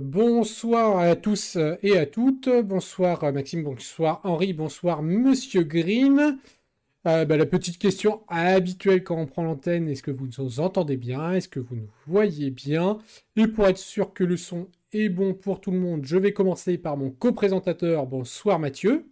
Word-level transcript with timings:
Bonsoir 0.00 0.96
à 1.00 1.16
tous 1.16 1.58
et 1.82 1.98
à 1.98 2.06
toutes. 2.06 2.48
Bonsoir 2.48 3.30
Maxime, 3.30 3.62
bonsoir 3.62 4.22
Henri, 4.24 4.54
bonsoir 4.54 5.02
Monsieur 5.02 5.64
Green. 5.64 6.38
Euh, 7.06 7.26
bah, 7.26 7.36
la 7.36 7.44
petite 7.44 7.76
question 7.76 8.22
habituelle 8.28 9.04
quand 9.04 9.18
on 9.18 9.26
prend 9.26 9.44
l'antenne, 9.44 9.90
est-ce 9.90 10.02
que 10.02 10.10
vous 10.10 10.28
nous 10.38 10.60
entendez 10.60 10.96
bien? 10.96 11.32
Est-ce 11.32 11.48
que 11.50 11.60
vous 11.60 11.76
nous 11.76 11.90
voyez 12.06 12.50
bien? 12.50 13.00
Et 13.36 13.46
pour 13.46 13.66
être 13.66 13.76
sûr 13.76 14.14
que 14.14 14.24
le 14.24 14.38
son 14.38 14.68
est 14.94 15.10
bon 15.10 15.34
pour 15.34 15.60
tout 15.60 15.72
le 15.72 15.78
monde, 15.78 16.06
je 16.06 16.16
vais 16.16 16.32
commencer 16.32 16.78
par 16.78 16.96
mon 16.96 17.10
co-présentateur. 17.10 18.06
Bonsoir 18.06 18.58
Mathieu. 18.58 19.10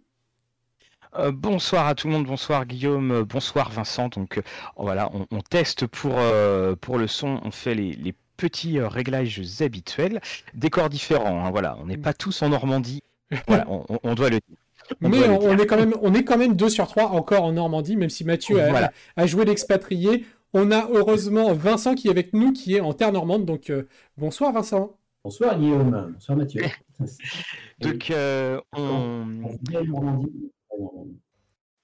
Euh, 1.13 1.31
bonsoir 1.31 1.85
à 1.85 1.93
tout 1.93 2.07
le 2.07 2.13
monde, 2.13 2.25
bonsoir 2.25 2.65
Guillaume, 2.65 3.11
euh, 3.11 3.23
bonsoir 3.23 3.69
Vincent. 3.69 4.09
Donc 4.09 4.41
voilà, 4.77 5.11
on, 5.29 5.41
teste 5.41 5.85
pour, 5.85 6.17
le 6.17 7.07
son, 7.07 7.39
on 7.43 7.51
fait 7.51 7.75
les 7.75 8.15
petits 8.37 8.79
euh, 8.79 8.87
réglages 8.87 9.41
habituels, 9.61 10.21
décors 10.53 10.89
différents. 10.89 11.45
Hein, 11.45 11.51
voilà, 11.51 11.77
on 11.81 11.85
n'est 11.85 11.97
pas 11.97 12.13
tous 12.13 12.41
en 12.41 12.49
Normandie. 12.49 13.01
Voilà, 13.47 13.65
on, 14.03 14.13
doit 14.13 14.29
le 14.29 14.41
dire. 14.41 14.57
Mais 14.99 15.25
on, 15.29 15.57
est 15.57 15.65
quand 15.65 15.77
même, 15.77 15.93
on 16.01 16.13
est 16.13 16.25
quand 16.25 16.37
même 16.37 16.57
deux 16.57 16.67
sur 16.67 16.85
trois 16.87 17.05
encore 17.11 17.45
en 17.45 17.53
Normandie, 17.53 17.95
même 17.95 18.09
si 18.09 18.25
Mathieu 18.25 18.59
a, 18.59 19.25
joué 19.25 19.45
l'expatrié. 19.45 20.25
On 20.53 20.69
a 20.69 20.89
heureusement 20.91 21.53
Vincent 21.53 21.95
qui 21.95 22.09
est 22.09 22.11
avec 22.11 22.33
nous, 22.33 22.51
qui 22.51 22.75
est 22.75 22.81
en 22.81 22.93
terre 22.93 23.13
normande. 23.13 23.45
Donc 23.45 23.69
euh, 23.69 23.87
bonsoir 24.17 24.51
Vincent. 24.51 24.97
Bonsoir 25.23 25.57
Guillaume. 25.57 26.11
Bonsoir 26.13 26.37
Mathieu. 26.37 26.63
donc 27.79 28.11
euh, 28.11 28.59
on... 28.73 29.55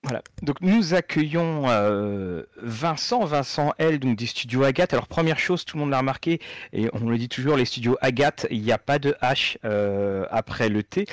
Voilà. 0.08 0.24
Donc 0.42 0.62
nous 0.62 0.94
accueillons 0.94 1.64
euh, 1.68 2.44
Vincent, 2.62 3.26
Vincent 3.26 3.74
L, 3.78 4.00
donc 4.00 4.18
des 4.18 4.26
studios 4.26 4.64
Agathe. 4.64 4.94
Alors 4.94 5.08
première 5.08 5.38
chose, 5.38 5.66
tout 5.66 5.76
le 5.76 5.82
monde 5.82 5.92
l'a 5.92 5.98
remarqué, 5.98 6.40
et 6.72 6.88
on 6.94 7.10
le 7.10 7.18
dit 7.18 7.28
toujours, 7.28 7.58
les 7.58 7.66
studios 7.66 7.98
Agathe, 8.00 8.48
il 8.50 8.62
n'y 8.62 8.72
a 8.72 8.78
pas 8.78 9.00
de 9.00 9.16
H 9.22 9.58
euh, 9.66 10.26
après 10.30 10.70
le 10.70 10.84
T. 10.84 11.08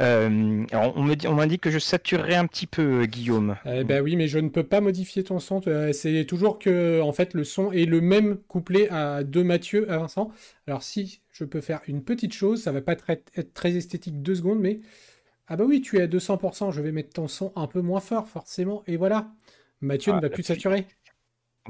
Euh, 0.00 0.64
on 0.72 1.02
me 1.04 1.14
dit, 1.14 1.28
dit 1.48 1.58
que 1.60 1.70
je 1.70 1.78
saturerais 1.78 2.34
un 2.34 2.46
petit 2.46 2.66
peu, 2.66 3.06
Guillaume. 3.06 3.54
Eh 3.64 3.84
ben 3.84 4.02
oui, 4.02 4.16
mais 4.16 4.26
je 4.26 4.40
ne 4.40 4.48
peux 4.48 4.64
pas 4.64 4.80
modifier 4.80 5.22
ton 5.22 5.38
son. 5.38 5.60
C'est 5.92 6.24
toujours 6.24 6.58
que 6.58 7.00
en 7.00 7.12
fait 7.12 7.34
le 7.34 7.44
son 7.44 7.70
est 7.70 7.84
le 7.84 8.00
même 8.00 8.38
couplé 8.48 8.88
à 8.88 9.22
de 9.22 9.42
Mathieu, 9.42 9.88
à 9.92 9.98
Vincent. 9.98 10.32
Alors 10.66 10.82
si 10.82 11.20
je 11.32 11.44
peux 11.44 11.60
faire 11.60 11.82
une 11.86 12.02
petite 12.02 12.34
chose, 12.34 12.64
ça 12.64 12.72
va 12.72 12.80
pas 12.80 12.92
être 12.94 13.54
très 13.54 13.76
esthétique 13.76 14.22
deux 14.22 14.34
secondes, 14.34 14.58
mais 14.58 14.80
ah 15.48 15.56
bah 15.56 15.64
oui, 15.66 15.80
tu 15.80 15.98
es 15.98 16.02
à 16.02 16.06
200%, 16.06 16.72
je 16.72 16.80
vais 16.80 16.92
mettre 16.92 17.14
ton 17.14 17.28
son 17.28 17.52
un 17.56 17.66
peu 17.66 17.80
moins 17.80 18.00
fort, 18.00 18.28
forcément. 18.28 18.82
Et 18.86 18.96
voilà, 18.96 19.28
Mathieu 19.80 20.12
ne 20.12 20.18
ah, 20.18 20.20
va 20.20 20.30
plus 20.30 20.42
saturer. 20.42 20.86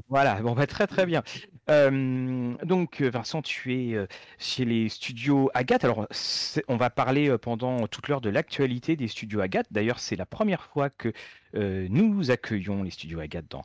Voilà, 0.08 0.40
bon, 0.40 0.52
bah, 0.52 0.66
très 0.66 0.86
très 0.86 1.06
bien. 1.06 1.22
donc, 1.68 3.02
Vincent, 3.02 3.42
tu 3.42 3.74
es 3.74 3.94
euh, 3.94 4.06
chez 4.38 4.64
les 4.64 4.88
studios 4.88 5.50
Agathe. 5.54 5.84
Alors, 5.84 6.06
on 6.68 6.76
va 6.76 6.90
parler 6.90 7.28
euh, 7.28 7.38
pendant 7.38 7.86
toute 7.88 8.08
l'heure 8.08 8.20
de 8.20 8.30
l'actualité 8.30 8.96
des 8.96 9.08
studios 9.08 9.40
Agathe. 9.40 9.66
D'ailleurs, 9.70 9.98
c'est 9.98 10.16
la 10.16 10.26
première 10.26 10.62
fois 10.62 10.90
que 10.90 11.12
euh, 11.54 11.86
nous 11.90 12.30
accueillons 12.30 12.82
les 12.82 12.90
studios 12.90 13.20
Agathe 13.20 13.48
dans, 13.48 13.64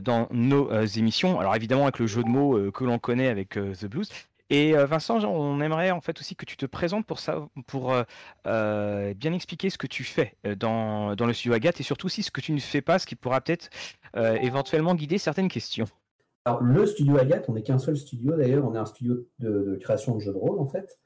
dans 0.00 0.28
nos 0.30 0.84
émissions. 0.84 1.40
Alors, 1.40 1.56
évidemment, 1.56 1.84
avec 1.84 1.98
le 1.98 2.06
jeu 2.06 2.22
de 2.22 2.28
mots 2.28 2.70
que 2.70 2.84
l'on 2.84 2.98
connaît 2.98 3.28
avec 3.28 3.50
The 3.50 3.86
Blues. 3.86 4.10
Et 4.54 4.76
euh, 4.76 4.86
Vincent, 4.86 5.18
on 5.24 5.60
aimerait 5.60 5.90
en 5.90 6.00
fait 6.00 6.20
aussi 6.20 6.36
que 6.36 6.44
tu 6.44 6.56
te 6.56 6.64
présentes 6.64 7.04
pour 7.06 7.18
ça, 7.18 7.48
pour 7.66 7.92
euh, 7.92 8.04
euh, 8.46 9.12
bien 9.12 9.32
expliquer 9.32 9.68
ce 9.68 9.76
que 9.76 9.88
tu 9.88 10.04
fais 10.04 10.36
dans, 10.56 11.16
le 11.18 11.32
studio 11.32 11.54
Agathe 11.54 11.80
et 11.80 11.82
surtout 11.82 12.06
aussi 12.06 12.22
ce 12.22 12.30
que 12.30 12.40
tu 12.40 12.52
ne 12.52 12.60
fais 12.60 12.80
pas, 12.80 13.00
ce 13.00 13.06
qui 13.06 13.16
pourra 13.16 13.40
peut-être 13.40 13.68
éventuellement 14.16 14.94
guider 14.94 15.18
certaines 15.18 15.48
questions. 15.48 15.86
Alors 16.44 16.62
le 16.62 16.86
studio 16.86 17.18
Agathe, 17.18 17.46
on 17.48 17.54
n'est 17.54 17.64
qu'un 17.64 17.78
seul 17.78 17.96
studio 17.96 18.36
d'ailleurs, 18.36 18.64
on 18.64 18.76
est 18.76 18.78
un 18.78 18.84
studio 18.84 19.26
de, 19.40 19.76
création 19.82 20.14
de 20.14 20.20
jeux 20.20 20.32
de 20.32 20.38
rôle 20.38 20.60
en 20.60 20.66
fait. 20.66 21.00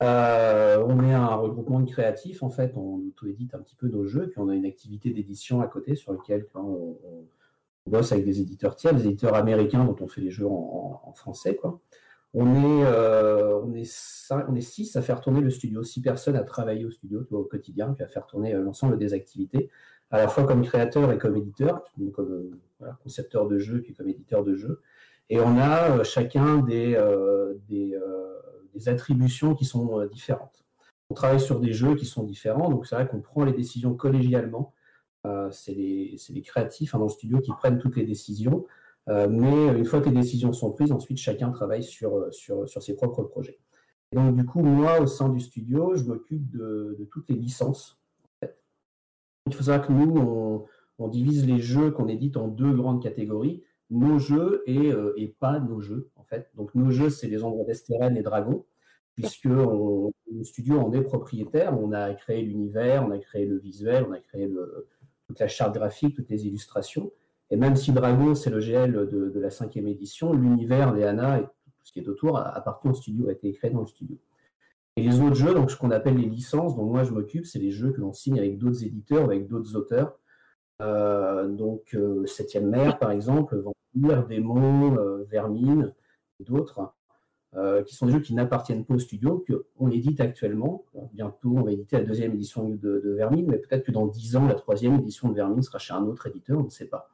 on 0.00 1.04
est 1.04 1.12
un 1.12 1.34
regroupement 1.34 1.80
de 1.80 1.90
créatifs 1.90 2.44
en 2.44 2.50
fait, 2.50 2.72
on 2.76 3.00
auto-édite 3.08 3.52
un 3.56 3.58
petit 3.58 3.74
peu 3.74 3.88
nos 3.88 4.06
jeux, 4.06 4.28
puis 4.28 4.38
on 4.38 4.48
a 4.48 4.54
une 4.54 4.66
activité 4.66 5.10
d'édition 5.10 5.60
à 5.60 5.66
côté 5.66 5.96
sur 5.96 6.12
laquelle 6.12 6.46
on, 6.54 6.96
bosse 7.84 8.12
avec 8.12 8.24
des 8.24 8.40
éditeurs 8.40 8.76
tiers, 8.76 8.94
des 8.94 9.06
éditeurs 9.08 9.34
américains 9.34 9.84
dont 9.84 9.96
on 10.00 10.06
fait 10.06 10.20
les 10.20 10.30
jeux 10.30 10.46
en, 10.46 11.02
en 11.04 11.12
français 11.14 11.56
quoi. 11.56 11.80
On 12.34 12.80
est, 12.80 12.84
euh, 12.86 13.60
on, 13.60 13.74
est 13.74 14.60
six 14.60 14.96
à 14.96 15.02
faire 15.02 15.20
tourner 15.20 15.42
le 15.42 15.50
studio, 15.50 15.82
six 15.82 16.00
personnes 16.00 16.36
à 16.36 16.42
travailler 16.42 16.86
au 16.86 16.90
studio 16.90 17.26
au 17.30 17.44
quotidien, 17.44 17.92
puis 17.92 18.04
à 18.04 18.08
faire 18.08 18.26
tourner 18.26 18.54
euh, 18.54 18.62
l'ensemble 18.62 18.96
des 18.96 19.12
activités, 19.12 19.68
à 20.10 20.16
la 20.16 20.28
fois 20.28 20.44
comme 20.44 20.62
créateur 20.62 21.12
et 21.12 21.18
comme 21.18 21.36
éditeur, 21.36 21.82
comme 22.14 22.58
euh, 22.82 22.90
concepteur 23.02 23.48
de 23.48 23.58
jeu, 23.58 23.82
puis 23.82 23.92
comme 23.92 24.08
éditeur 24.08 24.44
de 24.44 24.56
jeu. 24.56 24.80
Et 25.28 25.40
on 25.40 25.58
a 25.58 26.02
chacun 26.04 26.58
des, 26.58 26.98
des, 27.68 27.98
des, 28.74 28.88
attributions 28.88 29.54
qui 29.54 29.64
sont 29.64 30.04
différentes. 30.06 30.64
On 31.08 31.14
travaille 31.14 31.40
sur 31.40 31.60
des 31.60 31.72
jeux 31.72 31.94
qui 31.94 32.04
sont 32.04 32.24
différents, 32.24 32.68
donc 32.68 32.86
c'est 32.86 32.96
vrai 32.96 33.08
qu'on 33.08 33.20
prend 33.20 33.44
les 33.44 33.52
décisions 33.52 33.94
collégialement. 33.94 34.74
c'est 35.50 35.72
les, 35.72 36.16
les, 36.28 36.42
créatifs 36.42 36.94
hein, 36.94 36.98
dans 36.98 37.04
le 37.04 37.10
studio 37.10 37.40
qui 37.40 37.52
prennent 37.52 37.78
toutes 37.78 37.96
les 37.96 38.04
décisions. 38.04 38.66
Euh, 39.08 39.28
mais 39.28 39.78
une 39.78 39.84
fois 39.84 40.00
que 40.00 40.08
les 40.08 40.14
décisions 40.14 40.52
sont 40.52 40.70
prises, 40.72 40.92
ensuite 40.92 41.18
chacun 41.18 41.50
travaille 41.50 41.82
sur, 41.82 42.16
euh, 42.16 42.30
sur, 42.30 42.66
ses 42.66 42.94
propres 42.94 43.24
projets. 43.24 43.58
donc 44.12 44.36
du 44.36 44.44
coup, 44.44 44.62
moi, 44.62 45.00
au 45.00 45.06
sein 45.06 45.28
du 45.28 45.40
studio, 45.40 45.94
je 45.96 46.04
m'occupe 46.04 46.50
de, 46.50 47.08
toutes 47.10 47.28
les 47.28 47.36
licences. 47.36 47.98
Il 49.46 49.54
faut 49.54 49.64
savoir 49.64 49.86
que 49.86 49.92
nous, 49.92 50.66
on, 50.98 51.08
divise 51.08 51.44
les 51.48 51.58
jeux 51.58 51.90
qu'on 51.90 52.06
édite 52.06 52.36
en 52.36 52.46
deux 52.46 52.72
grandes 52.72 53.02
catégories, 53.02 53.64
nos 53.90 54.20
jeux 54.20 54.62
et, 54.66 54.92
euh, 54.92 55.12
et 55.16 55.26
pas 55.26 55.58
nos 55.58 55.80
jeux, 55.80 56.10
en 56.14 56.22
fait. 56.22 56.48
Donc 56.54 56.72
nos 56.76 56.92
jeux, 56.92 57.10
c'est 57.10 57.26
les 57.26 57.42
ombres 57.42 57.64
d'Estérène 57.64 58.16
et 58.16 58.22
Dragon, 58.22 58.64
puisque 59.14 59.46
on, 59.46 60.12
le 60.30 60.44
studio 60.44 60.78
en 60.78 60.92
est 60.92 61.02
propriétaire. 61.02 61.76
On 61.78 61.92
a 61.92 62.14
créé 62.14 62.42
l'univers, 62.42 63.04
on 63.04 63.10
a 63.10 63.18
créé 63.18 63.46
le 63.46 63.58
visuel, 63.58 64.06
on 64.08 64.12
a 64.12 64.20
créé 64.20 64.48
toute 65.26 65.40
la 65.40 65.48
charte 65.48 65.74
graphique, 65.74 66.14
toutes 66.14 66.30
les 66.30 66.46
illustrations. 66.46 67.10
Et 67.52 67.56
même 67.56 67.76
si 67.76 67.92
Dragon, 67.92 68.34
c'est 68.34 68.48
le 68.48 68.60
GL 68.60 68.92
de, 68.92 69.38
la 69.38 69.50
cinquième 69.50 69.86
édition, 69.86 70.32
l'univers, 70.32 70.94
les 70.94 71.02
et 71.02 71.42
tout 71.42 71.84
ce 71.84 71.92
qui 71.92 72.00
est 72.00 72.08
autour 72.08 72.38
appartient 72.38 72.88
au 72.88 72.94
studio, 72.94 73.28
a 73.28 73.32
été 73.32 73.52
créé 73.52 73.70
dans 73.70 73.82
le 73.82 73.86
studio. 73.86 74.16
Et 74.96 75.02
les 75.02 75.20
autres 75.20 75.34
jeux, 75.34 75.52
donc 75.52 75.70
ce 75.70 75.76
qu'on 75.76 75.90
appelle 75.90 76.16
les 76.16 76.30
licences, 76.30 76.74
dont 76.76 76.84
moi 76.84 77.04
je 77.04 77.10
m'occupe, 77.10 77.44
c'est 77.44 77.58
les 77.58 77.70
jeux 77.70 77.92
que 77.92 78.00
l'on 78.00 78.14
signe 78.14 78.38
avec 78.38 78.56
d'autres 78.56 78.82
éditeurs, 78.84 79.24
avec 79.24 79.48
d'autres 79.48 79.76
auteurs. 79.76 80.18
Euh, 80.80 81.46
donc 81.46 81.94
euh, 81.94 82.24
Septième 82.24 82.70
Mer, 82.70 82.98
par 82.98 83.10
exemple, 83.10 83.54
Vampire, 83.58 84.26
Démon, 84.26 84.96
euh, 84.96 85.24
Vermine, 85.30 85.92
et 86.40 86.44
d'autres, 86.44 86.94
qui 87.86 87.94
sont 87.94 88.06
des 88.06 88.12
jeux 88.12 88.20
qui 88.20 88.32
n'appartiennent 88.32 88.86
pas 88.86 88.94
au 88.94 88.98
studio, 88.98 89.44
qu'on 89.76 89.90
édite 89.90 90.22
actuellement. 90.22 90.86
bientôt, 91.12 91.52
on 91.54 91.64
va 91.64 91.72
éditer 91.72 91.98
la 91.98 92.04
deuxième 92.04 92.32
édition 92.32 92.70
de, 92.70 92.76
de 93.04 93.10
Vermine, 93.10 93.46
mais 93.46 93.58
peut-être 93.58 93.84
que 93.84 93.92
dans 93.92 94.06
dix 94.06 94.36
ans, 94.36 94.46
la 94.46 94.54
troisième 94.54 94.94
édition 94.94 95.28
de 95.28 95.34
Vermine 95.34 95.60
sera 95.60 95.78
chez 95.78 95.92
un 95.92 96.02
autre 96.04 96.26
éditeur, 96.26 96.58
on 96.58 96.64
ne 96.64 96.70
sait 96.70 96.86
pas. 96.86 97.10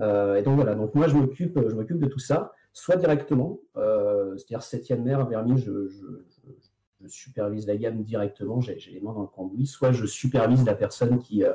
Euh, 0.00 0.36
et 0.36 0.42
donc 0.42 0.56
voilà, 0.56 0.74
donc 0.74 0.94
moi 0.94 1.08
je 1.08 1.14
m'occupe, 1.14 1.58
je 1.68 1.74
m'occupe 1.74 1.98
de 1.98 2.06
tout 2.06 2.18
ça, 2.18 2.52
soit 2.72 2.96
directement, 2.96 3.58
euh, 3.76 4.36
c'est-à-dire 4.36 4.62
septième 4.62 5.02
mer, 5.02 5.26
Vermi, 5.26 5.58
je, 5.58 5.88
je, 5.88 7.06
supervise 7.08 7.66
la 7.66 7.76
gamme 7.76 8.02
directement, 8.02 8.60
j'ai 8.60 8.78
les 8.92 9.00
mains 9.00 9.12
dans 9.12 9.22
le 9.22 9.26
cambouis, 9.26 9.66
soit 9.66 9.90
je 9.92 10.04
supervise 10.04 10.64
la 10.64 10.74
personne 10.74 11.18
qui, 11.18 11.44
euh, 11.44 11.52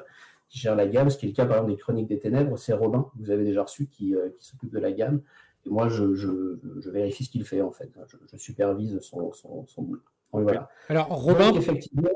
qui, 0.50 0.60
gère 0.60 0.76
la 0.76 0.88
gamme, 0.88 1.10
ce 1.10 1.18
qui 1.18 1.28
est 1.28 1.30
le 1.30 1.36
cas 1.36 1.46
par 1.46 1.58
exemple 1.58 1.74
des 1.74 1.78
Chroniques 1.78 2.08
des 2.08 2.20
Ténèbres, 2.20 2.58
c'est 2.58 2.74
Robin, 2.74 3.04
que 3.14 3.20
vous 3.20 3.30
avez 3.30 3.44
déjà 3.44 3.64
reçu, 3.64 3.88
qui, 3.88 4.16
qui 4.40 4.46
s'occupe 4.46 4.72
de 4.72 4.80
la 4.80 4.92
gamme. 4.92 5.22
Et 5.66 5.70
moi, 5.70 5.88
je, 5.88 6.60
vérifie 6.90 7.26
ce 7.26 7.30
qu'il 7.30 7.46
fait 7.46 7.62
en 7.62 7.72
fait. 7.72 7.92
Je, 8.08 8.38
supervise 8.38 9.00
son, 9.02 9.32
son, 9.34 9.66
son 9.68 9.82
boulot. 9.84 10.02
voilà. 10.32 10.70
Alors, 10.90 11.10
Robin, 11.10 11.54
effectivement, 11.54 12.10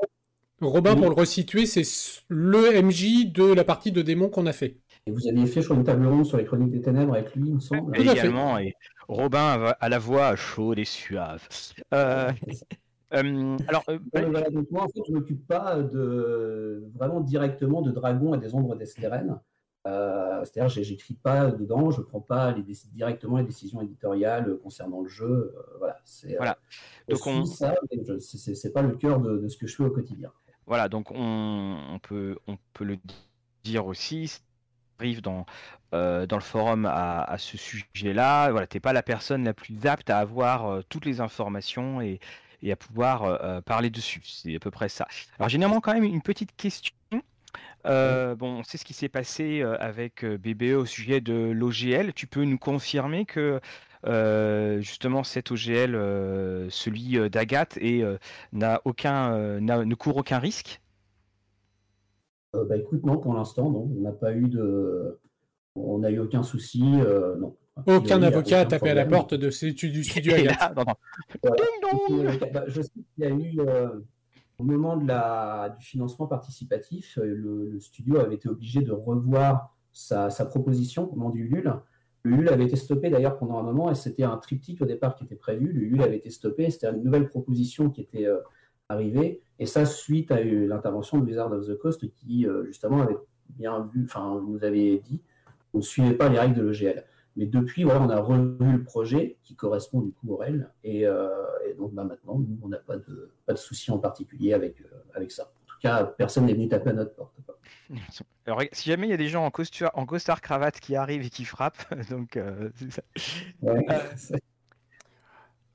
Robin, 0.60 0.94
pour 0.94 1.08
le 1.08 1.14
resituer, 1.14 1.66
c'est 1.66 1.84
le 2.28 2.82
MJ 2.82 3.32
de 3.32 3.52
la 3.52 3.64
partie 3.64 3.92
de 3.92 4.02
démon 4.02 4.28
qu'on 4.28 4.46
a 4.46 4.52
fait. 4.52 4.76
Et 5.06 5.12
vous 5.12 5.26
aviez 5.28 5.46
fait, 5.46 5.62
sur 5.62 5.74
une 5.74 5.84
table 5.84 6.06
ronde 6.06 6.26
sur 6.26 6.36
les 6.36 6.44
Chroniques 6.44 6.70
des 6.70 6.82
Ténèbres 6.82 7.14
avec 7.14 7.34
lui, 7.34 7.48
il 7.48 7.54
me 7.54 7.60
semble. 7.60 7.96
Et 7.98 8.02
également, 8.02 8.58
et 8.58 8.74
Robin 9.08 9.72
a 9.80 9.88
la 9.88 9.98
voix 9.98 10.36
chaude 10.36 10.78
et 10.78 10.84
suave. 10.84 11.46
Euh, 11.94 12.30
euh, 13.14 13.56
alors, 13.66 13.82
euh, 13.88 13.98
moi, 14.70 14.84
en 14.84 14.88
fait, 14.88 15.00
je 15.06 15.12
ne 15.12 15.18
m'occupe 15.18 15.46
pas 15.46 15.80
de, 15.80 16.84
vraiment 16.94 17.20
directement 17.20 17.82
de 17.82 17.90
Dragon 17.90 18.34
et 18.34 18.38
des 18.38 18.54
Ombres 18.54 18.76
d'Estérène. 18.76 19.40
C'est-à-dire, 19.84 20.68
j'écris 20.68 21.14
pas 21.14 21.50
dedans, 21.50 21.90
je 21.90 22.00
ne 22.00 22.04
prends 22.04 22.20
pas 22.20 22.52
les 22.52 22.62
directement 22.92 23.38
les 23.38 23.44
décisions 23.44 23.80
éditoriales 23.80 24.58
concernant 24.62 25.00
le 25.00 25.08
jeu. 25.08 25.54
voilà, 25.78 25.96
c'est 26.04 26.36
voilà. 26.36 26.58
Donc 27.08 27.26
on... 27.26 27.46
ça, 27.46 27.74
c'est 28.20 28.72
pas 28.72 28.82
le 28.82 28.94
cœur 28.96 29.20
de, 29.20 29.48
ce 29.48 29.56
que 29.56 29.66
je 29.66 29.74
fais 29.74 29.84
au 29.84 29.90
quotidien. 29.90 30.30
Voilà, 30.66 30.88
donc 30.88 31.10
on, 31.10 31.78
on 31.90 31.98
peut, 31.98 32.36
on 32.46 32.58
peut 32.74 32.84
le 32.84 32.98
dire 33.64 33.86
aussi, 33.86 34.40
arrive 35.00 35.22
dans, 35.22 35.46
euh, 35.94 36.26
dans 36.26 36.36
le 36.36 36.42
forum 36.42 36.86
à, 36.86 37.34
ce 37.38 37.56
sujet-là, 37.56 38.50
voilà, 38.50 38.66
tu 38.66 38.76
n'es 38.76 38.80
pas 38.80 38.92
la 38.92 39.02
personne 39.02 39.44
la 39.44 39.54
plus 39.54 39.86
apte 39.86 40.10
à 40.10 40.18
avoir 40.18 40.66
euh, 40.66 40.82
toutes 40.88 41.04
les 41.04 41.20
informations 41.20 42.00
et, 42.00 42.20
à 42.70 42.76
pouvoir 42.76 43.24
euh, 43.24 43.60
parler 43.62 43.90
dessus. 43.90 44.20
C'est 44.24 44.54
à 44.54 44.58
peu 44.60 44.70
près 44.70 44.88
ça. 44.88 45.08
Alors, 45.38 45.48
généralement, 45.48 45.80
quand 45.80 45.94
même, 45.94 46.04
une 46.04 46.22
petite 46.22 46.54
question. 46.56 46.94
bon, 47.84 48.62
c'est 48.64 48.76
ce 48.76 48.84
qui 48.84 48.92
s'est 48.92 49.08
passé 49.08 49.62
avec 49.80 50.24
BBE 50.24 50.76
au 50.76 50.86
sujet 50.86 51.20
de 51.20 51.50
l'OGL. 51.50 52.12
Tu 52.12 52.26
peux 52.26 52.44
nous 52.44 52.58
confirmer 52.58 53.24
que 53.24 53.60
justement 54.80 55.24
cet 55.24 55.50
OGL, 55.50 55.94
celui 56.70 57.30
d'Agathe, 57.30 57.78
et 57.78 58.04
n'a 58.52 58.82
aucun, 58.84 59.58
ne 59.60 59.94
court 59.94 60.18
aucun 60.18 60.38
risque? 60.38 60.80
Bah 62.52 62.76
écoute, 62.76 63.04
non, 63.04 63.18
pour 63.18 63.34
l'instant, 63.34 63.70
non. 63.70 63.90
On 63.96 64.00
n'a 64.00 64.12
pas 64.12 64.32
eu 64.34 64.48
de. 64.48 65.18
On 65.76 65.98
n'a 65.98 66.10
eu 66.10 66.18
aucun 66.18 66.42
souci, 66.42 66.82
non. 66.82 67.56
Aucun 67.86 68.22
avocat 68.22 68.60
a 68.60 68.66
tapé 68.66 68.90
à 68.90 68.94
la 68.94 69.06
porte 69.06 69.34
de 69.34 69.48
du 69.48 70.04
studio 70.04 70.34
Agathe. 70.34 70.74
Bah, 70.74 72.64
je 72.66 72.82
sais 72.82 72.90
qu'il 73.14 73.24
y 73.24 73.26
a 73.26 73.30
eu, 73.30 73.58
au 74.58 74.64
moment 74.64 74.96
de 74.96 75.06
la, 75.06 75.74
du 75.78 75.84
financement 75.84 76.26
participatif, 76.26 77.18
le, 77.22 77.78
studio 77.80 78.18
avait 78.18 78.34
été 78.34 78.48
obligé 78.48 78.82
de 78.82 78.92
revoir 78.92 79.74
sa, 79.92 80.28
proposition 80.46 81.10
au 81.10 81.16
moment 81.16 81.30
du 81.30 81.48
LUL. 81.48 81.72
Le 82.22 82.36
LUL 82.36 82.48
avait 82.50 82.64
été 82.64 82.76
stoppé 82.76 83.08
d'ailleurs 83.08 83.38
pendant 83.38 83.58
un 83.58 83.62
moment 83.62 83.90
et 83.90 83.94
c'était 83.94 84.24
un 84.24 84.36
triptyque 84.36 84.82
au 84.82 84.84
départ 84.84 85.14
qui 85.14 85.24
était 85.24 85.36
prévu. 85.36 85.72
Le 85.72 85.80
LUL 85.86 86.02
avait 86.02 86.18
été 86.18 86.30
stoppé, 86.30 86.68
c'était 86.70 86.90
une 86.90 87.02
nouvelle 87.02 87.28
proposition 87.28 87.88
qui 87.88 88.02
était 88.02 88.26
arrivée. 88.90 89.40
Et 89.58 89.66
ça, 89.66 89.84
suite 89.86 90.30
à 90.30 90.42
l'intervention 90.42 91.18
de 91.18 91.24
Wizard 91.24 91.52
of 91.52 91.66
the 91.66 91.76
Coast 91.78 92.04
qui, 92.14 92.46
justement, 92.66 93.02
avait 93.02 93.16
bien 93.50 93.88
vu, 93.92 94.04
enfin, 94.04 94.40
nous 94.46 94.62
avait 94.64 94.98
dit 94.98 95.20
qu'on 95.70 95.78
ne 95.78 95.82
suivait 95.82 96.14
pas 96.14 96.28
les 96.28 96.38
règles 96.38 96.56
de 96.56 96.62
l'EGL. 96.62 97.04
Mais 97.36 97.46
depuis, 97.46 97.84
voilà, 97.84 98.00
on 98.00 98.10
a 98.10 98.18
revu 98.18 98.72
le 98.72 98.82
projet 98.82 99.36
qui 99.42 99.54
correspond 99.54 100.00
du 100.00 100.12
coup 100.12 100.32
au 100.32 100.36
REL. 100.36 100.70
Et, 100.82 101.06
donc 101.78 101.92
bah, 101.92 102.04
maintenant, 102.04 102.38
nous, 102.38 102.58
on 102.62 102.68
n'a 102.68 102.78
pas 102.78 102.96
de, 102.96 103.30
pas 103.46 103.52
de 103.52 103.58
souci 103.58 103.90
en 103.90 103.98
particulier 103.98 104.52
avec, 104.54 104.76
avec 105.14 105.30
ça. 105.30 105.44
En 105.44 105.66
tout 105.66 105.78
cas, 105.80 106.04
personne 106.04 106.46
n'est 106.46 106.54
venu 106.54 106.68
taper 106.68 106.90
à 106.90 106.94
notre 106.94 107.14
porte. 107.14 107.34
Alors, 108.46 108.62
si 108.72 108.88
jamais 108.88 109.06
il 109.06 109.10
y 109.10 109.14
a 109.14 109.18
des 109.18 109.28
gens 109.28 109.44
en, 109.44 109.50
costure, 109.50 109.90
en 109.94 110.06
costard 110.06 110.40
cravate 110.40 110.80
qui 110.80 110.96
arrivent 110.96 111.24
et 111.24 111.30
qui 111.30 111.44
frappent, 111.44 111.94
donc 112.10 112.38
c'est 112.74 112.90
ça. 112.90 113.02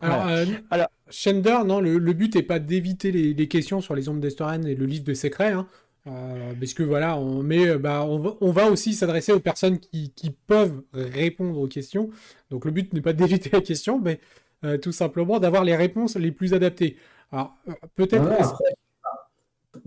Alors, 0.02 0.28
euh, 0.28 0.46
Alors, 0.72 0.88
Shender, 1.10 1.60
non, 1.66 1.80
le, 1.80 2.14
but 2.14 2.36
n'est 2.36 2.44
pas 2.44 2.60
d'éviter 2.60 3.12
les, 3.12 3.48
questions 3.48 3.82
sur 3.82 3.96
les 3.96 4.10
ombres 4.10 4.20
d'Estoren 4.20 4.66
et 4.66 4.76
le 4.76 4.86
livre 4.86 5.06
de 5.06 5.14
secrets, 5.14 5.52
hein, 5.52 5.68
euh, 6.08 6.54
parce 6.60 6.74
que 6.74 6.84
voilà, 6.84 7.18
on, 7.18 7.42
met, 7.44 7.78
bah, 7.78 8.06
on, 8.06 8.52
va, 8.52 8.70
aussi 8.70 8.94
s'adresser 8.94 9.32
aux 9.32 9.40
personnes 9.40 9.80
qui, 9.80 10.12
peuvent 10.48 10.84
répondre 10.94 11.60
aux 11.60 11.68
questions. 11.68 12.10
Donc 12.50 12.66
le 12.66 12.72
but 12.72 12.94
n'est 12.94 13.02
pas 13.02 13.14
d'éviter 13.14 13.50
la 13.52 13.62
question, 13.62 14.00
mais 14.00 14.20
euh, 14.64 14.78
tout 14.78 14.92
simplement 14.92 15.40
d'avoir 15.40 15.64
les 15.64 15.76
réponses 15.76 16.16
les 16.16 16.32
plus 16.32 16.54
adaptées. 16.54 16.98
Alors 17.32 17.56
peut-être. 17.96 18.58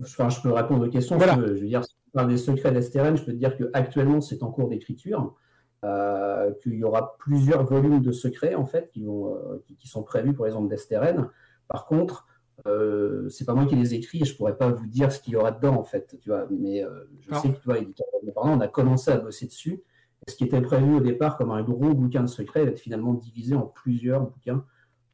enfin, 0.01 0.29
je 0.29 0.41
peux 0.41 0.51
répondre 0.51 0.87
aux 0.87 0.89
questions. 0.89 1.17
Voilà. 1.17 1.35
je 1.35 1.53
veux 1.53 1.67
dire, 1.67 1.83
si 1.83 1.95
on 2.07 2.17
parle 2.17 2.29
des 2.29 2.37
secrets 2.37 2.71
d'Esteren, 2.71 3.17
je 3.17 3.23
peux 3.23 3.31
te 3.31 3.37
dire 3.37 3.55
qu'actuellement 3.57 4.21
c'est 4.21 4.43
en 4.43 4.51
cours 4.51 4.69
d'écriture. 4.69 5.35
Euh, 5.85 6.51
qu'il 6.61 6.73
y 6.73 6.83
aura 6.83 7.15
plusieurs 7.19 7.63
volumes 7.65 8.01
de 8.01 8.11
secrets 8.11 8.53
en 8.53 8.65
fait 8.65 8.89
qui, 8.91 9.01
vont, 9.05 9.33
euh, 9.33 9.63
qui, 9.79 9.87
sont 9.87 10.03
prévus 10.03 10.33
pour 10.33 10.45
les 10.45 10.53
ondes 10.53 10.67
d'Esteren. 10.67 11.29
Par 11.69 11.85
contre, 11.85 12.27
euh, 12.67 13.29
c'est 13.29 13.45
pas 13.45 13.53
moi 13.53 13.65
qui 13.65 13.77
les 13.77 13.93
écris 13.93 14.25
je 14.25 14.35
pourrais 14.35 14.57
pas 14.57 14.67
vous 14.67 14.87
dire 14.87 15.09
ce 15.09 15.21
qu'il 15.21 15.33
y 15.33 15.35
aura 15.37 15.51
dedans 15.51 15.77
en 15.77 15.85
fait, 15.85 16.17
tu 16.21 16.31
vois. 16.31 16.47
Mais 16.51 16.83
je 17.21 17.33
sais 17.33 17.53
que 17.53 17.59
tu 17.59 17.63
vois, 17.63 17.77
on 18.43 18.59
a 18.59 18.67
commencé 18.67 19.09
à 19.09 19.19
bosser 19.19 19.45
dessus. 19.45 19.81
ce 20.27 20.35
qui 20.35 20.43
était 20.43 20.59
prévu 20.59 20.95
au 20.95 20.99
départ 20.99 21.37
comme 21.37 21.51
un 21.51 21.63
gros 21.63 21.93
bouquin 21.93 22.23
de 22.23 22.27
secrets 22.27 22.65
va 22.65 22.71
être 22.71 22.79
finalement 22.79 23.13
divisé 23.13 23.55
en 23.55 23.65
plusieurs 23.65 24.23
bouquins 24.23 24.65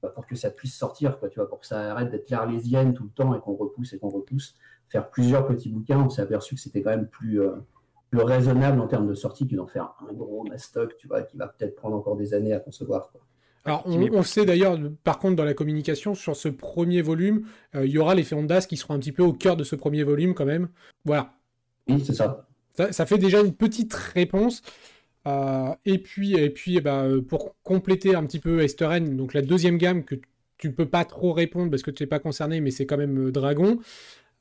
bah, 0.01 0.09
pour 0.09 0.25
que 0.25 0.35
ça 0.35 0.49
puisse 0.49 0.75
sortir, 0.75 1.19
quoi, 1.19 1.29
tu 1.29 1.39
vois, 1.39 1.47
pour 1.47 1.59
que 1.59 1.67
ça 1.67 1.91
arrête 1.91 2.09
d'être 2.09 2.31
l'arlésienne 2.31 2.95
tout 2.95 3.03
le 3.03 3.11
temps 3.11 3.35
et 3.35 3.39
qu'on 3.39 3.53
repousse 3.53 3.93
et 3.93 3.99
qu'on 3.99 4.09
repousse. 4.09 4.55
Faire 4.89 5.11
plusieurs 5.11 5.45
petits 5.45 5.69
bouquins, 5.69 5.99
on 5.99 6.09
s'est 6.09 6.23
aperçu 6.23 6.55
que 6.55 6.61
c'était 6.61 6.81
quand 6.81 6.89
même 6.89 7.07
plus 7.07 7.39
raisonnable 8.13 8.79
en 8.79 8.87
termes 8.87 9.07
de 9.07 9.13
sortie 9.13 9.47
que 9.47 9.55
d'en 9.55 9.67
faire 9.67 9.93
un 10.07 10.13
gros 10.13 10.43
mastoc, 10.43 10.95
tu 10.97 11.07
vois, 11.07 11.23
qui 11.23 11.37
va 11.37 11.47
peut-être 11.47 11.75
prendre 11.75 11.95
encore 11.95 12.15
des 12.15 12.33
années 12.33 12.53
à 12.53 12.59
concevoir. 12.59 13.11
Alors, 13.65 13.83
on, 13.87 14.21
sait 14.21 14.45
d'ailleurs, 14.45 14.77
par 15.03 15.17
contre, 15.17 15.35
dans 15.35 15.43
la 15.43 15.55
communication, 15.55 16.13
sur 16.13 16.35
ce 16.35 16.49
premier 16.49 17.01
volume, 17.01 17.47
euh, 17.73 17.85
il 17.85 17.91
y 17.91 17.97
aura 17.97 18.13
les 18.13 18.23
Féondas 18.23 18.67
qui 18.67 18.77
seront 18.77 18.93
un 18.93 18.99
petit 18.99 19.11
peu 19.11 19.23
au 19.23 19.33
cœur 19.33 19.57
de 19.57 19.63
ce 19.63 19.75
premier 19.75 20.03
volume, 20.03 20.35
quand 20.35 20.45
même. 20.45 20.69
Voilà. 21.03 21.33
Oui, 21.87 22.03
c'est 22.05 22.13
ça. 22.13 22.47
ça. 22.75 23.05
fait 23.07 23.17
déjà 23.17 23.41
une 23.41 23.53
petite 23.53 23.93
réponse. 23.93 24.61
Euh, 25.27 25.73
et 25.85 25.97
puis, 25.97 26.35
et 26.35 26.51
puis 26.51 26.79
bah, 26.79 27.05
pour 27.27 27.55
compléter 27.63 28.13
un 28.13 28.23
petit 28.25 28.39
peu 28.39 28.61
Esteren, 28.61 29.17
donc 29.17 29.33
la 29.33 29.41
deuxième 29.41 29.77
gamme 29.77 30.03
que 30.03 30.15
tu 30.57 30.71
peux 30.71 30.87
pas 30.87 31.05
trop 31.05 31.33
répondre 31.33 31.69
parce 31.69 31.83
que 31.83 31.91
tu 31.91 32.03
n'es 32.03 32.07
pas 32.07 32.19
concerné, 32.19 32.61
mais 32.61 32.71
c'est 32.71 32.85
quand 32.85 32.97
même 32.97 33.27
euh, 33.27 33.31
Dragon. 33.31 33.79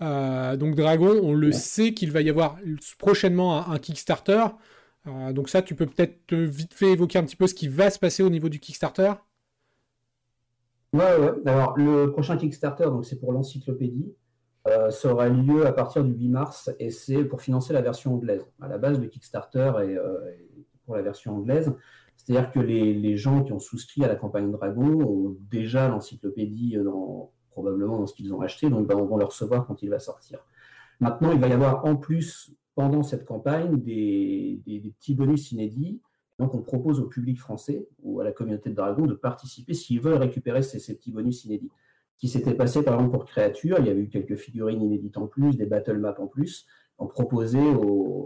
Euh, 0.05 0.57
donc 0.57 0.75
Dragon, 0.75 1.19
on 1.23 1.35
le 1.35 1.53
sait 1.53 1.95
qu'il 1.95 2.13
va 2.13 2.21
y 2.21 2.29
avoir 2.29 2.59
prochainement 2.99 3.69
un, 3.69 3.79
Kickstarter. 3.79 4.47
Euh, 5.07 5.33
donc 5.33 5.49
ça, 5.49 5.63
tu 5.63 5.75
peux 5.75 5.87
peut-être 5.87 6.35
vite 6.35 6.75
fait 6.75 6.93
évoquer 6.93 7.19
un 7.19 7.25
petit 7.25 7.37
peu 7.37 7.47
ce 7.47 7.55
qui 7.55 7.69
va 7.69 7.91
se 7.91 7.99
passer 7.99 8.23
au 8.23 8.31
niveau 8.31 8.49
du 8.49 8.61
Kickstarter. 8.61 9.13
Ouais, 10.93 11.17
ouais. 11.19 11.33
Alors 11.47 11.77
le 11.77 12.13
prochain 12.13 12.37
Kickstarter, 12.37 12.85
donc 12.85 13.05
c'est 13.05 13.19
pour 13.19 13.33
l'encyclopédie, 13.33 14.15
euh, 14.69 14.91
ça 14.91 15.13
aura 15.13 15.29
lieu 15.29 15.67
à 15.67 15.73
partir 15.73 16.05
du 16.05 16.13
8 16.13 16.29
mars 16.29 16.71
et 16.79 16.91
c'est 16.91 17.25
pour 17.25 17.43
financer 17.43 17.73
la 17.73 17.83
version 17.83 18.15
anglaise. 18.15 18.47
À 18.61 18.69
la 18.69 18.79
base, 18.79 19.01
le 19.01 19.09
Kickstarter 19.09 19.73
est, 19.83 19.99
pour 20.85 20.97
la 20.97 21.03
version 21.03 21.37
anglaise. 21.37 21.73
C'est-à-dire 22.17 22.51
que 22.53 22.61
les, 22.61 22.95
les, 22.95 23.17
gens 23.17 23.43
qui 23.43 23.53
ont 23.53 23.59
souscrit 23.59 24.05
à 24.05 24.09
la 24.09 24.15
campagne 24.15 24.51
Dragon 24.51 25.03
ont 25.03 25.37
déjà 25.51 25.89
l'encyclopédie 25.89 26.77
dans, 26.83 27.34
probablement 27.55 27.99
dans 27.99 28.07
ce 28.07 28.15
qu'ils 28.15 28.35
ont 28.35 28.41
acheté, 28.41 28.69
donc 28.69 28.87
ben, 28.89 28.97
on 28.97 29.07
va 29.07 29.19
le 29.19 29.25
recevoir 29.25 29.65
quand 29.67 29.81
il 29.83 29.89
va 29.89 30.01
sortir. 30.01 30.41
Maintenant, 31.01 31.33
il 31.33 31.39
va 31.39 31.49
y 31.49 31.53
avoir 31.53 31.85
en 31.87 31.97
plus, 31.97 32.53
pendant 32.75 33.03
cette 33.03 33.25
campagne, 33.25 33.81
des, 33.81 34.61
petits 34.99 35.15
bonus 35.15 35.53
inédits. 35.53 36.01
Donc, 36.39 36.55
on 36.55 36.63
propose 36.63 36.99
au 36.99 37.05
public 37.05 37.39
français 37.39 37.87
ou 38.03 38.21
à 38.21 38.25
la 38.25 38.33
communauté 38.33 38.71
de 38.71 38.75
Dragon 38.75 39.07
de 39.07 39.15
participer 39.15 39.73
s'ils 39.73 40.01
veulent 40.01 40.19
récupérer 40.19 40.63
ces, 40.63 40.95
petits 40.95 41.13
bonus 41.13 41.45
inédits. 41.45 41.71
Qui 42.19 42.29
s'était 42.29 42.55
passé, 42.55 42.83
par 42.83 42.95
exemple, 42.95 43.13
pour 43.13 43.25
Créature, 43.25 43.77
il 43.81 43.87
y 43.87 43.91
avait 43.91 44.01
eu 44.01 44.09
quelques 44.09 44.37
figurines 44.37 44.83
inédites 44.83 45.17
en 45.17 45.27
plus, 45.27 45.57
des 45.57 45.67
battle 45.67 45.99
maps 45.99 46.17
en 46.19 46.27
plus. 46.27 46.67
On 46.99 47.07
proposait 47.07 47.75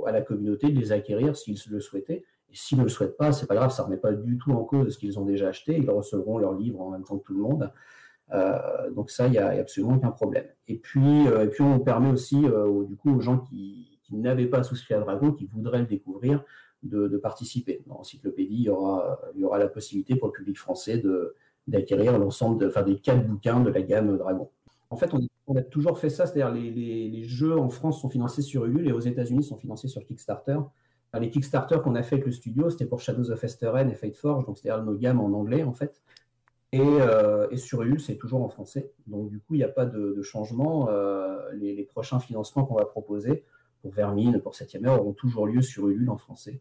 à 0.06 0.12
la 0.12 0.20
communauté 0.20 0.70
de 0.70 0.78
les 0.78 0.92
acquérir 0.92 1.36
s'ils 1.36 1.58
le 1.70 1.80
souhaitaient. 1.80 2.24
Et 2.50 2.54
s'ils 2.54 2.78
ne 2.78 2.84
le 2.84 2.88
souhaitent 2.88 3.16
pas, 3.16 3.32
c'est 3.32 3.46
pas 3.46 3.54
grave, 3.54 3.70
ça 3.70 3.82
ne 3.82 3.88
remet 3.88 3.98
pas 3.98 4.12
du 4.12 4.38
tout 4.38 4.52
en 4.52 4.64
cause 4.64 4.94
ce 4.94 4.98
qu'ils 4.98 5.18
ont 5.18 5.24
déjà 5.24 5.48
acheté. 5.48 5.76
Ils 5.78 5.90
recevront 5.90 6.38
leur 6.38 6.54
livre 6.54 6.80
en 6.80 6.90
même 6.90 7.04
temps 7.04 7.18
que 7.18 7.24
tout 7.24 7.34
le 7.34 7.40
monde. 7.40 7.70
Euh, 8.32 8.90
donc 8.90 9.10
ça, 9.10 9.26
il 9.26 9.32
n'y 9.32 9.38
a, 9.38 9.48
absolument 9.48 9.96
aucun 9.96 10.10
problème. 10.10 10.46
Et 10.66 10.78
puis, 10.78 11.26
euh, 11.28 11.44
et 11.44 11.48
puis 11.48 11.62
on 11.62 11.80
permet 11.80 12.10
aussi 12.10 12.44
euh, 12.44 12.84
du 12.84 12.96
coup 12.96 13.14
aux 13.14 13.20
gens 13.20 13.38
qui, 13.38 13.86
n'avaient 14.10 14.46
pas 14.46 14.62
souscrit 14.62 14.94
à 14.94 15.00
Dragon, 15.00 15.32
qui 15.32 15.44
voudraient 15.44 15.80
le 15.80 15.86
découvrir, 15.86 16.42
de, 16.82 17.18
participer. 17.18 17.82
Dans 17.86 17.96
l'encyclopédie, 17.96 18.54
il 18.54 18.62
y 18.62 18.70
aura, 18.70 19.20
il 19.34 19.42
y 19.42 19.44
aura 19.44 19.58
la 19.58 19.68
possibilité 19.68 20.16
pour 20.16 20.28
le 20.28 20.32
public 20.32 20.56
français 20.56 20.96
de, 20.96 21.34
d'acquérir 21.66 22.18
l'ensemble 22.18 22.64
enfin, 22.66 22.80
des 22.80 22.96
quatre 22.96 23.26
bouquins 23.26 23.60
de 23.60 23.68
la 23.68 23.82
gamme 23.82 24.16
Dragon. 24.16 24.48
En 24.88 24.96
fait, 24.96 25.12
on, 25.46 25.56
a 25.56 25.60
toujours 25.60 25.98
fait 25.98 26.08
ça, 26.08 26.24
c'est-à-dire 26.24 26.50
les, 26.50 26.70
les, 26.70 27.24
jeux 27.24 27.58
en 27.58 27.68
France 27.68 28.00
sont 28.00 28.08
financés 28.08 28.40
sur 28.40 28.64
Ulule 28.64 28.88
et 28.88 28.92
aux 28.92 29.00
États-Unis 29.00 29.44
sont 29.44 29.58
financés 29.58 29.88
sur 29.88 30.02
Kickstarter. 30.02 30.58
les 31.20 31.28
Kickstarter 31.28 31.76
qu'on 31.84 31.94
a 31.94 32.02
fait 32.02 32.14
avec 32.14 32.24
le 32.24 32.32
studio, 32.32 32.70
c'était 32.70 32.86
pour 32.86 33.00
Shadows 33.00 33.30
of 33.30 33.44
Esteren 33.44 33.90
et 33.90 33.94
Fate 33.94 34.16
Forge, 34.16 34.46
donc 34.46 34.56
c'est-à-dire 34.56 34.82
nos 34.82 34.96
gammes 34.96 35.20
en 35.20 35.38
anglais 35.38 35.64
en 35.64 35.74
fait. 35.74 36.00
Euh, 36.74 37.48
et, 37.50 37.56
sur 37.56 37.82
Ulule, 37.82 38.00
c'est 38.00 38.16
toujours 38.16 38.42
en 38.42 38.48
français. 38.48 38.92
Donc, 39.06 39.30
du 39.30 39.40
coup, 39.40 39.54
il 39.54 39.58
n'y 39.58 39.64
a 39.64 39.68
pas 39.68 39.86
de, 39.86 40.20
changement. 40.22 40.88
Euh, 40.90 41.50
les, 41.54 41.84
prochains 41.84 42.18
financements 42.18 42.64
qu'on 42.64 42.74
va 42.74 42.84
proposer 42.84 43.44
pour 43.80 43.92
Vermine, 43.92 44.40
pour 44.40 44.54
7 44.54 44.76
heure, 44.84 45.00
auront 45.00 45.12
toujours 45.12 45.46
lieu 45.46 45.62
sur 45.62 45.88
Ulule 45.88 46.10
en 46.10 46.18
français. 46.18 46.60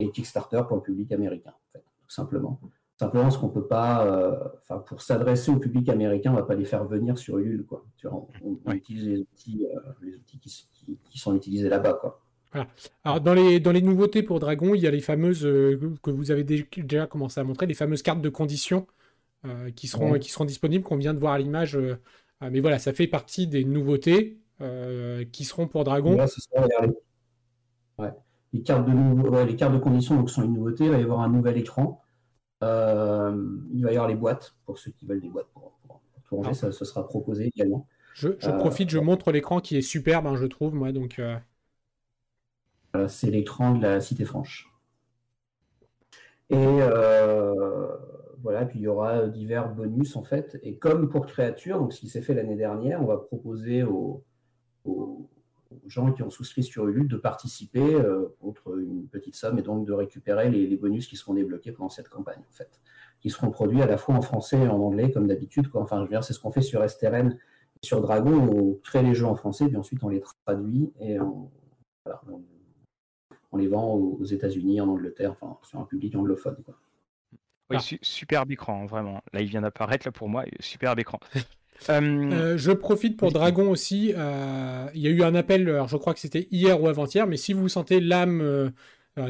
Et 0.00 0.10
Kickstarter 0.10 0.62
pour 0.66 0.76
le 0.76 0.82
public 0.82 1.12
américain, 1.12 1.50
en 1.50 1.72
fait, 1.72 1.84
tout 2.02 2.10
simplement. 2.10 2.60
Simplement, 2.98 3.30
ce 3.30 3.38
qu'on 3.38 3.48
peut 3.48 3.66
pas, 3.66 4.06
euh, 4.06 4.78
pour 4.86 5.02
s'adresser 5.02 5.50
au 5.50 5.56
public 5.56 5.88
américain, 5.88 6.32
on 6.32 6.36
va 6.36 6.42
pas 6.42 6.54
les 6.54 6.64
faire 6.64 6.84
venir 6.84 7.18
sur 7.18 7.38
Ulule, 7.38 7.64
quoi. 7.64 7.84
Tu 7.96 8.08
vois, 8.08 8.26
on, 8.42 8.72
utilise 8.72 9.08
les 9.08 9.18
outils, 9.18 9.66
les 10.02 10.16
outils 10.16 10.38
qui, 10.38 11.18
sont 11.18 11.34
utilisés 11.34 11.68
là-bas, 11.68 11.94
quoi. 11.94 12.20
Voilà. 12.52 12.68
Alors 13.02 13.20
dans 13.20 13.34
les, 13.34 13.58
dans 13.58 13.72
les 13.72 13.82
nouveautés 13.82 14.22
pour 14.22 14.38
Dragon, 14.38 14.76
il 14.76 14.80
y 14.80 14.86
a 14.86 14.90
les 14.92 15.00
fameuses 15.00 15.42
que 15.42 16.10
vous 16.10 16.30
avez 16.30 16.44
déjà 16.44 17.08
commencé 17.08 17.40
à 17.40 17.44
montrer, 17.44 17.66
les 17.66 17.74
fameuses 17.74 18.02
cartes 18.02 18.20
de 18.20 18.28
conditions 18.28 18.86
euh, 19.44 19.70
qui, 19.70 19.88
seront, 19.88 20.18
qui 20.18 20.30
seront 20.30 20.44
disponibles, 20.44 20.84
qu'on 20.84 20.96
vient 20.96 21.12
de 21.14 21.18
voir 21.18 21.34
à 21.34 21.38
l'image. 21.38 21.76
Euh, 21.76 22.00
euh, 22.42 22.48
mais 22.50 22.60
voilà, 22.60 22.78
ça 22.78 22.92
fait 22.92 23.06
partie 23.06 23.46
des 23.46 23.64
nouveautés 23.64 24.40
qui 25.32 25.44
seront 25.44 25.68
pour 25.68 25.84
Dragon. 25.84 26.16
les, 28.52 28.62
cartes 28.62 28.86
de 28.86 29.44
les 29.44 29.56
cartes 29.56 29.74
de 29.74 29.78
conditions 29.78 30.16
donc, 30.16 30.30
sont 30.30 30.42
une 30.42 30.54
nouveauté. 30.54 30.84
Il 30.84 30.90
va 30.90 30.98
y 30.98 31.02
avoir 31.02 31.20
un 31.20 31.28
nouvel 31.28 31.58
écran. 31.58 32.00
il 32.62 32.66
va 32.66 33.92
y 33.92 33.96
avoir 33.96 34.08
les 34.08 34.14
boîtes, 34.14 34.54
pour 34.64 34.78
ceux 34.78 34.92
qui 34.92 35.04
veulent 35.04 35.20
des 35.20 35.28
boîtes 35.28 35.48
pour, 35.52 35.72
tout 36.26 36.36
ranger, 36.36 36.54
ça, 36.54 36.72
sera 36.72 37.06
proposé 37.06 37.50
également. 37.54 37.86
Je, 38.14 38.28
profite, 38.58 38.88
je 38.88 38.98
montre 38.98 39.32
l'écran 39.32 39.60
qui 39.60 39.76
est 39.76 39.82
superbe, 39.82 40.26
hein, 40.26 40.36
je 40.36 40.46
trouve, 40.46 40.74
moi. 40.74 40.92
Donc, 40.92 41.20
c'est 43.08 43.30
l'écran 43.30 43.74
de 43.74 43.82
la 43.82 44.00
Cité 44.00 44.24
Franche. 44.24 44.74
Et 46.50 46.56
euh, 46.56 47.84
voilà, 48.44 48.66
puis 48.66 48.78
il 48.78 48.82
y 48.82 48.88
aura 48.88 49.20
euh, 49.20 49.28
divers 49.28 49.74
bonus 49.74 50.16
en 50.16 50.22
fait. 50.22 50.60
Et 50.62 50.76
comme 50.76 51.08
pour 51.08 51.26
Créature, 51.26 51.78
donc 51.78 51.94
ce 51.94 52.00
qui 52.00 52.08
s'est 52.08 52.20
fait 52.20 52.34
l'année 52.34 52.56
dernière, 52.56 53.02
on 53.02 53.06
va 53.06 53.16
proposer 53.16 53.82
aux, 53.82 54.22
gens 55.86 56.12
qui 56.12 56.22
ont 56.22 56.30
souscrit 56.30 56.62
sur 56.62 56.86
Ulule 56.86 57.08
de 57.08 57.16
participer 57.16 57.94
euh, 57.94 58.36
contre 58.40 58.78
une 58.78 59.08
petite 59.08 59.34
somme 59.34 59.58
et 59.58 59.62
donc 59.62 59.86
de 59.86 59.92
récupérer 59.92 60.50
les, 60.50 60.76
bonus 60.76 61.08
qui 61.08 61.16
seront 61.16 61.34
débloqués 61.34 61.72
pendant 61.72 61.88
cette 61.88 62.10
campagne 62.10 62.42
en 62.48 62.52
fait. 62.52 62.80
qui 63.20 63.30
seront 63.30 63.50
produits 63.50 63.80
à 63.80 63.86
la 63.86 63.96
fois 63.96 64.14
en 64.14 64.20
français 64.20 64.58
et 64.58 64.68
en 64.68 64.78
anglais, 64.78 65.10
comme 65.10 65.26
d'habitude. 65.26 65.68
Enfin, 65.72 65.96
je 65.98 66.02
veux 66.02 66.08
dire, 66.10 66.22
c'est 66.22 66.34
ce 66.34 66.38
qu'on 66.38 66.50
fait 66.50 66.62
sur 66.62 66.88
STRN 66.88 67.38
et 67.82 67.86
sur 67.86 68.02
Dragon. 68.02 68.34
On 68.34 68.74
crée 68.74 69.02
les 69.02 69.14
jeux 69.14 69.26
en 69.26 69.36
français, 69.36 69.68
puis 69.68 69.76
ensuite 69.76 70.04
on 70.04 70.10
les 70.10 70.20
traduit 70.20 70.92
et 71.00 71.18
on, 71.18 71.50
les 73.56 73.68
vend 73.68 73.94
aux, 73.94 74.24
États-Unis, 74.24 74.82
en 74.82 74.88
Angleterre, 74.88 75.32
enfin, 75.32 75.56
sur 75.62 75.80
un 75.80 75.84
public 75.84 76.14
anglophone. 76.14 76.56
Oui, 77.70 77.76
ah. 77.78 77.96
superbe 78.02 78.50
écran, 78.52 78.82
hein, 78.82 78.86
vraiment. 78.86 79.22
Là, 79.32 79.40
il 79.40 79.48
vient 79.48 79.62
d'apparaître 79.62 80.06
là 80.06 80.12
pour 80.12 80.28
moi, 80.28 80.44
superbe 80.60 80.98
écran. 80.98 81.18
Euh, 81.90 82.56
je 82.56 82.72
profite 82.72 83.16
pour 83.16 83.32
Dragon 83.32 83.70
aussi. 83.70 84.12
Euh, 84.16 84.86
il 84.94 85.02
y 85.02 85.06
a 85.06 85.10
eu 85.10 85.22
un 85.22 85.34
appel, 85.34 85.68
alors 85.68 85.88
je 85.88 85.96
crois 85.96 86.14
que 86.14 86.20
c'était 86.20 86.48
hier 86.50 86.80
ou 86.80 86.88
avant-hier, 86.88 87.26
mais 87.26 87.36
si 87.36 87.52
vous 87.52 87.68
sentez 87.68 88.00
l'âme 88.00 88.40
euh, 88.40 88.70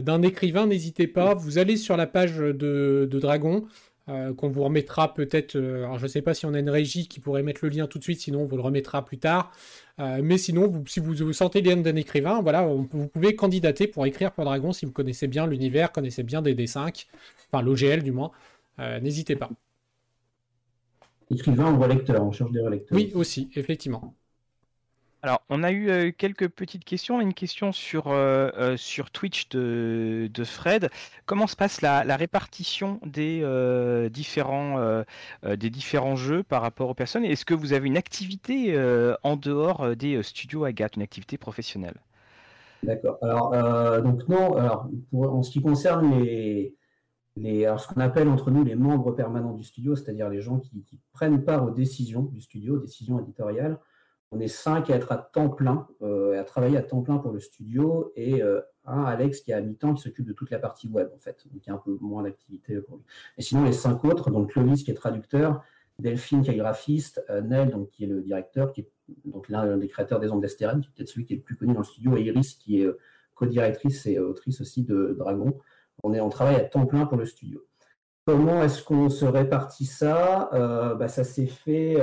d'un 0.01 0.23
écrivain, 0.23 0.67
n'hésitez 0.67 1.07
pas. 1.07 1.35
Vous 1.35 1.59
allez 1.59 1.77
sur 1.77 1.97
la 1.97 2.07
page 2.07 2.37
de, 2.37 3.09
Dragon, 3.11 3.65
qu'on 4.07 4.49
vous 4.49 4.63
remettra 4.63 5.15
peut-être. 5.15 5.57
alors 5.57 5.99
je 5.99 6.05
ne 6.05 6.09
sais 6.09 6.23
pas 6.23 6.35
si 6.35 6.45
on 6.47 6.55
a 6.55 6.59
une 6.59 6.71
régie 6.71 7.09
qui 7.09 7.21
pourrait 7.21 7.43
mettre 7.43 7.61
le 7.63 7.71
lien 7.71 7.87
tout 7.87 7.99
de 7.99 8.03
suite, 8.03 8.21
sinon 8.21 8.43
on 8.43 8.45
vous 8.45 8.57
le 8.57 8.63
remettra 8.63 9.05
plus 9.05 9.19
tard. 9.19 9.53
mais 9.99 10.37
sinon, 10.39 10.69
vous, 10.69 10.85
si 10.87 11.01
vous, 11.01 11.15
vous 11.15 11.33
sentez 11.33 11.63
l'âme 11.63 11.83
d'un 11.83 11.97
écrivain, 11.97 12.43
voilà, 12.43 12.67
vous 12.67 13.09
pouvez 13.09 13.35
candidater 13.35 13.87
pour 13.87 14.05
écrire 14.07 14.33
pour 14.33 14.45
Dragon 14.45 14.73
si 14.73 14.85
vous 14.85 14.93
connaissez 14.93 15.27
bien 15.27 15.47
l'univers, 15.47 15.91
connaissez 15.93 16.23
bien 16.23 16.43
DD5, 16.43 17.07
enfin 17.51 17.63
l'OGL 17.63 18.03
du 18.03 18.13
moins. 18.13 18.31
N'hésitez 18.79 19.37
pas 19.37 19.51
écrivain 21.31 21.73
ou 21.73 21.81
relecteur, 21.81 22.25
on 22.25 22.33
cherche 22.33 22.53
des 22.53 22.61
relecteurs. 22.61 22.97
Oui, 22.97 23.13
aussi, 23.15 23.51
effectivement. 23.55 24.15
Alors, 25.25 25.41
on 25.49 25.63
a 25.63 25.73
eu 25.73 25.89
euh, 25.89 26.11
quelques 26.13 26.49
petites 26.49 26.85
questions. 26.85 27.19
Une 27.19 27.33
question 27.33 27.73
sur, 27.73 28.09
euh, 28.09 28.51
euh, 28.59 28.77
sur 28.77 29.11
Twitch 29.11 29.49
de, 29.49 30.29
Fred. 30.45 30.91
Comment 31.25 31.47
se 31.47 31.57
passe 31.57 31.81
la, 31.81 32.03
répartition 32.17 33.01
des, 33.07 33.41
différents, 34.11 35.03
des 35.43 35.71
différents 35.71 36.17
jeux 36.17 36.43
par 36.43 36.61
rapport 36.61 36.91
aux 36.91 36.95
personnes? 36.95 37.25
Est-ce 37.25 37.47
que 37.47 37.55
vous 37.55 37.73
avez 37.73 37.87
une 37.87 37.97
activité 37.97 38.77
en 39.23 39.37
dehors 39.37 39.97
des 39.97 40.23
studios 40.23 40.65
Agathe, 40.65 40.97
une 40.97 41.03
activité 41.03 41.39
professionnelle? 41.39 41.97
D'accord. 42.83 43.17
Alors, 43.23 44.03
donc 44.03 44.29
non, 44.29 44.59
alors, 44.59 44.91
en 45.15 45.43
ce 45.43 45.51
qui 45.51 45.63
concerne 45.63 46.23
les, 46.23 46.75
ce 47.39 47.89
qu'on 47.89 48.03
appelle 48.03 48.29
entre 48.29 48.51
nous 48.51 48.63
les 48.63 48.75
membres 48.75 49.13
permanents 49.13 49.55
du 49.55 49.65
studio, 49.65 49.97
c'est-à-dire 49.97 50.29
les 50.29 50.43
gens 50.43 50.59
qui, 50.59 50.85
prennent 51.15 51.43
part 51.43 51.65
aux 51.65 51.71
décisions 51.71 52.25
du 52.25 52.43
studio, 52.43 52.79
décisions 52.79 53.19
éditoriales. 53.21 53.79
On 54.35 54.41
est 54.41 54.49
cinq 54.49 54.91
à 54.91 54.97
être 54.97 55.13
à 55.13 55.17
temps 55.17 55.49
plein, 55.49 55.87
euh, 56.03 56.41
à 56.41 56.45
travailler 56.45 56.77
à 56.77 56.83
temps 56.83 57.03
plein 57.03 57.19
pour 57.19 57.31
le 57.31 57.39
studio, 57.39 58.13
et 58.17 58.43
euh, 58.43 58.61
un, 58.85 59.05
Alex, 59.05 59.41
qui 59.41 59.53
est 59.53 59.55
à 59.55 59.61
mi-temps, 59.61 59.95
qui 59.95 60.03
s'occupe 60.03 60.27
de 60.27 60.33
toute 60.33 60.51
la 60.51 60.59
partie 60.59 60.89
web, 60.89 61.09
en 61.15 61.19
fait, 61.19 61.47
donc 61.53 61.65
il 61.65 61.69
y 61.69 61.73
a 61.73 61.75
un 61.75 61.79
peu 61.79 61.97
moins 62.01 62.25
d'activité 62.25 62.81
pour 62.81 62.97
lui. 62.97 63.05
Et 63.39 63.43
sinon, 63.43 63.65
les 63.65 63.73
cinq 63.73 64.05
autres, 64.05 64.31
donc 64.31 64.51
Clovis, 64.51 64.83
qui 64.83 64.91
est 64.91 64.95
traducteur, 64.95 65.63
Delphine, 66.01 66.43
qui 66.43 66.51
est 66.51 66.57
graphiste, 66.57 67.25
euh, 67.31 67.85
qui 67.93 68.05
est 68.05 68.09
le 68.09 68.23
directeur, 68.23 68.73
qui 68.73 68.81
est 68.81 68.91
donc 69.25 69.49
l'un 69.49 69.77
des 69.77 69.87
créateurs 69.87 70.19
des 70.19 70.31
ondes 70.31 70.43
d'Estérène, 70.43 70.81
qui 70.81 70.89
est 70.89 70.93
peut-être 70.97 71.09
celui 71.09 71.27
qui 71.27 71.35
est 71.35 71.37
le 71.37 71.43
plus 71.43 71.57
connu 71.57 71.73
dans 71.73 71.81
le 71.81 71.85
studio, 71.85 72.17
et 72.17 72.23
Iris, 72.23 72.55
qui 72.55 72.83
est 72.83 72.89
co-directrice 73.37 74.07
et 74.07 74.19
autrice 74.19 74.61
aussi 74.61 74.83
de 74.83 75.15
Dragon. 75.17 75.57
On, 76.03 76.13
est, 76.13 76.21
en 76.21 76.29
travaille 76.29 76.57
à 76.57 76.65
temps 76.65 76.87
plein 76.87 77.07
pour 77.07 77.19
le 77.19 77.27
studio. 77.27 77.65
Comment 78.27 78.63
est-ce 78.63 78.83
qu'on 78.83 79.11
se 79.11 79.27
répartit 79.27 79.85
ça? 79.85 80.49
Euh, 80.55 80.95
bah, 80.95 81.09
Ça 81.09 81.25
s'est 81.25 81.47
fait, 81.47 81.97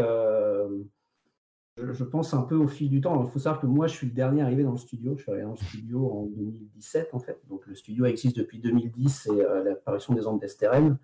je, 1.78 2.04
pense, 2.04 2.34
un 2.34 2.42
peu 2.42 2.56
au 2.56 2.68
fil 2.68 2.90
du 2.90 3.02
temps. 3.02 3.24
il 3.24 3.32
faut 3.32 3.40
savoir 3.40 3.62
que 3.62 3.68
moi, 3.68 3.88
je 3.88 3.94
suis 3.94 4.08
le 4.08 4.14
dernier 4.14 4.42
arrivé 4.42 4.64
dans 4.64 4.72
le 4.72 4.78
studio. 4.78 5.16
Je 5.18 5.24
suis 5.24 5.32
arrivé 5.32 5.46
dans 5.46 5.52
le 5.52 5.58
studio 5.58 6.12
en 6.12 6.26
2017, 6.26 7.10
en 7.14 7.20
fait. 7.20 7.40
Donc, 7.50 7.66
le 7.66 7.76
studio 7.76 8.06
existe 8.06 8.38
depuis 8.38 8.60
2010 8.60 9.28
et 9.28 9.42
euh, 9.42 9.64
l'apparition 9.64 10.14
des 10.14 10.28
ondes 10.28 10.40
d'Esteren. 10.40 10.98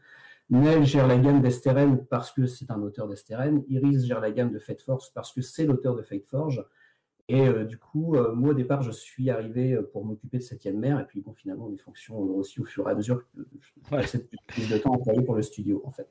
Nel 0.50 0.86
gère 0.86 1.07
la 1.07 1.17
gamme 1.17 1.41
d'Esteren 1.41 2.05
parce 2.09 2.31
que 2.31 2.45
c'est 2.45 2.71
un 2.71 2.81
auteur 2.81 3.07
d'Esteren. 3.07 3.63
Iris 3.67 4.05
gère 4.05 4.21
la 4.21 4.31
gamme 4.31 4.51
de 4.51 4.59
Fate 4.59 4.81
Force 4.81 5.09
parce 5.09 5.33
que 5.33 5.41
c'est 5.41 5.65
l'auteur 5.65 5.95
de 5.95 6.01
Fate 6.01 6.25
Forge. 6.25 6.65
Et 7.29 7.45
euh, 7.45 7.65
du 7.65 7.77
coup, 7.77 8.15
euh, 8.15 8.33
moi 8.33 8.51
au 8.51 8.53
départ, 8.53 8.81
je 8.81 8.91
suis 8.91 9.29
arrivé 9.29 9.77
pour 9.91 10.05
m'occuper 10.05 10.38
de 10.38 10.43
septième 10.43 10.79
mer, 10.79 10.97
et 11.01 11.05
puis 11.05 11.19
bon, 11.19 11.33
finalement, 11.33 11.67
mes 11.67 11.77
fonctions 11.77 12.17
ont 12.17 12.38
aussi 12.38 12.62
au 12.62 12.63
fur 12.63 12.88
et 12.88 12.91
à 12.91 12.95
mesure 12.95 13.25
que 13.36 13.45
je 13.59 13.89
passais 13.89 14.25
plus 14.47 14.69
de 14.69 14.77
temps 14.77 14.93
à 14.93 14.97
travailler 15.00 15.25
pour 15.25 15.36
le 15.36 15.41
studio, 15.41 15.81
en 15.86 15.91
fait. 15.91 16.07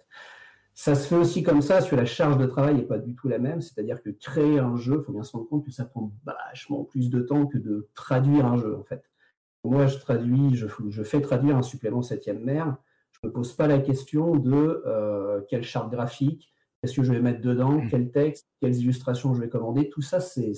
Ça 0.79 0.95
se 0.95 1.09
fait 1.09 1.17
aussi 1.17 1.43
comme 1.43 1.63
ça, 1.63 1.79
parce 1.79 1.89
que 1.89 1.97
la 1.97 2.05
charge 2.05 2.37
de 2.37 2.45
travail 2.45 2.75
n'est 2.75 2.83
pas 2.83 2.99
du 2.99 3.15
tout 3.15 3.29
la 3.29 3.39
même, 3.39 3.63
c'est-à-dire 3.63 4.03
que 4.03 4.11
créer 4.11 4.59
un 4.59 4.77
jeu, 4.77 4.99
il 5.01 5.05
faut 5.05 5.13
bien 5.13 5.23
se 5.23 5.33
rendre 5.33 5.49
compte 5.49 5.65
que 5.65 5.71
ça 5.71 5.87
prend 5.87 6.13
vachement 6.25 6.85
plus 6.85 7.09
de 7.09 7.21
temps 7.21 7.47
que 7.47 7.57
de 7.57 7.89
traduire 7.95 8.45
un 8.45 8.59
jeu, 8.59 8.77
en 8.77 8.85
fait. 8.85 9.03
Moi, 9.65 9.87
je 9.87 9.97
traduis, 9.99 10.55
je, 10.55 10.67
je 10.91 11.03
fais 11.03 11.21
traduire 11.21 11.57
un 11.57 11.63
supplément 11.63 12.03
septième 12.03 12.45
mer, 12.45 12.77
je 13.11 13.21
ne 13.23 13.29
me 13.29 13.33
pose 13.33 13.55
pas 13.55 13.67
la 13.67 13.79
question 13.79 14.37
de 14.37 15.45
quelle 15.49 15.65
charte 15.65 15.91
graphique, 15.91 16.53
Qu'est-ce 16.81 16.95
que 16.95 17.03
je 17.03 17.13
vais 17.13 17.21
mettre 17.21 17.41
dedans 17.41 17.73
mmh. 17.73 17.89
Quel 17.91 18.11
texte 18.11 18.47
Quelles 18.61 18.77
illustrations 18.77 19.35
je 19.35 19.41
vais 19.41 19.49
commander 19.49 19.89
Tout 19.89 20.03
ça, 20.03 20.21
c'est 20.21 20.53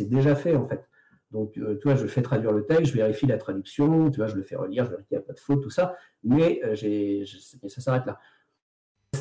déjà 0.00 0.34
fait 0.34 0.54
en 0.54 0.64
fait. 0.64 0.88
Donc, 1.30 1.58
euh, 1.58 1.76
tu 1.80 1.88
vois, 1.88 1.96
je 1.96 2.06
fais 2.06 2.22
traduire 2.22 2.52
le 2.52 2.64
texte, 2.64 2.92
je 2.92 2.94
vérifie 2.94 3.26
la 3.26 3.38
traduction, 3.38 4.10
tu 4.10 4.18
vois, 4.18 4.28
je 4.28 4.36
le 4.36 4.42
fais 4.42 4.54
relire, 4.54 4.84
je 4.84 4.90
vérifie 4.90 5.08
qu'il 5.08 5.18
n'y 5.18 5.24
a 5.24 5.26
pas 5.26 5.32
de 5.32 5.40
faute, 5.40 5.60
tout 5.60 5.70
ça, 5.70 5.96
mais, 6.22 6.60
euh, 6.62 7.24
ça 7.26 7.80
s'arrête 7.80 8.06
là. 8.06 8.20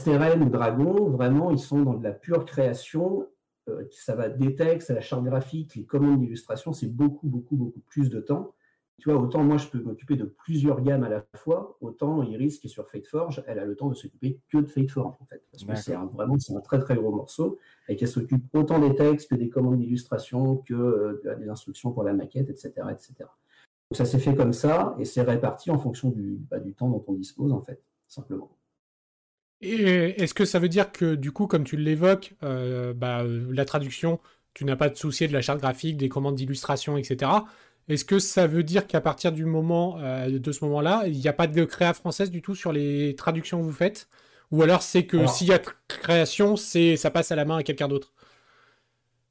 Steren 0.04 0.44
ou 0.44 0.50
Dragon, 0.50 1.10
vraiment, 1.10 1.50
ils 1.50 1.60
sont 1.60 1.82
dans 1.82 1.94
de 1.94 2.04
la 2.04 2.12
pure 2.12 2.44
création. 2.44 3.26
Euh, 3.70 3.86
ça 3.92 4.16
va 4.16 4.28
des 4.28 4.54
textes 4.56 4.90
à 4.90 4.96
la 4.96 5.00
charte 5.00 5.24
graphique, 5.24 5.76
les 5.76 5.86
commandes 5.86 6.20
d'illustration, 6.20 6.74
c'est 6.74 6.88
beaucoup, 6.88 7.28
beaucoup, 7.30 7.56
beaucoup 7.56 7.80
plus 7.80 8.10
de 8.10 8.20
temps. 8.20 8.54
Tu 9.00 9.10
vois, 9.10 9.20
autant 9.20 9.44
moi 9.44 9.58
je 9.58 9.68
peux 9.70 9.80
m'occuper 9.80 10.18
de 10.18 10.26
plusieurs 10.26 10.82
gammes 10.82 11.04
à 11.06 11.10
la 11.10 11.26
fois, 11.36 11.78
autant 11.80 12.22
Iris 12.22 12.60
qui 12.60 12.68
est 12.68 12.70
sur 12.70 12.88
Fate 12.90 13.08
Forge, 13.08 13.42
elle 13.48 13.60
a 13.60 13.66
le 13.66 13.76
temps 13.76 13.88
de 13.88 13.96
s'occuper 13.96 14.40
que 14.50 14.58
de 14.58 14.68
Fate 14.68 14.90
Forge 14.90 15.16
en 15.22 15.26
fait. 15.26 15.42
Parce 15.52 15.64
que 15.64 15.76
c'est 15.76 15.96
vraiment 15.96 16.38
c'est 16.38 16.54
un 16.54 16.60
très 16.60 16.80
très 16.80 16.96
gros 16.96 17.12
morceau 17.12 17.58
et 17.88 17.96
qu'elle 17.96 18.10
s'occupe 18.10 18.44
autant 18.54 18.80
des 18.80 18.94
textes 18.94 19.30
que 19.30 19.36
des 19.36 19.50
commandes 19.50 19.80
d'illustration, 19.80 20.58
que 20.58 20.74
euh, 20.74 21.38
des 21.40 21.48
instructions 21.48 21.92
pour 21.92 22.04
la 22.04 22.14
maquette, 22.14 22.50
etc. 22.50 22.74
etc. 22.92 23.14
Donc 23.20 23.98
ça 23.98 24.06
s'est 24.06 24.20
fait 24.20 24.36
comme 24.36 24.54
ça 24.54 24.96
et 25.00 25.06
c'est 25.06 25.22
réparti 25.22 25.72
en 25.72 25.80
fonction 25.80 26.10
du, 26.10 26.40
bah, 26.52 26.60
du 26.60 26.74
temps 26.74 26.90
dont 26.90 27.04
on 27.08 27.14
dispose 27.14 27.54
en 27.54 27.62
fait, 27.62 27.82
simplement. 28.08 28.52
Et 29.64 30.22
est-ce 30.22 30.34
que 30.34 30.44
ça 30.44 30.60
veut 30.60 30.68
dire 30.68 30.92
que 30.92 31.16
du 31.16 31.32
coup, 31.32 31.48
comme 31.48 31.64
tu 31.64 31.78
l'évoques, 31.78 32.34
euh, 32.44 32.94
bah, 32.94 33.24
la 33.24 33.64
traduction, 33.64 34.20
tu 34.54 34.66
n'as 34.66 34.76
pas 34.76 34.90
de 34.90 34.96
souci 34.96 35.26
de 35.28 35.34
la 35.34 35.42
charte 35.42 35.62
graphique, 35.62 35.96
des 35.96 36.10
commandes 36.10 36.36
d'illustration, 36.36 36.98
etc. 36.98 37.32
Est-ce 37.88 38.04
que 38.04 38.20
ça 38.20 38.46
veut 38.46 38.64
dire 38.64 38.88
qu'à 38.88 39.00
partir 39.00 39.32
du 39.32 39.46
moment 39.46 40.00
euh, 40.00 40.38
de 40.38 40.52
ce 40.52 40.66
moment-là, 40.66 41.04
il 41.08 41.18
n'y 41.18 41.30
a 41.30 41.34
pas 41.34 41.48
de 41.48 41.64
créa 41.64 41.94
française 41.94 42.30
du 42.30 42.42
tout 42.42 42.56
sur 42.56 42.74
les 42.74 43.16
traductions 43.16 43.60
que 43.60 43.64
vous 43.64 43.72
faites? 43.72 44.10
Ou 44.52 44.62
alors 44.64 44.82
c'est 44.82 45.06
que 45.06 45.26
s'il 45.28 45.48
y 45.48 45.54
a 45.54 45.62
création, 45.88 46.58
c'est 46.58 46.98
ça 46.98 47.10
passe 47.10 47.32
à 47.32 47.36
la 47.36 47.46
main 47.46 47.58
à 47.58 47.64
quelqu'un 47.64 47.88
d'autre? 47.88 48.14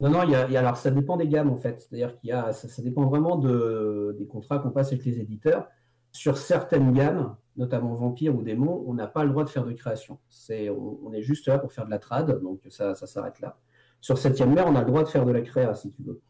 Non, 0.01 0.11
non, 0.11 0.23
il 0.25 0.31
y, 0.31 0.35
a, 0.35 0.59
alors 0.59 0.77
ça 0.79 0.91
dépend 0.91 1.17
des 1.17 1.29
gammes 1.29 1.51
en 1.51 1.57
fait. 1.57 1.79
C'est-à-dire 1.79 2.19
qu'il 2.19 2.31
y 2.31 2.33
a, 2.33 2.53
ça, 2.53 2.83
dépend 2.83 3.05
vraiment 3.05 3.37
de, 3.37 4.17
des 4.19 4.27
contrats 4.27 4.59
qu'on 4.59 4.71
passe 4.71 4.89
avec 4.89 5.05
les 5.05 5.21
éditeurs. 5.21 5.69
Sur 6.12 6.37
certaines 6.37 6.92
gammes, 6.92 7.37
notamment 7.57 7.95
Vampire 7.95 8.35
ou 8.35 8.42
Démon, 8.42 8.85
on 8.87 8.95
n'a 8.95 9.07
pas 9.07 9.25
le 9.25 9.31
droit 9.31 9.45
de 9.45 9.49
faire 9.49 9.64
de 9.64 9.73
création. 9.73 10.19
On, 10.50 11.12
est 11.12 11.23
juste 11.23 11.47
là 11.49 11.59
pour 11.59 11.73
faire 11.73 11.87
de 11.87 11.90
la 11.90 11.99
trad, 11.99 12.40
donc 12.42 12.61
ça, 12.69 12.95
s'arrête 12.95 13.40
là. 13.40 13.59
Sur 14.00 14.19
Septième 14.19 14.52
mer, 14.52 14.66
on 14.66 14.75
a 14.75 14.81
le 14.81 14.87
droit 14.87 15.02
de 15.02 15.09
faire 15.09 15.25
de 15.25 15.33
la 15.33 15.42
créa 15.42 15.75
si 15.75 15.90
tu 15.90 16.02
veux. 16.02 16.21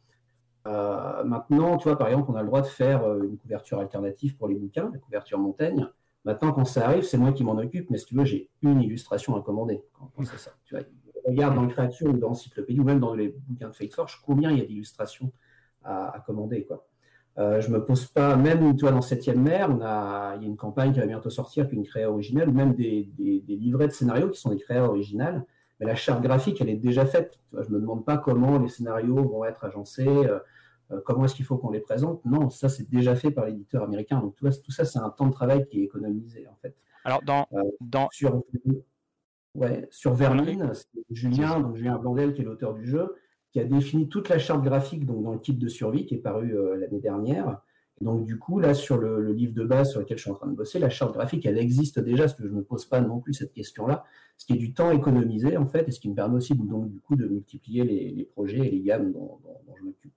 Euh, 0.67 1.25
maintenant, 1.25 1.77
tu 1.77 1.89
vois, 1.89 1.99
par 1.99 2.09
exemple, 2.09 2.31
on 2.31 2.37
a 2.37 2.43
le 2.43 2.47
droit 2.47 2.61
de 2.61 2.67
faire 2.67 3.05
euh, 3.05 3.23
une 3.25 3.37
couverture 3.37 3.81
alternative 3.81 4.37
pour 4.37 4.47
les 4.47 4.55
bouquins, 4.55 4.91
la 4.93 4.99
couverture 4.99 5.39
Montaigne. 5.39 5.89
Maintenant, 6.25 6.53
quand 6.53 6.65
ça 6.65 6.87
arrive, 6.87 7.03
c'est 7.03 7.19
moi 7.19 7.33
qui 7.33 7.43
m'en 7.43 7.57
occupe, 7.57 7.91
mais 7.91 7.99
si 7.99 8.07
tu 8.07 8.15
veux, 8.15 8.25
j'ai 8.25 8.49
une 8.62 8.81
illustration 8.81 9.35
à 9.37 9.43
commander. 9.43 9.83
Quand, 9.93 10.25
ça. 10.25 10.53
Tu 10.65 10.77
vois, 10.77 10.85
regarde 11.25 11.55
dans 11.55 11.62
le 11.62 11.69
créature 11.69 12.09
ou 12.09 12.12
dans 12.12 12.29
l'encyclopédie 12.29 12.81
ou 12.81 12.85
même 12.85 13.01
dans 13.01 13.15
les 13.15 13.29
bouquins 13.29 13.69
de 13.69 13.75
Fate 13.75 13.93
Forge, 13.93 14.23
combien 14.25 14.51
il 14.51 14.59
y 14.59 14.61
a 14.61 14.65
d'illustrations 14.65 15.33
à, 15.85 16.23
commander. 16.25 16.65
Quoi. 16.65 16.87
Euh, 17.39 17.61
je 17.61 17.71
me 17.71 17.83
pose 17.83 18.07
pas, 18.07 18.37
même 18.37 18.77
tu 18.77 18.83
vois, 18.83 18.93
dans 18.93 19.01
Septième 19.01 19.41
mer, 19.41 19.69
on 19.71 19.81
a, 19.81 20.35
il 20.37 20.43
y 20.43 20.45
a 20.45 20.49
une 20.49 20.57
campagne 20.57 20.93
qui 20.93 21.01
va 21.01 21.07
bientôt 21.07 21.31
sortir, 21.31 21.67
qui 21.69 21.75
est 21.75 21.79
une 21.79 21.87
créa 21.87 22.11
originale, 22.11 22.51
ou 22.51 22.53
même 22.53 22.75
des, 22.75 23.09
des, 23.19 23.57
livrets 23.57 23.87
de 23.87 23.93
scénarios 23.93 24.29
qui 24.29 24.39
sont 24.39 24.51
des 24.51 24.59
créas 24.59 24.85
originales. 24.85 25.45
Mais 25.81 25.87
la 25.87 25.95
charte 25.95 26.23
graphique, 26.23 26.61
elle 26.61 26.69
est 26.69 26.77
déjà 26.77 27.07
faite. 27.07 27.41
Tu 27.49 27.57
vois, 27.57 27.65
je 27.65 27.71
ne 27.71 27.77
me 27.77 27.81
demande 27.81 28.05
pas 28.05 28.19
comment 28.19 28.59
les 28.59 28.69
scénarios 28.69 29.17
vont 29.17 29.45
être 29.45 29.65
agencés. 29.65 30.07
Euh, 30.07 30.39
euh, 30.93 31.01
comment 31.05 31.25
est-ce 31.25 31.35
qu'il 31.35 31.45
faut 31.45 31.57
qu'on 31.57 31.71
les 31.71 31.81
présente 31.81 32.25
Non, 32.25 32.51
ça 32.51 32.69
c'est 32.69 32.89
déjà 32.89 33.15
fait 33.15 33.31
par 33.31 33.47
l'éditeur 33.47 33.83
américain. 33.83 34.21
Donc 34.21 34.35
tout, 34.37 34.71
ça, 34.71 34.85
c'est 34.85 34.99
un 34.99 35.11
temps 35.11 35.27
de 35.27 35.33
travail 35.33 35.67
qui 35.67 35.81
est 35.81 35.85
économisé 35.85 36.47
en 36.49 36.57
fait. 36.57 36.77
Alors 37.05 37.23
dans, 37.23 37.47
euh, 37.53 37.62
dans... 37.81 38.09
sur 38.12 38.43
ouais, 39.55 39.87
sur 39.91 40.15
Vermine, 40.15 40.73
Julien, 41.11 41.61
donc 41.61 41.77
Julien 41.77 41.99
Blandel 41.99 42.35
qui 42.35 42.43
est 42.43 42.45
l'auteur 42.45 42.75
du 42.75 42.87
jeu, 42.87 43.15
qui 43.53 43.61
a 43.61 43.65
défini 43.65 44.09
toute 44.09 44.29
la 44.29 44.39
charte 44.39 44.63
graphique 44.63 45.07
donc 45.07 45.23
dans 45.23 45.33
le 45.33 45.39
kit 45.39 45.55
de 45.55 45.69
survie 45.69 46.07
qui 46.07 46.15
est 46.15 46.19
paru 46.19 46.57
euh, 46.57 46.77
l'année 46.77 47.01
dernière. 47.01 47.61
donc 48.01 48.25
du 48.25 48.39
coup 48.39 48.59
là 48.59 48.75
sur 48.75 48.97
le, 48.97 49.33
livre 49.33 49.55
de 49.55 49.65
base 49.65 49.93
sur 49.93 50.01
lequel 50.01 50.17
je 50.17 50.23
suis 50.23 50.31
en 50.31 50.35
train 50.35 50.49
de 50.49 50.57
bosser, 50.57 50.79
la 50.79 50.91
charte 50.91 51.13
graphique 51.13 51.47
elle 51.47 51.59
existe 51.59 52.01
déjà, 52.01 52.25
parce 52.25 52.35
que 52.35 52.43
je 52.43 52.49
ne 52.49 52.55
me 52.55 52.63
pose 52.63 52.87
pas 52.87 53.01
non 53.01 53.21
plus 53.21 53.35
cette 53.35 53.53
question-là, 53.53 54.05
ce 54.39 54.47
qui 54.47 54.55
est 54.55 54.57
du 54.57 54.73
temps 54.73 54.91
économisé 54.91 55.57
en 55.57 55.67
fait, 55.67 55.89
et 55.89 55.93
ce 55.93 56.01
qui 56.01 56.09
me 56.09 56.15
permet 56.15 56.37
aussi 56.37 56.55
donc 56.55 56.91
du 56.91 57.01
coup 57.01 57.17
de 57.17 57.27
multiplier 57.27 57.85
les, 57.85 58.25
projets 58.25 58.67
et 58.67 58.71
les 58.71 58.81
gammes 58.81 59.13
dont, 59.13 59.39
dont 59.67 59.75
je 59.79 59.85
m'occupe. 59.85 60.13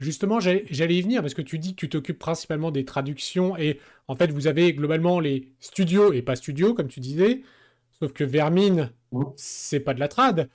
Justement, 0.00 0.40
j'allais 0.40 0.64
y 0.70 1.02
venir 1.02 1.22
parce 1.22 1.34
que 1.34 1.42
tu 1.42 1.58
dis 1.58 1.74
que 1.74 1.80
tu 1.80 1.88
t'occupes 1.88 2.18
principalement 2.18 2.72
des 2.72 2.84
traductions 2.84 3.56
et 3.56 3.78
en 4.08 4.16
fait, 4.16 4.30
vous 4.30 4.48
avez 4.48 4.74
globalement 4.74 5.20
les 5.20 5.54
studios 5.60 6.12
et 6.12 6.20
pas 6.20 6.34
studios, 6.36 6.74
comme 6.74 6.88
tu 6.88 7.00
disais. 7.00 7.42
Sauf 7.92 8.12
que 8.12 8.24
Vermine, 8.24 8.90
c'est 9.36 9.80
pas 9.80 9.94
de 9.94 10.00
la 10.00 10.08
trad. 10.08 10.50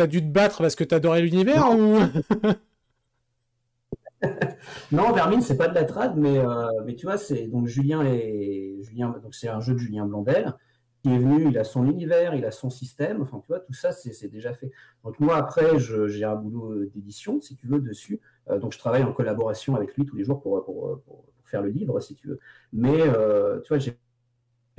T'as 0.00 0.06
dû 0.06 0.22
te 0.22 0.32
battre 0.32 0.62
parce 0.62 0.76
que 0.76 0.84
t'adorais 0.84 1.20
l'univers 1.20 1.78
ou? 1.78 1.98
Non, 4.92 5.12
Vermine, 5.12 5.42
c'est 5.42 5.58
pas 5.58 5.68
de 5.68 5.74
la 5.74 5.84
trad, 5.84 6.16
mais, 6.16 6.38
euh, 6.38 6.70
mais 6.86 6.94
tu 6.94 7.04
vois, 7.04 7.18
c'est 7.18 7.48
donc 7.48 7.66
Julien 7.66 8.02
et 8.06 8.78
Julien, 8.80 9.14
donc 9.22 9.34
c'est 9.34 9.48
un 9.48 9.60
jeu 9.60 9.74
de 9.74 9.78
Julien 9.78 10.06
Blondel 10.06 10.54
qui 11.02 11.10
est 11.10 11.18
venu, 11.18 11.48
il 11.50 11.58
a 11.58 11.64
son 11.64 11.86
univers, 11.86 12.34
il 12.34 12.46
a 12.46 12.50
son 12.50 12.70
système, 12.70 13.20
enfin 13.20 13.40
tu 13.40 13.48
vois, 13.48 13.60
tout 13.60 13.74
ça 13.74 13.92
c'est 13.92 14.28
déjà 14.28 14.54
fait. 14.54 14.72
Donc 15.04 15.20
moi 15.20 15.36
après, 15.36 15.78
j'ai 15.78 16.24
un 16.24 16.36
boulot 16.36 16.86
d'édition, 16.86 17.38
si 17.38 17.54
tu 17.54 17.66
veux, 17.66 17.78
dessus. 17.78 18.22
Euh, 18.48 18.58
donc 18.58 18.72
je 18.72 18.78
travaille 18.78 19.02
en 19.02 19.12
collaboration 19.12 19.76
avec 19.76 19.94
lui 19.96 20.06
tous 20.06 20.16
les 20.16 20.24
jours 20.24 20.40
pour, 20.40 20.64
pour, 20.64 20.98
faire 21.44 21.60
le 21.60 21.68
livre, 21.68 22.00
si 22.00 22.14
tu 22.14 22.26
veux. 22.26 22.38
Mais 22.72 23.02
euh, 23.02 23.60
tu 23.60 23.68
vois, 23.68 23.78
j'ai 23.78 23.94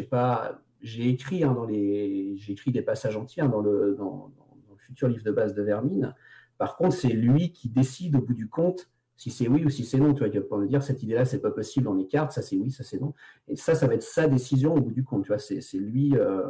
pas, 0.09 0.63
j'ai 0.81 1.09
écrit 1.09 1.43
hein, 1.43 1.53
dans 1.53 1.65
les, 1.65 2.37
j'ai 2.37 2.53
écrit 2.53 2.71
des 2.71 2.81
passages 2.81 3.15
entiers 3.15 3.43
hein, 3.43 3.49
dans, 3.49 3.61
le, 3.61 3.95
dans, 3.95 4.31
futur 4.91 5.07
livre 5.07 5.23
de 5.23 5.31
base 5.31 5.53
de 5.53 5.61
Vermine. 5.61 6.13
Par 6.57 6.75
contre, 6.75 6.95
c'est 6.95 7.13
lui 7.13 7.51
qui 7.53 7.69
décide 7.69 8.15
au 8.15 8.21
bout 8.21 8.33
du 8.33 8.47
compte 8.49 8.89
si 9.15 9.29
c'est 9.29 9.47
oui 9.47 9.63
ou 9.63 9.69
si 9.69 9.85
c'est 9.85 9.99
non. 9.99 10.13
Tu 10.13 10.19
vois, 10.19 10.27
il 10.27 10.39
va 10.39 10.57
me 10.57 10.67
dire 10.67 10.83
cette 10.83 11.01
idée-là, 11.01 11.25
c'est 11.25 11.41
pas 11.41 11.51
possible, 11.51 11.87
on 11.87 11.97
écarte, 11.97 12.31
ça 12.31 12.41
c'est 12.41 12.57
oui, 12.57 12.71
ça 12.71 12.83
c'est 12.83 12.99
non. 12.99 13.13
Et 13.47 13.55
ça, 13.55 13.75
ça 13.75 13.87
va 13.87 13.93
être 13.93 14.03
sa 14.03 14.27
décision 14.27 14.73
au 14.75 14.81
bout 14.81 14.91
du 14.91 15.03
compte. 15.03 15.23
Tu 15.23 15.29
vois, 15.29 15.39
c'est 15.39 15.61
lui, 15.77 16.15
euh, 16.17 16.41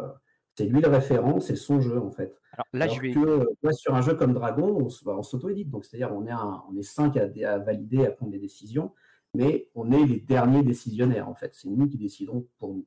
c'est 0.55 0.65
lui 0.65 0.81
le 0.81 0.88
référent, 0.88 1.39
c'est 1.39 1.55
son 1.55 1.81
jeu 1.81 2.00
en 2.00 2.12
fait. 2.12 2.33
Alors 2.53 2.65
là, 2.74 2.88
je 2.88 3.00
vais... 3.00 3.12
que, 3.12 3.71
sur 3.74 3.93
un 3.93 4.01
jeu 4.01 4.15
comme 4.15 4.33
Dragon, 4.33 4.88
on, 5.05 5.21
s'auto-édite, 5.21 5.69
donc 5.69 5.86
c'est-à-dire 5.86 6.13
on 6.13 6.25
est 6.25 6.33
on 6.33 6.75
est 6.77 6.83
cinq 6.83 7.17
à, 7.17 7.24
à, 7.24 7.57
valider, 7.60 8.05
à 8.05 8.12
prendre 8.12 8.31
des 8.31 8.39
décisions, 8.39 8.91
mais 9.33 9.69
on 9.75 9.91
est 9.91 10.05
les 10.05 10.19
derniers 10.19 10.63
décisionnaires 10.63 11.29
en 11.29 11.36
fait. 11.36 11.53
C'est 11.53 11.69
nous 11.69 11.88
qui 11.88 11.98
décidons 11.98 12.48
pour 12.57 12.74
nous. 12.74 12.86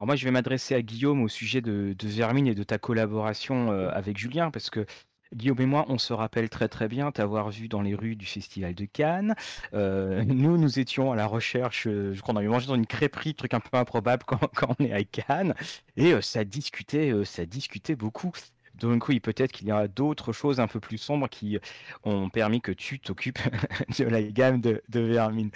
Alors 0.00 0.06
moi, 0.06 0.16
je 0.16 0.24
vais 0.24 0.30
m'adresser 0.30 0.74
à 0.74 0.80
Guillaume 0.80 1.22
au 1.22 1.28
sujet 1.28 1.60
de, 1.60 1.94
de 1.98 2.08
Vermine 2.08 2.46
et 2.46 2.54
de 2.54 2.62
ta 2.62 2.78
collaboration 2.78 3.70
euh, 3.70 3.90
avec 3.90 4.16
Julien, 4.16 4.50
parce 4.50 4.70
que 4.70 4.86
Guillaume 5.34 5.60
et 5.60 5.66
moi, 5.66 5.84
on 5.88 5.98
se 5.98 6.14
rappelle 6.14 6.48
très 6.48 6.68
très 6.68 6.88
bien 6.88 7.12
t'avoir 7.12 7.50
vu 7.50 7.68
dans 7.68 7.82
les 7.82 7.94
rues 7.94 8.16
du 8.16 8.24
Festival 8.24 8.74
de 8.74 8.86
Cannes. 8.86 9.34
Euh, 9.74 10.24
nous, 10.26 10.56
nous 10.56 10.78
étions 10.78 11.12
à 11.12 11.16
la 11.16 11.26
recherche, 11.26 11.86
euh, 11.86 12.14
je 12.14 12.22
crois 12.22 12.32
qu'on 12.32 12.38
avait 12.38 12.48
mangé 12.48 12.66
dans 12.66 12.76
une 12.76 12.86
crêperie, 12.86 13.34
truc 13.34 13.52
un 13.52 13.60
peu 13.60 13.76
improbable 13.76 14.24
quand, 14.26 14.38
quand 14.56 14.74
on 14.78 14.84
est 14.84 14.92
à 14.94 15.04
Cannes, 15.04 15.54
et 15.96 16.14
euh, 16.14 16.22
ça 16.22 16.44
discutait, 16.44 17.12
ça 17.26 17.44
discutait 17.44 17.94
beaucoup. 17.94 18.32
Donc 18.80 19.08
oui, 19.08 19.20
peut-être 19.20 19.52
qu'il 19.52 19.68
y 19.68 19.70
a 19.70 19.86
d'autres 19.88 20.32
choses 20.32 20.58
un 20.58 20.66
peu 20.66 20.80
plus 20.80 20.98
sombres 20.98 21.28
qui 21.28 21.58
ont 22.04 22.30
permis 22.30 22.60
que 22.60 22.72
tu 22.72 22.98
t'occupes 22.98 23.38
de 23.98 24.04
la 24.04 24.22
gamme 24.22 24.60
de, 24.60 24.82
de 24.88 25.00
Vermine. 25.00 25.50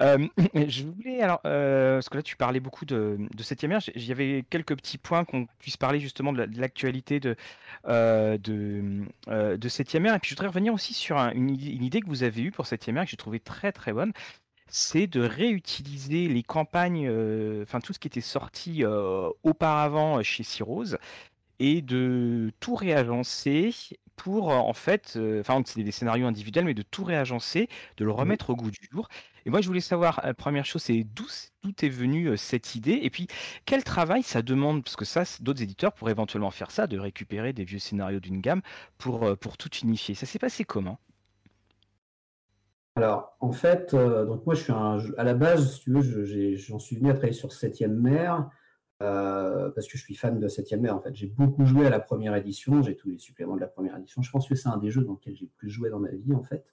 Euh, 0.00 0.26
je 0.68 0.84
voulais 0.84 1.20
alors, 1.20 1.40
euh, 1.46 1.96
parce 1.96 2.08
que 2.08 2.16
là 2.16 2.22
tu 2.22 2.36
parlais 2.36 2.60
beaucoup 2.60 2.84
de, 2.84 3.18
de 3.34 3.42
7 3.42 3.64
ère, 3.64 3.80
il 3.94 4.04
y 4.04 4.12
avait 4.12 4.44
quelques 4.48 4.76
petits 4.76 4.98
points 4.98 5.24
qu'on 5.24 5.46
puisse 5.58 5.76
parler 5.76 6.00
justement 6.00 6.32
de 6.32 6.48
l'actualité 6.58 7.20
de, 7.20 7.36
euh, 7.88 8.38
de, 8.38 9.04
de 9.56 9.68
7 9.68 9.94
ère. 9.94 10.14
Et 10.14 10.18
puis 10.18 10.30
je 10.30 10.34
voudrais 10.34 10.48
revenir 10.48 10.72
aussi 10.72 10.94
sur 10.94 11.18
une, 11.18 11.50
idée 11.50 12.00
que 12.00 12.08
vous 12.08 12.22
avez 12.22 12.42
eue 12.42 12.50
pour 12.50 12.66
7 12.66 12.88
ère 12.88 13.04
que 13.04 13.10
j'ai 13.10 13.16
trouvé 13.16 13.38
très 13.38 13.72
très 13.72 13.92
bonne 13.92 14.12
c'est 14.74 15.06
de 15.06 15.20
réutiliser 15.20 16.28
les 16.28 16.42
campagnes, 16.42 17.06
enfin 17.60 17.80
tout 17.80 17.92
ce 17.92 17.98
qui 17.98 18.08
était 18.08 18.22
sorti 18.22 18.84
auparavant 19.42 20.22
chez 20.22 20.44
Cyrose, 20.44 20.96
et 21.62 21.80
de 21.80 22.50
tout 22.58 22.74
réagencer 22.74 23.72
pour 24.16 24.48
en 24.48 24.72
fait, 24.72 25.16
enfin 25.40 25.62
c'est 25.64 25.84
des 25.84 25.92
scénarios 25.92 26.26
individuels, 26.26 26.64
mais 26.64 26.74
de 26.74 26.82
tout 26.82 27.04
réagencer, 27.04 27.68
de 27.98 28.04
le 28.04 28.10
mmh 28.10 28.14
remettre 28.14 28.50
au 28.50 28.56
goût 28.56 28.72
du 28.72 28.88
jour. 28.90 29.08
Et 29.46 29.50
moi 29.50 29.60
je 29.60 29.68
voulais 29.68 29.80
savoir, 29.80 30.20
la 30.24 30.34
première 30.34 30.64
chose, 30.64 30.82
c'est 30.82 31.04
d'où, 31.04 31.24
est 31.80 31.88
venue 31.88 32.36
cette 32.36 32.74
idée, 32.74 32.98
et 33.02 33.10
puis 33.10 33.28
quel 33.64 33.84
travail 33.84 34.24
ça 34.24 34.42
demande, 34.42 34.82
parce 34.82 34.96
que 34.96 35.04
ça, 35.04 35.22
d'autres 35.40 35.62
éditeurs 35.62 35.92
pourraient 35.92 36.10
éventuellement 36.10 36.50
faire 36.50 36.72
ça, 36.72 36.88
de 36.88 36.98
récupérer 36.98 37.52
des 37.52 37.64
vieux 37.64 37.78
scénarios 37.78 38.18
d'une 38.18 38.40
gamme 38.40 38.62
pour, 38.98 39.38
pour 39.38 39.56
tout 39.56 39.70
unifier. 39.84 40.16
Ça 40.16 40.26
s'est 40.26 40.40
passé 40.40 40.64
comment? 40.64 40.98
Alors, 42.96 43.36
en 43.38 43.52
fait, 43.52 43.94
donc 43.94 44.44
moi, 44.46 44.54
je 44.54 44.64
suis 44.64 44.72
un, 44.72 44.98
à 45.16 45.24
la 45.24 45.34
base, 45.34 45.76
si 45.76 45.80
tu 45.84 45.92
veux, 45.92 46.56
j'en 46.56 46.78
suis 46.80 46.96
venu 46.96 47.10
à 47.10 47.14
travailler 47.14 47.32
sur 47.32 47.52
Septième 47.52 47.98
mer. 47.98 48.50
Euh, 49.02 49.70
parce 49.70 49.88
que 49.88 49.98
je 49.98 50.02
suis 50.04 50.14
fan 50.14 50.38
de 50.38 50.46
7 50.46 50.72
mer. 50.74 50.94
En 50.96 51.00
fait, 51.00 51.14
j'ai 51.14 51.26
beaucoup 51.26 51.66
joué 51.66 51.86
à 51.86 51.90
la 51.90 51.98
première 51.98 52.36
édition, 52.36 52.82
j'ai 52.82 52.94
tous 52.94 53.10
les 53.10 53.18
suppléments 53.18 53.56
de 53.56 53.60
la 53.60 53.66
première 53.66 53.96
édition. 53.96 54.22
Je 54.22 54.30
pense 54.30 54.48
que 54.48 54.54
c'est 54.54 54.68
un 54.68 54.76
des 54.76 54.90
jeux 54.90 55.02
dans 55.02 55.14
lesquels 55.14 55.34
j'ai 55.34 55.50
plus 55.56 55.70
joué 55.70 55.90
dans 55.90 55.98
ma 55.98 56.10
vie, 56.10 56.34
en 56.34 56.42
fait. 56.42 56.72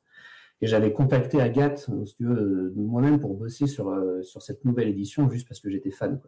Et 0.61 0.67
j'avais 0.67 0.93
contacté 0.93 1.41
Agathe, 1.41 1.89
si 2.05 2.15
tu 2.15 2.25
veux, 2.25 2.71
moi-même 2.75 3.19
pour 3.19 3.35
bosser 3.35 3.65
sur, 3.65 3.89
euh, 3.89 4.21
sur 4.21 4.41
cette 4.43 4.63
nouvelle 4.63 4.89
édition, 4.89 5.29
juste 5.29 5.47
parce 5.47 5.59
que 5.59 5.71
j'étais 5.71 5.89
fan. 5.89 6.19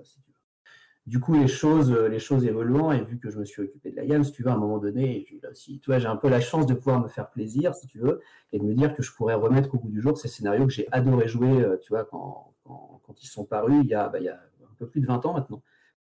Du 1.06 1.20
coup, 1.20 1.36
les 1.36 1.48
choses, 1.48 1.92
les 1.92 2.20
choses 2.20 2.46
évoluant, 2.46 2.92
et 2.92 3.04
vu 3.04 3.20
que 3.20 3.30
je 3.30 3.38
me 3.38 3.46
suis 3.46 3.62
occupé 3.62 3.92
de 3.92 3.96
la 3.96 4.06
gamme, 4.06 4.24
si 4.24 4.32
tu 4.32 4.44
veux, 4.44 4.50
à 4.50 4.54
un 4.54 4.58
moment 4.58 4.80
donné, 4.80 5.28
là 5.44 5.50
aussi, 5.52 5.80
tu 5.82 5.92
j'ai 6.00 6.08
un 6.08 6.16
peu 6.16 6.30
la 6.30 6.42
chance 6.42 6.66
de 6.66 6.74
pouvoir 6.74 7.02
me 7.02 7.10
faire 7.10 7.30
plaisir, 7.30 7.76
si 7.76 7.86
tu 7.88 8.00
veux, 8.00 8.22
et 8.54 8.60
de 8.60 8.64
me 8.64 8.74
dire 8.74 8.96
que 8.96 9.04
je 9.04 9.14
pourrais 9.14 9.36
remettre 9.36 9.76
au 9.76 9.80
bout 9.80 9.90
du 9.90 10.02
jour 10.02 10.18
ces 10.18 10.30
scénarios 10.30 10.66
que 10.66 10.74
j'ai 10.74 10.88
adoré 10.92 11.28
jouer, 11.28 11.62
euh, 11.62 11.78
tu 11.78 11.90
vois, 11.90 12.06
quand, 12.06 12.54
quand, 12.64 13.22
ils 13.22 13.28
sont 13.28 13.46
parus 13.46 13.82
il 13.84 13.90
y, 13.90 13.94
a, 13.94 14.08
bah, 14.10 14.20
il 14.20 14.26
y 14.26 14.30
a 14.30 14.36
un 14.36 14.76
peu 14.78 14.88
plus 14.88 15.02
de 15.02 15.08
20 15.08 15.26
ans 15.26 15.34
maintenant. 15.34 15.62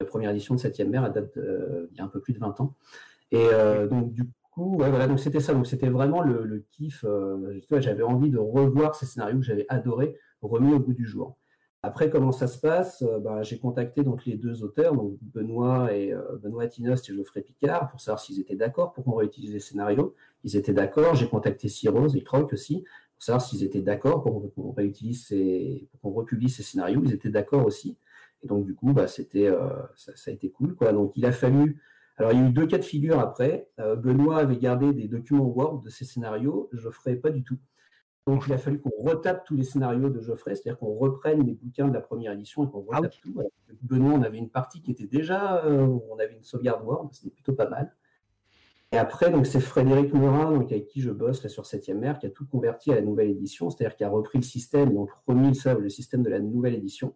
La 0.01 0.07
première 0.07 0.31
édition 0.31 0.55
de 0.55 0.61
7e 0.61 0.89
mer, 0.89 1.05
à 1.05 1.11
date 1.11 1.33
il 1.37 1.97
y 1.97 2.01
a 2.01 2.05
un 2.05 2.09
peu 2.09 2.21
plus 2.21 2.33
de 2.33 2.39
20 2.39 2.61
ans. 2.61 2.75
Et 3.33 3.49
euh, 3.53 3.87
donc, 3.87 4.13
du 4.13 4.25
coup, 4.53 4.77
voilà, 4.77 5.07
donc 5.07 5.21
c'était 5.21 5.41
ça. 5.41 5.55
Donc, 5.55 5.67
c'était 5.67 5.89
vraiment 5.89 6.23
le, 6.23 6.65
kiff. 6.73 7.05
Euh, 7.05 7.61
j'avais 7.79 8.03
envie 8.03 8.31
de 8.31 8.39
revoir 8.39 8.95
ces 8.95 9.07
scénarios 9.07 9.39
que 9.39 9.45
j'avais 9.45 9.67
adorés, 9.69 10.17
remis 10.43 10.73
au 10.73 10.81
bout 10.81 10.95
du 10.95 11.07
jour. 11.07 11.37
Après, 11.83 12.11
comment 12.11 12.33
ça 12.33 12.47
se 12.47 12.59
passe? 12.59 13.03
Euh, 13.03 13.21
bah, 13.21 13.43
J'ai 13.43 13.59
contacté 13.59 14.03
donc 14.03 14.27
les 14.27 14.37
deux 14.37 14.63
auteurs, 14.63 14.95
donc 14.95 15.17
Benoît 15.23 15.95
et 15.95 16.15
Benoît 16.43 16.65
Atinost 16.65 17.09
et 17.09 17.15
Geoffrey 17.15 17.41
Picard, 17.43 17.89
pour 17.89 18.01
savoir 18.01 18.21
s'ils 18.21 18.41
étaient 18.41 18.57
d'accord 18.57 18.93
pour 18.93 19.05
qu'on 19.05 19.15
réutilise 19.15 19.53
les 19.53 19.61
scénarios. 19.61 20.15
Ils 20.45 20.57
étaient 20.57 20.75
d'accord. 20.75 21.15
J'ai 21.15 21.29
contacté 21.29 21.69
Cyrose 21.69 22.17
et 22.17 22.23
Croc 22.23 22.53
aussi 22.53 22.85
pour 23.15 23.25
savoir 23.25 23.43
s'ils 23.43 23.63
étaient 23.65 23.83
d'accord 23.83 24.23
pour 24.23 24.53
qu'on 24.55 24.73
réutilise 24.73 25.27
ces, 25.27 25.89
pour 25.93 26.01
qu'on 26.01 26.11
republie 26.11 26.51
ces 26.51 26.63
scénarios. 26.63 27.03
Ils 27.05 27.15
étaient 27.15 27.31
d'accord 27.31 27.65
aussi. 27.65 27.97
Et 28.43 28.47
donc, 28.47 28.65
du 28.65 28.75
coup, 28.75 28.93
bah, 28.93 29.07
c'était, 29.07 29.47
euh, 29.47 29.71
ça, 29.97 30.13
a 30.27 30.31
été 30.31 30.51
cool. 30.51 30.75
Quoi. 30.75 30.93
Donc, 30.93 31.13
il 31.17 31.27
a 31.27 31.33
fallu. 31.33 31.81
Alors, 32.17 32.33
il 32.33 32.41
y 32.41 32.43
a 32.43 32.47
eu 32.47 32.53
deux 32.53 32.67
cas 32.67 32.79
de 32.79 32.83
figure 32.83 33.19
après. 33.19 33.69
Euh, 33.79 33.97
Benoît 33.97 34.39
avait 34.39 34.59
gardé 34.59 34.93
des 34.93 35.09
documents 35.09 35.47
Word 35.47 35.83
de 35.83 35.91
ses 35.91 36.05
scénarios. 36.05 36.69
Geoffrey, 36.73 37.17
pas 37.17 37.31
du 37.31 37.43
tout. 37.43 37.59
Donc, 38.27 38.45
il 38.47 38.53
a 38.53 38.59
fallu 38.59 38.81
qu'on 38.81 38.91
retape 38.99 39.45
tous 39.45 39.57
les 39.57 39.65
scénarios 39.65 40.11
de 40.11 40.21
Geoffrey, 40.21 40.55
c'est-à-dire 40.55 40.79
qu'on 40.79 40.95
reprenne 40.95 41.45
les 41.45 41.55
bouquins 41.55 41.89
de 41.89 41.95
la 41.95 42.01
première 42.01 42.33
édition 42.33 42.65
et 42.65 42.71
qu'on 42.71 42.87
ah 42.91 42.99
retape 42.99 43.15
tout. 43.23 43.35
Benoît, 43.83 44.13
on 44.13 44.23
avait 44.23 44.39
une 44.39 44.51
partie 44.51 44.83
qui 44.83 44.91
était 44.91 45.07
déjà, 45.07 45.65
euh, 45.65 45.99
on 46.11 46.19
avait 46.19 46.35
une 46.35 46.43
sauvegarde 46.43 46.85
Word, 46.85 47.09
c'était 47.13 47.31
plutôt 47.31 47.55
pas 47.55 47.69
mal. 47.69 47.95
Et 48.93 48.99
après, 48.99 49.31
donc 49.31 49.47
c'est 49.47 49.61
Frédéric 49.61 50.13
Morin, 50.13 50.51
donc 50.51 50.73
avec 50.73 50.89
qui 50.89 51.01
je 51.01 51.11
bosse 51.11 51.43
là, 51.43 51.49
sur 51.49 51.65
7e 51.65 51.95
mer, 51.95 52.19
qui 52.19 52.27
a 52.27 52.31
tout 52.31 52.47
converti 52.47 52.91
à 52.91 52.97
la 52.97 53.03
nouvelle 53.03 53.31
édition, 53.31 53.71
c'est-à-dire 53.71 53.97
qui 53.97 54.03
a 54.03 54.09
repris 54.09 54.39
le 54.39 54.45
système, 54.45 54.93
donc 54.93 55.11
remis 55.29 55.53
le 55.65 55.89
système 55.89 56.23
de 56.23 56.29
la 56.29 56.41
nouvelle 56.41 56.75
édition 56.75 57.15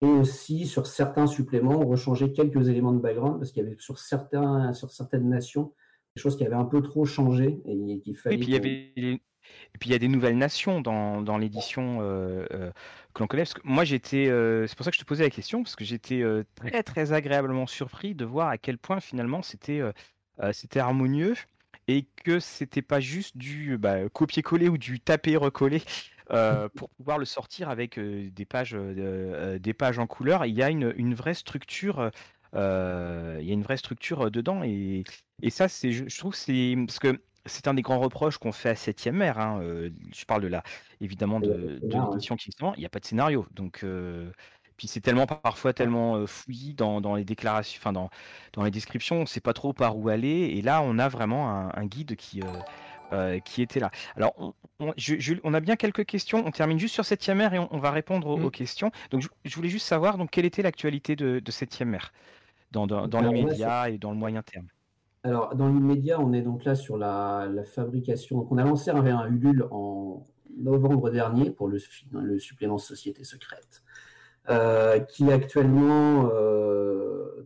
et 0.00 0.06
aussi 0.06 0.66
sur 0.66 0.86
certains 0.86 1.26
suppléments, 1.26 1.80
rechanger 1.80 2.32
quelques 2.32 2.68
éléments 2.68 2.92
de 2.92 3.00
background 3.00 3.38
parce 3.38 3.52
qu'il 3.52 3.62
y 3.62 3.66
avait 3.66 3.76
sur, 3.78 3.98
certains, 3.98 4.72
sur 4.72 4.90
certaines 4.90 5.28
nations 5.28 5.74
des 6.14 6.22
choses 6.22 6.36
qui 6.36 6.44
avaient 6.44 6.54
un 6.54 6.64
peu 6.64 6.82
trop 6.82 7.04
changé 7.04 7.60
et 7.66 8.00
qu'il 8.00 8.16
fallait. 8.16 8.36
Et 8.36 8.38
puis, 8.38 8.48
il 8.48 8.52
y 8.52 8.56
avait... 8.56 8.92
et 8.96 9.78
puis 9.78 9.90
il 9.90 9.92
y 9.92 9.96
a 9.96 9.98
des 9.98 10.08
nouvelles 10.08 10.38
nations 10.38 10.80
dans, 10.80 11.20
dans 11.20 11.36
l'édition 11.36 11.98
euh, 12.00 12.46
euh, 12.52 12.70
que 13.12 13.22
l'on 13.22 13.26
connaît. 13.26 13.42
Parce 13.42 13.54
que 13.54 13.60
moi 13.64 13.84
j'étais, 13.84 14.28
euh, 14.28 14.66
c'est 14.66 14.76
pour 14.76 14.84
ça 14.84 14.90
que 14.90 14.96
je 14.96 15.02
te 15.02 15.06
posais 15.06 15.24
la 15.24 15.30
question 15.30 15.62
parce 15.62 15.74
que 15.74 15.84
j'étais 15.84 16.22
très 16.54 16.82
très 16.82 17.12
agréablement 17.12 17.66
surpris 17.66 18.14
de 18.14 18.24
voir 18.24 18.48
à 18.48 18.58
quel 18.58 18.78
point 18.78 19.00
finalement 19.00 19.42
c'était 19.42 19.80
c'était 20.52 20.78
harmonieux 20.78 21.34
et 21.88 22.06
que 22.24 22.38
c'était 22.38 22.82
pas 22.82 23.00
juste 23.00 23.36
du 23.36 23.78
bah, 23.78 24.08
copier-coller 24.10 24.68
ou 24.68 24.78
du 24.78 25.00
taper-recoller 25.00 25.78
euh, 25.78 26.17
pour 26.74 26.90
pouvoir 26.90 27.18
le 27.18 27.24
sortir 27.24 27.70
avec 27.70 27.98
euh, 27.98 28.30
des 28.30 28.44
pages, 28.44 28.74
euh, 28.74 29.58
des 29.58 29.74
pages 29.74 29.98
en 29.98 30.06
couleur. 30.06 30.44
Il 30.46 30.54
y 30.54 30.62
a 30.62 30.70
une, 30.70 30.92
une 30.96 31.14
vraie 31.14 31.34
structure. 31.34 32.10
il 32.54 32.58
y 32.58 32.58
a 32.58 33.52
une 33.52 33.62
vraie 33.62 33.76
structure 33.76 34.30
dedans 34.30 34.62
et, 34.64 35.04
et 35.42 35.50
ça 35.50 35.68
c'est 35.68 35.92
je, 35.92 36.18
trouve 36.18 36.34
c'est 36.34 36.74
parce 36.86 36.98
que 36.98 37.20
c'est 37.46 37.68
un 37.68 37.74
des 37.74 37.82
grands 37.82 37.98
reproches 38.00 38.36
qu'on 38.38 38.52
fait 38.52 38.70
à 38.70 38.74
7ème 38.74 39.12
mer. 39.12 39.38
Hein, 39.38 39.60
je 40.14 40.24
parle 40.26 40.42
de 40.42 40.48
là, 40.48 40.62
évidemment, 41.00 41.40
de, 41.40 41.78
de 41.82 42.10
l'édition 42.10 42.36
qui 42.36 42.50
il 42.60 42.78
n'y 42.78 42.86
a 42.86 42.90
pas 42.90 43.00
de 43.00 43.06
scénario. 43.06 43.46
Donc, 43.52 43.84
puis 44.76 44.86
c'est 44.86 45.00
tellement 45.00 45.26
parfois 45.26 45.72
tellement 45.72 46.26
fouillis 46.26 46.74
dans, 46.74 47.00
dans, 47.00 47.14
les 47.16 47.24
déclarations, 47.24 47.78
enfin 47.80 47.92
dans, 47.92 48.10
dans 48.52 48.62
les 48.64 48.70
descriptions, 48.70 49.16
on 49.16 49.20
ne 49.22 49.26
sait 49.26 49.40
pas 49.40 49.54
trop 49.54 49.72
par 49.72 49.96
où 49.96 50.08
aller. 50.08 50.52
Et 50.56 50.62
là, 50.62 50.82
on 50.82 50.98
a 50.98 51.08
vraiment 51.08 51.50
un, 51.50 51.70
un 51.74 51.86
guide 51.86 52.16
qui, 52.16 52.42
euh, 52.42 52.46
qui 53.44 53.62
était 53.62 53.80
là. 53.80 53.90
Alors, 54.16 54.34
on, 54.80 54.94
on, 55.44 55.54
a 55.54 55.60
bien 55.60 55.76
quelques 55.76 56.04
questions. 56.04 56.42
On 56.46 56.50
termine 56.50 56.78
juste 56.78 56.94
sur 56.94 57.04
Septième 57.04 57.38
mer 57.38 57.54
et 57.54 57.58
on, 57.58 57.78
va 57.78 57.90
répondre 57.90 58.28
aux, 58.28 58.36
mmh. 58.36 58.50
questions. 58.50 58.90
Donc, 59.10 59.26
je, 59.44 59.56
voulais 59.56 59.68
juste 59.68 59.86
savoir 59.86 60.18
donc, 60.18 60.30
quelle 60.30 60.44
était 60.44 60.62
l'actualité 60.62 61.16
de, 61.16 61.40
de 61.40 61.50
Septième 61.50 61.88
mer 61.88 62.12
dans, 62.70 62.86
dans, 62.86 63.08
dans 63.08 63.20
l'immédiat 63.20 63.90
et 63.90 63.98
dans 63.98 64.10
le 64.10 64.16
moyen 64.16 64.42
terme? 64.42 64.66
Alors, 65.24 65.54
dans 65.54 65.68
l'immédiat, 65.68 66.20
on 66.20 66.32
est 66.32 66.42
donc 66.42 66.64
là 66.64 66.74
sur 66.74 66.96
la, 66.96 67.48
fabrication. 67.66 68.38
Donc, 68.38 68.52
on 68.52 68.58
a 68.58 68.64
lancé 68.64 68.90
un, 68.90 69.04
un 69.04 69.26
Ulule 69.28 69.66
en 69.70 70.24
novembre 70.58 71.10
dernier 71.10 71.50
pour 71.50 71.68
le, 71.68 71.78
le 72.12 72.38
supplément 72.38 72.78
Société 72.78 73.24
secrète. 73.24 73.82
Qui 75.08 75.30
actuellement, 75.30 76.30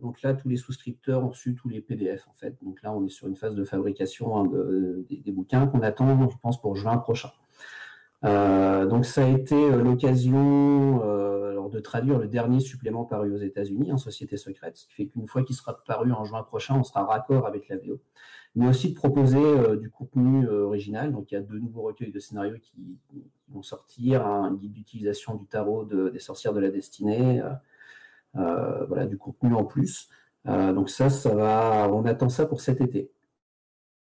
donc 0.01 0.21
là, 0.21 0.33
tous 0.33 0.49
les 0.49 0.57
souscripteurs 0.57 1.23
ont 1.23 1.29
reçu 1.29 1.55
tous 1.55 1.69
les 1.69 1.81
PDF 1.81 2.27
en 2.27 2.33
fait. 2.33 2.55
Donc 2.61 2.81
là, 2.81 2.93
on 2.93 3.05
est 3.05 3.09
sur 3.09 3.27
une 3.27 3.35
phase 3.35 3.55
de 3.55 3.63
fabrication 3.63 4.37
hein, 4.37 4.49
des, 5.09 5.31
bouquins 5.31 5.67
qu'on 5.67 5.81
attend, 5.81 6.29
je 6.29 6.37
pense, 6.41 6.61
pour 6.61 6.75
juin 6.75 6.97
prochain. 6.97 7.31
donc 8.23 9.05
ça 9.05 9.25
a 9.25 9.27
été 9.27 9.69
l'occasion 9.71 11.01
de 11.73 11.79
traduire 11.79 12.19
le 12.19 12.27
dernier 12.27 12.59
supplément 12.59 13.03
paru 13.03 13.33
aux 13.33 13.37
États-Unis, 13.37 13.91
en 13.91 13.97
Société 13.97 14.37
secrète, 14.37 14.77
ce 14.77 14.85
qui 14.85 14.93
fait 14.93 15.07
qu'une 15.07 15.27
fois 15.27 15.43
qu'il 15.43 15.55
sera 15.55 15.77
paru 15.85 16.11
en 16.13 16.23
juin 16.23 16.43
prochain, 16.43 16.75
on 16.75 16.83
sera 16.83 17.03
raccord 17.03 17.45
avec 17.45 17.67
la 17.67 17.77
VO. 17.77 17.99
Mais 18.55 18.67
aussi 18.67 18.91
de 18.91 18.95
proposer 18.95 19.43
euh, 19.43 19.75
du 19.77 19.89
contenu 19.89 20.45
euh, 20.47 20.65
original. 20.65 21.11
Donc 21.11 21.31
il 21.31 21.35
y 21.35 21.37
a 21.37 21.41
deux 21.41 21.59
nouveaux 21.59 21.81
recueils 21.81 22.11
de 22.11 22.19
scénarios 22.19 22.57
qui, 22.61 22.97
vont 23.49 23.63
sortir, 23.63 24.25
un 24.25 24.53
guide 24.53 24.73
d'utilisation 24.73 25.35
du 25.35 25.45
tarot 25.45 25.85
des 25.85 26.19
sorcières 26.19 26.53
de 26.53 26.59
la 26.59 26.71
destinée, 26.71 27.41
euh, 28.35 28.85
voilà, 28.85 29.05
du 29.05 29.17
contenu 29.17 29.53
en 29.53 29.63
plus. 29.63 30.09
donc 30.45 30.89
ça, 30.89 31.09
ça 31.09 31.35
va, 31.35 31.87
on 31.91 32.05
attend 32.05 32.29
ça 32.29 32.47
pour 32.47 32.61
cet 32.61 32.81
été. 32.81 33.11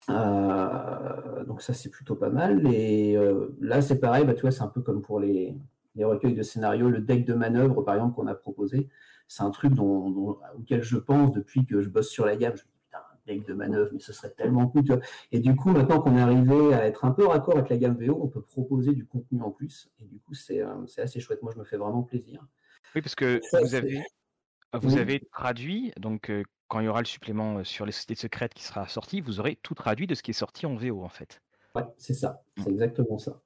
donc 0.09 1.63
ça, 1.63 1.75
c'est 1.75 1.91
plutôt 1.91 2.15
pas 2.15 2.31
mal. 2.31 2.65
Et 2.73 3.17
là, 3.61 3.83
c'est 3.83 3.99
pareil, 3.99 4.25
bah, 4.25 4.35
tu 4.35 4.43
vois, 4.43 4.53
c'est 4.53 4.63
un 4.63 4.69
peu 4.69 4.83
comme 4.83 5.03
pour 5.03 5.19
les, 5.19 5.57
les 5.97 6.05
recueils 6.05 6.35
de 6.35 6.43
scénarios, 6.43 6.89
le 6.89 7.01
deck 7.01 7.25
de 7.25 7.35
manœuvre, 7.35 7.83
par 7.83 7.95
exemple, 7.95 8.15
qu'on 8.15 8.27
a 8.27 8.35
proposé, 8.35 8.89
c'est 9.29 9.43
un 9.43 9.51
truc 9.51 9.75
dont, 9.75 10.39
auquel 10.59 10.83
je 10.83 10.99
pense 10.99 11.33
depuis 11.33 11.65
que 11.65 11.81
je 11.81 11.89
bosse 11.89 12.09
sur 12.09 12.27
la 12.27 12.37
gamme. 12.37 12.55
Deck 13.35 13.47
de 13.47 13.55
manœuvre, 13.55 13.91
mais 13.93 14.01
ce 14.01 14.13
serait 14.13 14.31
tellement 14.31 14.67
cool. 14.69 14.85
Et 15.33 15.41
du 15.41 15.55
coup, 15.57 15.71
maintenant 15.71 16.01
qu'on 16.01 16.17
est 16.17 16.21
arrivé 16.21 16.75
à 16.75 16.87
être 16.87 17.05
un 17.05 17.13
peu 17.13 17.27
raccord 17.27 17.57
avec 17.57 17.71
la 17.71 17.77
gamme 17.77 17.97
VO, 17.97 18.19
on 18.23 18.29
peut 18.29 18.43
proposer 18.43 18.93
du 18.93 19.07
contenu 19.07 19.41
en 19.43 19.51
plus. 19.51 19.91
Et 20.01 20.05
du 20.05 20.19
coup, 20.21 20.35
c'est 20.35 20.61
euh, 20.61 20.87
assez 20.99 21.21
chouette. 21.21 21.43
Moi, 21.43 21.53
je 21.55 21.59
me 21.59 21.65
fais 21.65 21.77
vraiment 21.77 22.03
plaisir. 22.03 22.45
Oui, 22.95 23.03
parce 23.03 23.15
que 23.15 23.41
vous 23.53 23.75
avez, 23.75 24.03
vous 24.75 24.97
avez 24.97 25.21
traduit, 25.21 25.93
donc 25.99 26.31
euh, 26.31 26.43
quand 26.69 26.81
il 26.81 26.87
y 26.87 26.89
aura 26.89 27.01
le 27.01 27.07
supplément 27.07 27.59
euh, 27.59 27.65
sur 27.65 27.87
les 27.87 27.93
sociétés 27.93 28.17
secrètes 28.17 28.55
qui 28.55 28.65
sera 28.65 28.89
sorti, 28.89 29.21
vous 29.21 29.41
aurez 29.41 29.57
tout 29.63 29.75
traduit 29.75 30.07
de 30.07 30.15
ce 30.15 30.23
qui 30.23 30.33
est 30.33 30.35
sorti 30.35 30.67
en 30.67 30.75
VO, 30.75 31.03
en 31.03 31.09
fait. 31.09 31.41
Ouais, 31.75 31.85
c'est 31.97 32.15
ça. 32.15 32.43
C'est 32.57 32.69
mmh. 32.69 32.73
exactement 32.73 33.19
ça. 33.19 33.41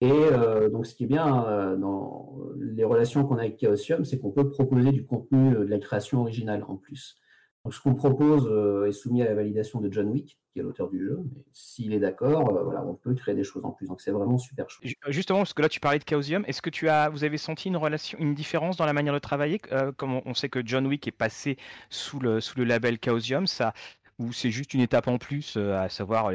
Et 0.00 0.10
euh, 0.10 0.68
donc, 0.68 0.86
ce 0.86 0.94
qui 0.94 1.04
est 1.04 1.06
bien 1.06 1.46
euh, 1.46 1.76
dans 1.76 2.36
les 2.58 2.84
relations 2.84 3.24
qu'on 3.24 3.36
a 3.36 3.42
avec 3.42 3.60
Chaosium, 3.60 4.04
c'est 4.04 4.18
qu'on 4.18 4.32
peut 4.32 4.50
proposer 4.50 4.92
du 4.92 5.06
contenu 5.06 5.54
euh, 5.54 5.64
de 5.64 5.70
la 5.70 5.78
création 5.78 6.20
originale 6.20 6.64
en 6.68 6.76
plus. 6.76 7.16
Donc, 7.64 7.72
ce 7.72 7.80
qu'on 7.80 7.94
propose 7.94 8.46
est 8.86 8.92
soumis 8.92 9.22
à 9.22 9.24
la 9.24 9.34
validation 9.34 9.80
de 9.80 9.90
John 9.90 10.08
Wick, 10.08 10.38
qui 10.52 10.58
est 10.58 10.62
l'auteur 10.62 10.90
du 10.90 11.02
jeu. 11.02 11.20
Mais 11.34 11.42
s'il 11.50 11.94
est 11.94 11.98
d'accord, 11.98 12.44
voilà, 12.44 12.84
on 12.84 12.94
peut 12.94 13.14
créer 13.14 13.34
des 13.34 13.42
choses 13.42 13.64
en 13.64 13.70
plus. 13.70 13.86
Donc, 13.86 14.02
c'est 14.02 14.10
vraiment 14.10 14.36
super 14.36 14.68
chouette. 14.68 14.92
Justement, 15.08 15.38
parce 15.38 15.54
que 15.54 15.62
là, 15.62 15.70
tu 15.70 15.80
parlais 15.80 15.98
de 15.98 16.04
Chaosium, 16.04 16.44
est-ce 16.46 16.60
que 16.60 16.68
tu 16.68 16.90
as, 16.90 17.08
vous 17.08 17.24
avez 17.24 17.38
senti 17.38 17.68
une 17.68 17.78
relation, 17.78 18.18
une 18.18 18.34
différence 18.34 18.76
dans 18.76 18.84
la 18.84 18.92
manière 18.92 19.14
de 19.14 19.18
travailler 19.18 19.60
Comme 19.96 20.20
on 20.26 20.34
sait 20.34 20.50
que 20.50 20.60
John 20.64 20.86
Wick 20.86 21.08
est 21.08 21.12
passé 21.12 21.56
sous 21.88 22.20
le, 22.20 22.40
sous 22.40 22.58
le 22.58 22.64
label 22.64 22.98
Chaosium, 23.02 23.46
ça, 23.46 23.72
ou 24.18 24.32
c'est 24.32 24.50
juste 24.50 24.74
une 24.74 24.80
étape 24.80 25.08
en 25.08 25.16
plus, 25.16 25.56
à 25.56 25.88
savoir 25.88 26.32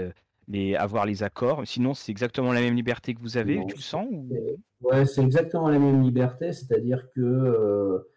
avoir 0.77 1.05
les 1.05 1.21
accords? 1.21 1.61
Sinon, 1.65 1.93
c'est 1.93 2.11
exactement 2.11 2.53
la 2.53 2.61
même 2.61 2.75
liberté 2.75 3.13
que 3.13 3.21
vous 3.21 3.37
avez, 3.37 3.63
tu 3.67 3.75
le 3.75 3.81
sens 3.81 4.07
Ouais, 4.81 5.05
c'est 5.05 5.21
exactement 5.21 5.69
la 5.69 5.77
même 5.77 6.01
liberté, 6.01 6.53
c'est-à-dire 6.53 7.05
que 7.13 8.07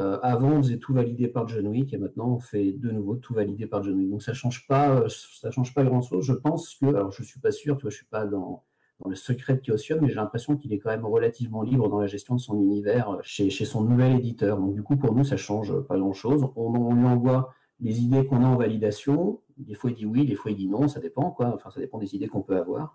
euh, 0.00 0.14
euh, 0.14 0.18
avant 0.22 0.50
on 0.50 0.62
faisait 0.62 0.78
tout 0.78 0.94
validé 0.94 1.28
par 1.28 1.46
John 1.48 1.66
Wick 1.68 1.92
et 1.92 1.98
maintenant 1.98 2.28
on 2.28 2.38
fait 2.38 2.72
de 2.72 2.90
nouveau 2.90 3.16
tout 3.16 3.34
validé 3.34 3.66
par 3.66 3.82
John 3.82 3.96
Wick. 3.96 4.10
Donc 4.10 4.22
ça 4.22 4.34
change 4.34 4.66
pas, 4.66 5.04
ça 5.08 5.50
change 5.50 5.74
pas 5.74 5.84
grand-chose. 5.84 6.24
Je 6.24 6.32
pense 6.32 6.74
que, 6.74 6.86
alors 6.86 7.12
je 7.12 7.22
suis 7.22 7.40
pas 7.40 7.52
sûr, 7.52 7.76
tu 7.76 7.82
vois, 7.82 7.90
je 7.90 7.96
suis 7.96 8.06
pas 8.06 8.26
dans, 8.26 8.64
le 9.06 9.14
secret 9.14 9.56
de 9.56 9.64
Chaosium, 9.64 10.00
mais 10.02 10.08
j'ai 10.08 10.16
l'impression 10.16 10.56
qu'il 10.56 10.74
est 10.74 10.78
quand 10.78 10.90
même 10.90 11.06
relativement 11.06 11.62
libre 11.62 11.88
dans 11.88 12.00
la 12.00 12.06
gestion 12.06 12.34
de 12.34 12.40
son 12.40 12.60
univers 12.60 13.18
chez, 13.22 13.48
chez 13.48 13.64
son 13.64 13.82
nouvel 13.82 14.12
éditeur. 14.16 14.58
Donc 14.58 14.74
du 14.74 14.82
coup, 14.82 14.96
pour 14.96 15.14
nous, 15.14 15.24
ça 15.24 15.38
change 15.38 15.74
pas 15.86 15.96
grand-chose. 15.96 16.44
On, 16.54 16.74
on 16.74 16.94
lui 16.94 17.06
envoie 17.06 17.54
les 17.80 18.00
idées 18.00 18.26
qu'on 18.26 18.44
a 18.44 18.46
en 18.46 18.56
validation. 18.56 19.40
Des 19.56 19.74
fois, 19.74 19.90
il 19.90 19.96
dit 19.96 20.06
oui, 20.06 20.26
des 20.26 20.34
fois, 20.34 20.50
il 20.50 20.56
dit 20.56 20.68
non, 20.68 20.86
ça 20.86 21.00
dépend, 21.00 21.30
quoi. 21.30 21.52
Enfin, 21.54 21.70
ça 21.70 21.80
dépend 21.80 21.98
des 21.98 22.14
idées 22.14 22.28
qu'on 22.28 22.42
peut 22.42 22.56
avoir. 22.56 22.94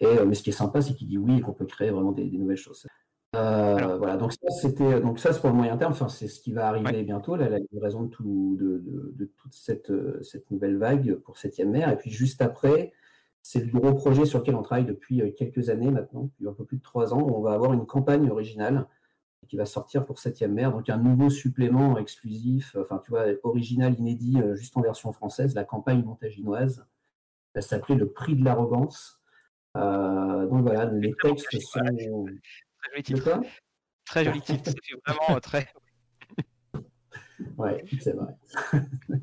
Et, 0.00 0.06
euh, 0.06 0.26
mais 0.26 0.34
ce 0.34 0.42
qui 0.42 0.50
est 0.50 0.54
sympa, 0.54 0.80
c'est 0.82 0.94
qu'il 0.94 1.08
dit 1.08 1.18
oui 1.18 1.38
et 1.38 1.40
qu'on 1.40 1.52
peut 1.52 1.66
créer 1.66 1.90
vraiment 1.90 2.12
des, 2.12 2.24
nouvelles 2.30 2.56
choses. 2.56 2.86
Euh, 3.34 3.96
voilà, 3.96 4.16
donc 4.16 4.32
ça, 4.32 4.50
c'était, 4.50 5.00
donc 5.00 5.18
ça, 5.18 5.32
c'est 5.32 5.40
pour 5.40 5.50
le 5.50 5.56
moyen 5.56 5.76
terme. 5.76 5.92
Enfin, 5.92 6.08
c'est 6.08 6.28
ce 6.28 6.40
qui 6.40 6.52
va 6.52 6.68
arriver 6.68 7.02
bientôt, 7.02 7.36
la 7.36 7.58
livraison 7.58 8.02
de, 8.02 8.08
tout, 8.08 8.56
de, 8.60 9.24
toute 9.36 9.52
cette, 9.52 9.92
cette, 10.22 10.50
nouvelle 10.50 10.76
vague 10.76 11.16
pour 11.16 11.38
septième 11.38 11.70
mer. 11.70 11.90
Et 11.90 11.96
puis, 11.96 12.10
juste 12.10 12.42
après, 12.42 12.92
c'est 13.44 13.60
le 13.60 13.78
gros 13.78 13.92
projet 13.92 14.24
sur 14.24 14.38
lequel 14.38 14.54
on 14.54 14.62
travaille 14.62 14.86
depuis 14.86 15.20
euh, 15.20 15.30
quelques 15.30 15.68
années 15.68 15.90
maintenant, 15.90 16.24
depuis 16.24 16.48
un 16.48 16.54
peu 16.54 16.64
plus 16.64 16.78
de 16.78 16.82
trois 16.82 17.12
ans. 17.12 17.20
on 17.20 17.42
va 17.42 17.52
avoir 17.52 17.74
une 17.74 17.84
campagne 17.84 18.30
originale 18.30 18.86
qui 19.48 19.56
va 19.58 19.66
sortir 19.66 20.06
pour 20.06 20.18
septième 20.18 20.54
mer. 20.54 20.72
Donc 20.72 20.88
un 20.88 20.96
nouveau 20.96 21.28
supplément 21.28 21.98
exclusif, 21.98 22.74
enfin 22.80 23.02
tu 23.04 23.10
vois, 23.10 23.26
original, 23.42 23.94
inédit, 23.98 24.40
euh, 24.40 24.54
juste 24.54 24.74
en 24.78 24.80
version 24.80 25.12
française, 25.12 25.54
la 25.54 25.64
campagne 25.64 26.02
montaginoise. 26.02 26.86
Ça 27.54 27.60
s'appelait 27.60 27.96
Le 27.96 28.10
prix 28.10 28.34
de 28.34 28.42
l'arrogance. 28.42 29.20
Euh, 29.76 30.46
donc 30.46 30.62
voilà, 30.62 30.86
les 30.86 31.14
textes 31.22 31.60
sont. 31.60 32.26
Très 32.84 32.90
joli 32.92 33.02
titre. 33.02 33.40
Très 34.04 34.24
joli 34.24 34.40
titre. 34.40 34.70
C'est 34.70 35.12
vraiment 35.12 35.40
très. 35.40 35.68
Ouais, 37.58 37.84
c'est 38.00 38.12
vrai. 38.12 38.36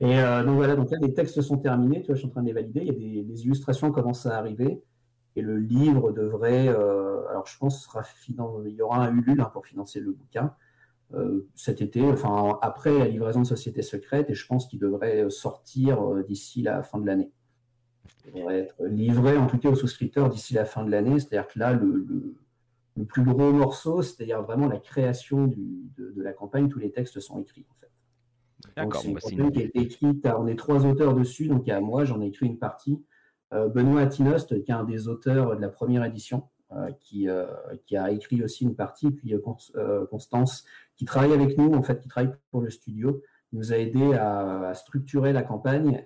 Et 0.00 0.18
euh, 0.18 0.44
donc 0.44 0.56
voilà, 0.56 0.74
donc 0.74 0.90
là 0.90 0.98
les 1.00 1.14
textes 1.14 1.40
sont 1.40 1.56
terminés, 1.56 2.00
tu 2.00 2.06
vois, 2.06 2.16
je 2.16 2.20
suis 2.20 2.28
en 2.28 2.30
train 2.30 2.42
de 2.42 2.48
les 2.48 2.52
valider. 2.52 2.80
Il 2.80 2.86
y 2.86 2.90
a 2.90 2.92
des 2.92 3.22
les 3.22 3.44
illustrations 3.44 3.92
commencent 3.92 4.26
à 4.26 4.36
arriver. 4.36 4.82
Et 5.36 5.40
le 5.40 5.56
livre 5.56 6.10
devrait, 6.10 6.68
euh, 6.68 7.24
alors 7.30 7.46
je 7.46 7.56
pense, 7.58 7.84
sera 7.84 8.02
il 8.28 8.74
y 8.74 8.82
aura 8.82 9.06
un 9.06 9.16
Ulule 9.16 9.40
hein, 9.40 9.50
pour 9.52 9.64
financer 9.64 10.00
le 10.00 10.10
bouquin 10.10 10.52
euh, 11.14 11.48
cet 11.54 11.80
été, 11.80 12.02
enfin 12.02 12.58
après 12.60 12.98
la 12.98 13.06
livraison 13.06 13.42
de 13.42 13.46
Société 13.46 13.82
Secrète, 13.82 14.28
et 14.30 14.34
je 14.34 14.46
pense 14.46 14.66
qu'il 14.66 14.78
devrait 14.78 15.30
sortir 15.30 16.02
euh, 16.02 16.22
d'ici 16.22 16.60
la 16.60 16.82
fin 16.82 16.98
de 16.98 17.06
l'année. 17.06 17.30
Il 18.26 18.40
devrait 18.40 18.58
être 18.58 18.84
livré 18.84 19.36
en 19.36 19.46
tout 19.46 19.58
cas 19.58 19.70
aux 19.70 19.76
souscripteurs 19.76 20.28
d'ici 20.28 20.54
la 20.54 20.64
fin 20.64 20.84
de 20.84 20.90
l'année, 20.90 21.18
c'est-à-dire 21.18 21.46
que 21.46 21.58
là, 21.58 21.72
le, 21.72 22.34
plus 23.04 23.22
gros 23.22 23.52
morceau, 23.52 24.02
c'est-à-dire 24.02 24.42
vraiment 24.42 24.68
la 24.68 24.78
création 24.78 25.46
de, 25.46 26.12
la 26.16 26.32
campagne, 26.32 26.68
tous 26.68 26.78
les 26.78 26.90
textes 26.90 27.20
sont 27.20 27.40
écrits 27.40 27.66
en 27.70 27.74
fait. 27.74 27.90
D'accord. 28.76 29.00
C'est 29.00 29.08
une 29.08 29.14
bah, 29.14 29.50
qui 29.50 29.60
a 29.60 29.64
été 29.64 29.80
écrite, 29.80 30.26
on 30.26 30.46
est 30.46 30.56
trois 30.56 30.84
auteurs 30.84 31.14
dessus, 31.14 31.48
donc 31.48 31.62
il 31.66 31.70
y 31.70 31.72
a 31.72 31.80
moi, 31.80 32.04
j'en 32.04 32.20
ai 32.20 32.26
écrit 32.26 32.46
une 32.46 32.58
partie. 32.58 33.04
Euh, 33.52 33.68
Benoît 33.68 34.02
Atinost, 34.02 34.62
qui 34.62 34.70
est 34.70 34.74
un 34.74 34.84
des 34.84 35.08
auteurs 35.08 35.56
de 35.56 35.60
la 35.60 35.68
première 35.68 36.04
édition, 36.04 36.48
euh, 36.72 36.90
qui, 37.00 37.28
euh, 37.28 37.46
qui, 37.86 37.96
a 37.96 38.10
écrit 38.10 38.42
aussi 38.42 38.64
une 38.64 38.76
partie, 38.76 39.10
puis 39.10 39.34
Constance, 40.10 40.64
qui 40.96 41.04
travaille 41.04 41.32
avec 41.32 41.56
nous, 41.56 41.72
en 41.72 41.82
fait, 41.82 42.00
qui 42.00 42.08
travaille 42.08 42.32
pour 42.50 42.60
le 42.60 42.70
studio, 42.70 43.22
nous 43.52 43.72
a 43.72 43.76
aidé 43.76 44.12
à, 44.14 44.74
structurer 44.74 45.32
la 45.32 45.42
campagne 45.42 46.04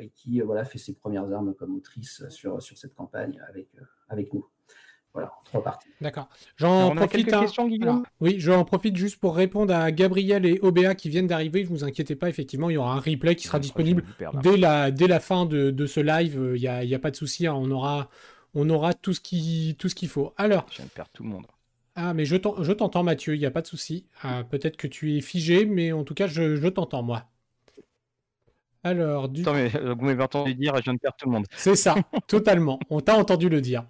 et 0.00 0.08
qui 0.10 0.40
voilà, 0.40 0.64
fait 0.64 0.78
ses 0.78 0.94
premières 0.94 1.32
armes 1.32 1.54
comme 1.54 1.76
autrice 1.76 2.28
sur, 2.28 2.60
sur 2.60 2.76
cette 2.76 2.94
campagne 2.94 3.40
avec, 3.48 3.68
avec 4.08 4.34
nous. 4.34 4.44
Voilà, 5.14 5.30
trois 5.44 5.62
parties. 5.62 5.88
D'accord. 6.00 6.28
J'en 6.56 6.94
profite. 6.94 7.28
Questions, 7.28 7.68
oui, 8.20 8.36
j'en 8.38 8.64
profite 8.64 8.96
juste 8.96 9.20
pour 9.20 9.36
répondre 9.36 9.74
à 9.74 9.92
Gabriel 9.92 10.46
et 10.46 10.58
OBA 10.62 10.94
qui 10.94 11.10
viennent 11.10 11.26
d'arriver. 11.26 11.62
Ne 11.64 11.68
vous 11.68 11.84
inquiétez 11.84 12.16
pas, 12.16 12.30
effectivement, 12.30 12.70
il 12.70 12.74
y 12.74 12.76
aura 12.78 12.94
un 12.94 13.00
replay 13.00 13.36
qui 13.36 13.46
sera 13.46 13.58
disponible 13.58 14.04
dès 14.42 14.56
la, 14.56 14.90
dès 14.90 15.06
la 15.06 15.20
fin 15.20 15.44
de, 15.44 15.70
de 15.70 15.86
ce 15.86 16.00
live. 16.00 16.52
Il 16.54 16.60
n'y 16.60 16.68
a, 16.68 16.82
y 16.84 16.94
a, 16.94 16.98
pas 16.98 17.10
de 17.10 17.16
souci, 17.16 17.46
hein. 17.46 17.54
on 17.54 17.70
aura, 17.70 18.08
on 18.54 18.70
aura 18.70 18.94
tout 18.94 19.12
ce 19.12 19.20
qu'il 19.20 20.08
faut. 20.08 20.32
Alors. 20.38 20.66
Je 20.70 20.76
viens 20.76 20.86
de 20.86 20.90
perdre 20.90 21.10
tout 21.12 21.24
le 21.24 21.28
monde. 21.28 21.46
Ah, 21.94 22.14
mais 22.14 22.24
je 22.24 22.36
t'entends, 22.36 23.02
Mathieu, 23.02 23.34
il 23.34 23.38
n'y 23.38 23.46
a 23.46 23.50
pas 23.50 23.60
de 23.60 23.66
souci. 23.66 24.06
Ah, 24.22 24.44
peut-être 24.48 24.78
que 24.78 24.86
tu 24.86 25.16
es 25.16 25.20
figé, 25.20 25.66
mais 25.66 25.92
en 25.92 26.04
tout 26.04 26.14
cas, 26.14 26.26
je, 26.26 26.56
je 26.56 26.68
t'entends, 26.68 27.02
moi. 27.02 27.24
Alors, 28.82 29.28
du. 29.28 29.42
Attends, 29.42 29.54
mais 29.54 29.68
vous 29.68 30.04
m'avez 30.04 30.22
entendu 30.22 30.54
dire, 30.54 30.74
je 30.76 30.82
viens 30.82 30.94
de 30.94 30.98
perdre 30.98 31.16
tout 31.18 31.26
le 31.26 31.32
monde. 31.32 31.46
C'est 31.54 31.76
ça, 31.76 31.94
totalement. 32.26 32.80
On 32.88 33.00
t'a 33.00 33.16
entendu 33.16 33.50
le 33.50 33.60
dire. 33.60 33.84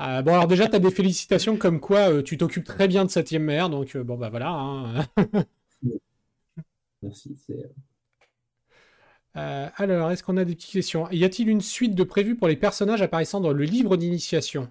Euh, 0.00 0.20
bon, 0.22 0.32
alors 0.32 0.46
déjà, 0.46 0.68
tu 0.68 0.76
as 0.76 0.78
des 0.78 0.90
félicitations 0.90 1.56
comme 1.56 1.80
quoi 1.80 2.10
euh, 2.12 2.22
tu 2.22 2.36
t'occupes 2.36 2.64
très 2.64 2.86
bien 2.86 3.04
de 3.04 3.10
septième 3.10 3.44
mère, 3.44 3.70
donc 3.70 3.96
euh, 3.96 4.04
bon, 4.04 4.16
bah 4.16 4.28
voilà. 4.28 4.50
Hein. 4.50 5.06
Merci. 7.02 7.36
alors, 9.34 10.10
est-ce 10.10 10.22
qu'on 10.22 10.36
a 10.36 10.44
des 10.44 10.54
petites 10.54 10.72
questions? 10.72 11.08
Y 11.10 11.24
a-t-il 11.24 11.48
une 11.48 11.60
suite 11.60 11.94
de 11.94 12.02
prévues 12.04 12.36
pour 12.36 12.48
les 12.48 12.56
personnages 12.56 13.02
apparaissant 13.02 13.40
dans 13.40 13.52
le 13.52 13.64
livre 13.64 13.96
d'initiation? 13.96 14.68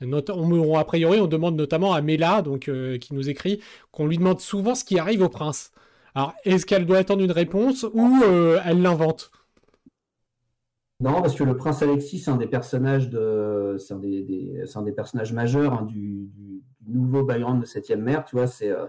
On, 0.00 0.76
A 0.76 0.84
priori, 0.84 1.20
on 1.20 1.26
demande 1.26 1.56
notamment 1.56 1.92
à 1.92 2.00
Mela, 2.02 2.42
donc, 2.42 2.70
qui 3.00 3.14
nous 3.14 3.28
écrit, 3.28 3.60
qu'on 3.90 4.06
lui 4.06 4.18
demande 4.18 4.40
souvent 4.40 4.74
ce 4.74 4.84
qui 4.84 4.98
arrive 4.98 5.22
au 5.22 5.28
prince. 5.28 5.72
Alors, 6.14 6.34
est-ce 6.44 6.66
qu'elle 6.66 6.86
doit 6.86 6.98
attendre 6.98 7.22
une 7.24 7.32
réponse 7.32 7.84
ou 7.94 8.22
elle 8.64 8.80
l'invente? 8.82 9.32
Non, 11.00 11.22
parce 11.22 11.36
que 11.36 11.44
le 11.44 11.56
prince 11.56 11.80
Alexis, 11.82 12.18
c'est 12.18 12.30
un 12.30 12.36
des 12.36 12.48
personnages 12.48 13.08
de, 13.08 13.76
c'est 13.78 13.94
un 13.94 13.98
des, 13.98 14.64
un 14.74 14.82
des 14.82 14.92
personnages 14.92 15.32
majeurs 15.32 15.72
hein, 15.72 15.82
du, 15.84 16.28
nouveau 16.86 17.22
Bayron 17.22 17.58
de 17.58 17.64
Septième 17.64 18.02
Mer. 18.02 18.24
Tu 18.24 18.34
vois, 18.34 18.48
c'est, 18.48 18.70
euh, 18.70 18.86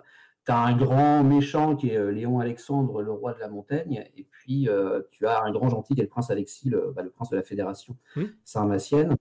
as 0.48 0.66
un 0.66 0.76
grand 0.76 1.24
méchant 1.24 1.76
qui 1.76 1.90
est 1.90 1.98
euh, 1.98 2.12
Léon 2.12 2.40
Alexandre, 2.40 3.04
le 3.04 3.12
roi 3.12 3.34
de 3.34 3.40
la 3.40 3.50
montagne, 3.50 4.08
et 4.18 4.24
puis 4.24 4.68
euh, 4.68 5.02
tu 5.12 5.28
as 5.28 5.44
un 5.44 5.52
grand 5.52 5.70
gentil 5.70 5.94
qui 5.94 6.02
est 6.02 6.06
le 6.06 6.10
prince 6.10 6.32
Alexis, 6.32 6.70
le, 6.70 6.92
bah, 6.96 7.04
prince 7.14 7.30
de 7.30 7.36
la 7.36 7.44
Fédération 7.44 7.96
mmh. 8.16 8.24
sarmatienne. 8.44 9.16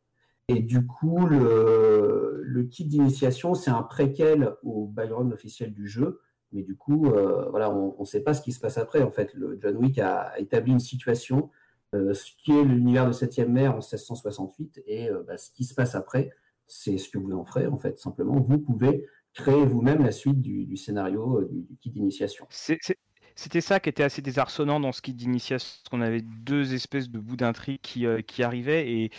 Et 0.49 0.61
du 0.61 0.87
coup, 0.87 1.27
le, 1.27 2.41
le 2.43 2.63
kit 2.63 2.87
d'initiation, 2.87 3.53
c'est 3.53 3.71
un 3.71 3.83
préquel 3.83 4.55
au 4.63 4.87
background 4.87 5.31
officiel 5.35 5.75
du 5.75 5.87
jeu. 5.87 6.23
Mais 6.53 6.63
du 6.63 6.75
coup, 6.75 7.11
voilà, 7.51 7.71
on 7.71 7.95
ne 8.01 8.07
sait 8.07 8.23
pas 8.23 8.33
ce 8.33 8.41
qui 8.41 8.53
se 8.53 8.61
passe 8.61 8.79
après. 8.79 9.03
En 9.03 9.11
fait, 9.11 9.35
le 9.35 9.59
John 9.61 9.77
Wick 9.77 9.99
a 9.99 10.33
établi 10.39 10.73
une 10.73 10.81
situation 10.81 11.51
euh, 11.51 11.58
ce 11.93 12.33
qui 12.39 12.53
est 12.53 12.65
l'univers 12.65 13.07
de 13.07 13.13
7e 13.13 13.47
mer 13.47 13.73
en 13.73 13.79
1668 13.79 14.83
et 14.87 15.11
euh, 15.11 15.23
bah, 15.27 15.39
ce 15.39 15.51
qui 15.51 15.65
se 15.65 15.75
passe 15.75 15.95
après, 15.95 16.31
c'est 16.67 16.99
ce 16.99 17.09
que 17.09 17.19
vous 17.19 17.33
en 17.33 17.45
ferez 17.45 17.67
en 17.67 17.79
fait, 17.79 17.99
simplement. 17.99 18.39
Vous 18.41 18.59
pouvez 18.59 19.07
créer 19.35 19.65
vous-même 19.65 20.03
la 20.03 20.13
suite 20.13 20.41
du, 20.41 20.77
scénario 20.77 21.41
euh, 21.41 21.49
du, 21.51 21.77
kit 21.77 21.91
d'initiation. 21.91 22.47
C'était 22.51 23.61
ça 23.61 23.79
qui 23.79 23.89
était 23.89 24.03
assez 24.03 24.21
désarçonnant 24.21 24.81
dans 24.81 24.91
ce 24.91 25.01
kit 25.01 25.15
d'initiation, 25.15 25.81
qu'on 25.91 26.01
avait 26.01 26.23
deux 26.23 26.75
espèces 26.75 27.09
de 27.09 27.21
bouts 27.21 27.37
d'intrigue 27.37 27.81
qui, 27.81 28.05
qui 28.27 28.43
arrivaient 28.43 28.91
et, 28.91 29.11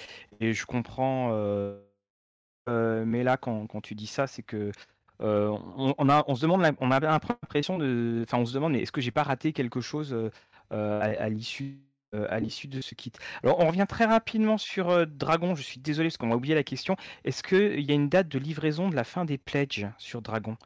et, 0.42 0.54
je 0.54 0.66
comprends. 0.66 1.32
mais 2.68 3.24
là, 3.24 3.38
quand, 3.38 3.66
quand, 3.68 3.80
tu 3.80 3.96
dis 3.96 4.08
ça, 4.08 4.28
c'est 4.28 4.44
que 4.44 4.72
on, 5.20 6.10
a, 6.10 6.26
on 6.28 6.36
se 6.36 6.42
demande, 6.42 6.64
on 6.82 6.92
a 6.92 7.00
l'impression 7.00 7.78
de, 7.78 8.24
enfin, 8.24 8.40
on 8.40 8.46
se 8.46 8.54
demande, 8.54 8.76
est-ce 8.76 8.92
que 8.92 9.00
j'ai 9.00 9.12
pas 9.12 9.24
raté 9.24 9.54
quelque 9.54 9.80
chose 9.80 10.14
à 10.70 11.30
l'issue 11.30 11.80
euh, 12.16 12.26
à 12.30 12.40
l'issue 12.40 12.68
de 12.68 12.82
ce 12.82 12.96
kit. 12.96 13.12
Alors, 13.44 13.60
on 13.60 13.68
revient 13.68 13.86
très 13.88 14.06
rapidement 14.06 14.58
sur 14.58 14.90
euh, 14.90 15.06
Dragon. 15.06 15.54
Je 15.54 15.62
suis 15.62 15.80
désolé 15.80 16.08
parce 16.08 16.18
qu'on 16.18 16.32
a 16.32 16.36
oublié 16.36 16.56
la 16.56 16.64
question. 16.64 16.96
Est-ce 17.24 17.44
qu'il 17.44 17.82
y 17.82 17.92
a 17.92 17.94
une 17.94 18.10
date 18.10 18.28
de 18.28 18.40
livraison 18.40 18.90
de 18.90 18.96
la 18.96 19.04
fin 19.04 19.26
des 19.26 19.38
pledges 19.38 19.88
sur 20.00 20.24
Dragon? 20.24 20.58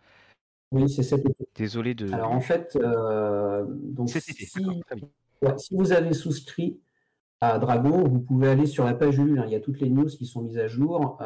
Oui, 0.72 0.90
c'est 0.90 1.04
cet 1.04 1.20
été. 1.20 1.46
Désolé 1.56 1.96
de. 1.96 2.14
Alors, 2.14 2.32
en 2.32 2.40
fait, 2.40 2.78
euh, 2.78 3.66
donc, 3.68 4.08
si, 4.08 5.76
vous 5.76 5.92
avez 5.92 6.14
souscrit 6.14 6.80
à 7.42 7.60
Dragon, 7.60 8.08
vous 8.08 8.22
pouvez 8.22 8.48
aller 8.48 8.66
sur 8.66 8.86
la 8.86 8.94
page 8.94 9.18
Ulule. 9.18 9.40
Hein. 9.40 9.44
Il 9.46 9.52
y 9.52 9.56
a 9.56 9.60
toutes 9.60 9.82
les 9.82 9.90
news 9.90 10.06
qui 10.06 10.26
sont 10.26 10.44
mises 10.44 10.60
à 10.60 10.70
jour. 10.70 11.18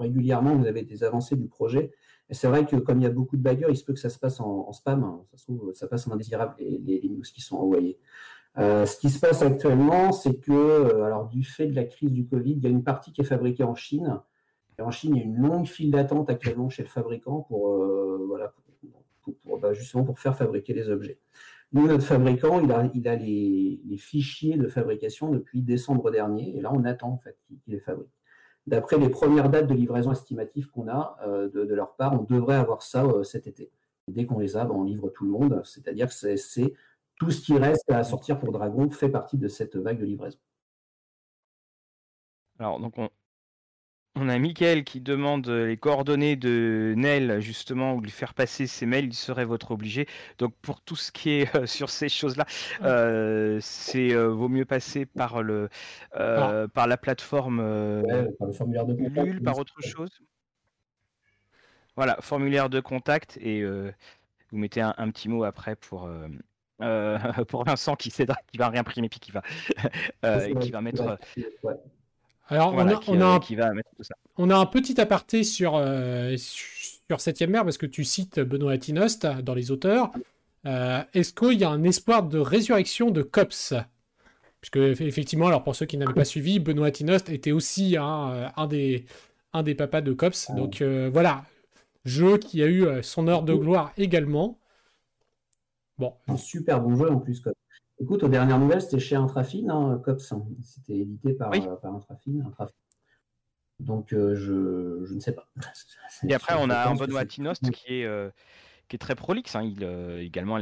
régulièrement, 0.00 0.56
vous 0.56 0.66
avez 0.66 0.82
des 0.82 1.04
avancées 1.04 1.36
du 1.36 1.46
projet. 1.46 1.92
Et 2.30 2.34
c'est 2.34 2.48
vrai 2.48 2.66
que 2.66 2.74
comme 2.74 2.98
il 2.98 3.04
y 3.04 3.06
a 3.06 3.10
beaucoup 3.10 3.36
de 3.36 3.42
bagueurs, 3.42 3.70
il 3.70 3.76
se 3.76 3.84
peut 3.84 3.92
que 3.92 4.00
ça 4.00 4.10
se 4.10 4.18
passe 4.18 4.40
en, 4.40 4.72
spam. 4.72 5.04
Hein. 5.04 5.22
Ça, 5.30 5.36
se 5.36 5.44
trouve, 5.44 5.72
ça 5.72 5.86
passe 5.86 6.08
en 6.08 6.10
indésirable, 6.10 6.56
les, 6.58 7.00
les 7.00 7.08
news 7.08 7.22
qui 7.22 7.40
sont 7.40 7.58
envoyées. 7.58 8.00
Euh, 8.58 8.86
ce 8.86 8.96
qui 8.96 9.10
se 9.10 9.18
passe 9.18 9.42
actuellement, 9.42 10.12
c'est 10.12 10.38
que, 10.40 10.52
euh, 10.52 11.04
alors 11.04 11.28
du 11.28 11.44
fait 11.44 11.66
de 11.66 11.74
la 11.74 11.84
crise 11.84 12.10
du 12.10 12.26
Covid, 12.26 12.52
il 12.52 12.62
y 12.62 12.66
a 12.66 12.70
une 12.70 12.84
partie 12.84 13.12
qui 13.12 13.20
est 13.20 13.24
fabriquée 13.24 13.64
en 13.64 13.74
Chine. 13.74 14.20
Et 14.78 14.82
en 14.82 14.90
Chine, 14.90 15.14
il 15.14 15.18
y 15.18 15.22
a 15.22 15.24
une 15.24 15.36
longue 15.36 15.66
file 15.66 15.90
d'attente 15.90 16.30
actuellement 16.30 16.70
chez 16.70 16.82
le 16.82 16.88
fabricant 16.88 17.42
pour, 17.42 17.74
euh, 17.74 18.24
voilà, 18.26 18.54
bah, 19.60 19.72
justement 19.74 20.04
pour 20.04 20.18
faire 20.18 20.36
fabriquer 20.36 20.72
les 20.72 20.88
objets. 20.88 21.18
Nous, 21.72 21.86
notre 21.86 22.04
fabricant, 22.04 22.60
il 22.60 22.72
a, 22.72 22.90
il 22.94 23.08
a 23.08 23.16
les, 23.16 23.80
fichiers 23.98 24.56
de 24.56 24.68
fabrication 24.68 25.30
depuis 25.30 25.62
décembre 25.62 26.10
dernier, 26.10 26.56
et 26.56 26.60
là, 26.60 26.70
on 26.72 26.84
attend 26.84 27.10
en 27.10 27.18
fait 27.18 27.36
qu'il 27.46 27.58
les 27.66 27.80
fabrique. 27.80 28.12
D'après 28.66 28.98
les 28.98 29.08
premières 29.08 29.50
dates 29.50 29.66
de 29.66 29.74
livraison 29.74 30.12
estimatives 30.12 30.70
qu'on 30.70 30.88
a 30.88 31.18
de, 31.52 31.74
leur 31.74 31.94
part, 31.94 32.20
on 32.20 32.24
devrait 32.24 32.56
avoir 32.56 32.82
ça 32.82 33.04
cet 33.24 33.46
été. 33.46 33.70
dès 34.08 34.26
qu'on 34.26 34.38
les 34.38 34.56
a, 34.56 34.64
ben, 34.64 34.74
on 34.74 34.84
livre 34.84 35.08
tout 35.08 35.24
le 35.24 35.30
monde, 35.30 35.62
c'est-à-dire 35.64 36.08
que 36.08 36.14
c'est 36.14 36.74
tout 37.16 37.30
ce 37.30 37.40
qui 37.40 37.56
reste 37.56 37.90
à 37.90 38.04
sortir 38.04 38.38
pour 38.38 38.52
Dragon 38.52 38.90
fait 38.90 39.08
partie 39.08 39.38
de 39.38 39.48
cette 39.48 39.76
vague 39.76 39.98
de 39.98 40.04
livraison. 40.04 40.38
Alors, 42.58 42.80
donc 42.80 42.94
on, 44.14 44.28
a 44.28 44.38
Mickaël 44.38 44.84
qui 44.84 45.00
demande 45.02 45.46
les 45.48 45.76
coordonnées 45.76 46.36
de 46.36 46.94
Nel, 46.96 47.40
justement, 47.40 47.94
ou 47.94 48.00
lui 48.00 48.10
faire 48.10 48.32
passer 48.32 48.66
ses 48.66 48.86
mails, 48.86 49.06
il 49.06 49.14
serait 49.14 49.44
votre 49.44 49.72
obligé. 49.72 50.06
Donc, 50.38 50.54
pour 50.62 50.80
tout 50.80 50.96
ce 50.96 51.12
qui 51.12 51.30
est 51.30 51.54
euh, 51.54 51.66
sur 51.66 51.90
ces 51.90 52.08
choses-là, 52.08 52.46
euh, 52.82 53.58
c'est 53.60 54.14
euh, 54.14 54.28
vaut 54.28 54.48
mieux 54.48 54.64
passer 54.64 55.04
par, 55.04 55.42
le, 55.42 55.68
ah. 56.14 56.66
par 56.72 56.86
la 56.86 56.96
plateforme 56.96 57.58
par 58.38 58.48
le 58.48 58.54
formulaire 58.54 58.86
de 58.86 58.94
contact, 58.94 59.42
par 59.42 59.58
autre 59.58 59.82
chose. 59.82 60.22
Voilà, 61.94 62.16
formulaire 62.20 62.70
de 62.70 62.80
contact, 62.80 63.38
et 63.40 63.64
vous 63.64 64.58
mettez 64.58 64.80
un, 64.80 65.10
petit 65.10 65.28
mot 65.28 65.44
après 65.44 65.76
pour 65.76 66.08
euh, 66.82 67.18
pour 67.48 67.64
Vincent 67.64 67.96
qui 67.96 68.10
cédera, 68.10 68.38
qui 68.50 68.58
va 68.58 68.68
réimprimer 68.68 69.08
puis 69.08 69.20
qui 69.20 69.32
va, 69.32 69.42
euh, 70.24 70.54
qui 70.56 70.70
va 70.70 70.80
mettre. 70.80 71.18
Alors 72.48 72.74
on, 72.74 72.88
a, 72.88 73.00
on, 73.08 73.20
a 73.20 73.26
un, 73.26 73.40
qui 73.40 73.56
va 73.56 73.72
mettre 73.72 73.90
tout 73.96 74.04
ça. 74.04 74.14
on 74.36 74.50
a 74.50 74.56
un 74.56 74.66
petit 74.66 75.00
aparté 75.00 75.42
sur 75.42 75.74
euh, 75.74 76.36
sur 76.36 77.20
septième 77.20 77.50
mer 77.50 77.64
parce 77.64 77.78
que 77.78 77.86
tu 77.86 78.04
cites 78.04 78.38
Benoît 78.40 78.72
Atinost 78.72 79.26
dans 79.26 79.54
les 79.54 79.70
auteurs. 79.70 80.10
Est-ce 80.64 81.32
qu'il 81.32 81.58
y 81.58 81.64
a 81.64 81.70
un 81.70 81.84
espoir 81.84 82.24
de 82.24 82.38
résurrection 82.38 83.12
de 83.12 83.22
Cops? 83.22 83.72
Puisque 84.60 84.76
effectivement, 85.00 85.46
alors 85.46 85.62
pour 85.62 85.76
ceux 85.76 85.86
qui 85.86 85.96
n'avaient 85.96 86.12
pas 86.12 86.24
suivi, 86.24 86.58
Benoît 86.58 86.88
Atinost 86.88 87.28
était 87.30 87.52
aussi 87.52 87.96
un, 87.96 88.52
un 88.56 88.66
des 88.66 89.06
un 89.52 89.62
des 89.62 89.76
papas 89.76 90.00
de 90.00 90.12
Cops. 90.12 90.50
Donc 90.56 90.82
voilà, 90.82 91.44
jeu 92.04 92.38
qui 92.38 92.62
a 92.62 92.66
eu 92.66 92.84
son 93.02 93.28
heure 93.28 93.44
de 93.44 93.54
gloire 93.54 93.92
également. 93.96 94.58
Bon. 95.98 96.14
Un 96.28 96.36
super 96.36 96.80
bon 96.80 96.96
jeu 96.96 97.10
en 97.10 97.18
plus. 97.18 97.42
Écoute, 97.98 98.22
aux 98.22 98.28
dernières 98.28 98.58
nouvelles, 98.58 98.82
c'était 98.82 98.98
chez 98.98 99.16
Intrafine, 99.16 99.70
hein, 99.70 100.00
Cops. 100.04 100.34
C'était 100.62 100.98
édité 100.98 101.32
par, 101.32 101.52
euh, 101.54 101.76
par 101.76 101.94
Intrafine, 101.94 102.44
Donc, 103.80 104.12
euh, 104.12 104.34
je, 104.34 105.04
je, 105.06 105.14
ne 105.14 105.20
sais 105.20 105.32
pas. 105.32 105.48
Et 106.28 106.34
après, 106.34 106.54
on 106.58 106.68
a 106.68 106.88
un 106.88 106.94
Benoît 106.94 107.24
Tinost 107.24 107.70
qui 107.70 108.00
est, 108.00 108.04
euh, 108.04 108.28
qui 108.88 108.96
est 108.96 108.98
très 108.98 109.14
prolixe. 109.14 109.56
Hein. 109.56 109.62
Il, 109.62 109.82
également, 110.20 110.58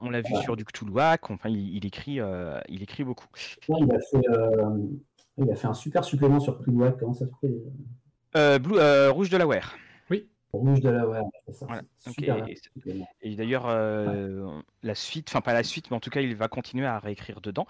on, 0.00 0.10
l'a 0.10 0.22
vu 0.22 0.34
sur 0.42 0.56
du 0.56 0.64
Cthulhuac. 0.64 1.30
Enfin, 1.30 1.50
il, 1.50 1.84
écrit, 1.84 2.20
il 2.68 2.82
écrit 2.82 3.04
beaucoup. 3.04 3.28
il, 3.68 3.92
a 3.92 4.00
fait, 4.00 4.22
il, 5.36 5.50
a 5.50 5.54
fait, 5.56 5.68
un 5.68 5.74
super 5.74 6.04
supplément 6.04 6.40
sur 6.40 6.58
Cthulhuac. 6.58 6.98
Comment 6.98 7.12
ça 7.12 7.26
s'appelle? 7.26 9.10
Rouge 9.10 9.28
de 9.28 9.36
la 9.36 9.46
Ware. 9.46 9.76
Rouge 10.52 10.80
de 10.80 10.88
la 10.88 11.04
et, 13.22 13.36
d'ailleurs, 13.36 13.66
euh, 13.66 14.60
la 14.82 14.94
suite, 14.94 15.28
enfin 15.28 15.42
pas 15.42 15.52
la 15.52 15.62
suite, 15.62 15.90
mais 15.90 15.96
en 15.96 16.00
tout 16.00 16.10
cas, 16.10 16.20
il 16.20 16.34
va 16.36 16.48
continuer 16.48 16.86
à 16.86 16.98
réécrire 16.98 17.40
dedans. 17.40 17.66